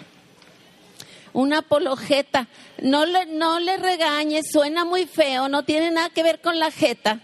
Una 1.32 1.60
apologeta. 1.60 2.50
No 2.82 3.06
le, 3.06 3.26
no 3.28 3.62
le 3.62 3.78
regañes, 3.78 4.46
suena 4.52 4.84
muy 4.84 5.06
feo, 5.06 5.48
no 5.48 5.64
tiene 5.64 5.90
nada 5.92 6.10
que 6.10 6.22
ver 6.22 6.42
con 6.42 6.60
la 6.60 6.70
jeta. 6.70 7.22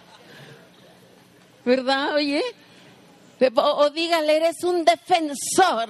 ¿Verdad, 1.64 2.14
oye? 2.16 2.42
O, 3.56 3.60
o 3.60 3.90
dígale, 3.90 4.36
eres 4.36 4.62
un 4.62 4.84
defensor. 4.84 5.88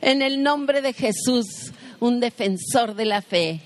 En 0.00 0.22
el 0.22 0.42
nombre 0.42 0.80
de 0.80 0.92
Jesús, 0.92 1.72
un 2.02 2.18
defensor 2.18 2.94
de 2.94 3.04
la 3.04 3.22
fe. 3.22 3.60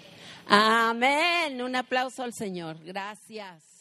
Amén. 0.46 1.60
Un 1.62 1.74
aplauso 1.74 2.22
al 2.22 2.34
Señor. 2.34 2.76
Gracias. 2.84 3.75